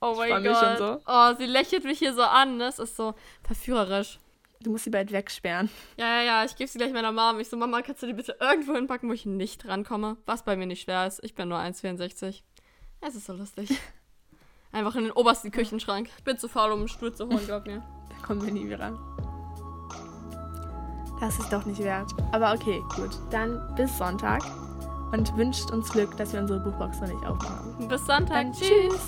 Oh 0.00 0.14
mein 0.16 0.44
Gott. 0.44 0.78
So. 0.78 1.00
Oh, 1.06 1.34
sie 1.38 1.46
lächelt 1.46 1.84
mich 1.84 1.98
hier 1.98 2.12
so 2.12 2.22
an. 2.22 2.58
Das 2.58 2.78
ist 2.78 2.96
so 2.96 3.14
verführerisch. 3.42 4.18
Du 4.60 4.70
musst 4.70 4.84
sie 4.84 4.90
bald 4.90 5.12
wegsperren. 5.12 5.70
Ja, 5.96 6.06
ja, 6.06 6.22
ja. 6.22 6.44
Ich 6.44 6.56
gebe 6.56 6.68
sie 6.68 6.78
gleich 6.78 6.92
meiner 6.92 7.12
Mom. 7.12 7.40
Ich 7.40 7.48
so, 7.48 7.56
Mama, 7.56 7.82
kannst 7.82 8.02
du 8.02 8.06
die 8.06 8.12
bitte 8.12 8.36
irgendwo 8.40 8.74
hinpacken, 8.74 9.08
wo 9.08 9.12
ich 9.12 9.26
nicht 9.26 9.66
rankomme? 9.66 10.16
Was 10.26 10.44
bei 10.44 10.56
mir 10.56 10.66
nicht 10.66 10.82
schwer 10.82 11.06
ist. 11.06 11.22
Ich 11.22 11.34
bin 11.34 11.48
nur 11.48 11.58
1,64. 11.58 12.42
Es 13.00 13.14
ist 13.14 13.26
so 13.26 13.32
lustig. 13.32 13.70
Einfach 14.72 14.96
in 14.96 15.04
den 15.04 15.12
obersten 15.12 15.50
Küchenschrank. 15.50 16.10
Ich 16.18 16.24
bin 16.24 16.36
zu 16.36 16.48
faul, 16.48 16.72
um 16.72 16.80
einen 16.80 16.88
Stuhl 16.88 17.14
zu 17.14 17.28
holen, 17.28 17.46
glaub 17.46 17.66
mir. 17.66 17.82
Da 18.08 18.26
kommen 18.26 18.44
wir 18.44 18.52
nie 18.52 18.66
wieder 18.66 18.80
ran. 18.80 18.98
Das 21.20 21.38
ist 21.38 21.52
doch 21.52 21.64
nicht 21.64 21.82
wert. 21.82 22.10
Aber 22.32 22.52
okay, 22.52 22.82
gut. 22.96 23.10
Dann 23.30 23.74
bis 23.76 23.96
Sonntag 23.96 24.42
und 25.12 25.36
wünscht 25.36 25.70
uns 25.70 25.88
Glück, 25.90 26.16
dass 26.16 26.32
wir 26.32 26.40
unsere 26.40 26.60
Buchbox 26.60 27.00
noch 27.00 27.08
nicht 27.08 27.26
aufmachen. 27.26 27.88
Bis 27.88 28.04
Sonntag. 28.06 28.28
Dann 28.28 28.52
tschüss. 28.52 29.00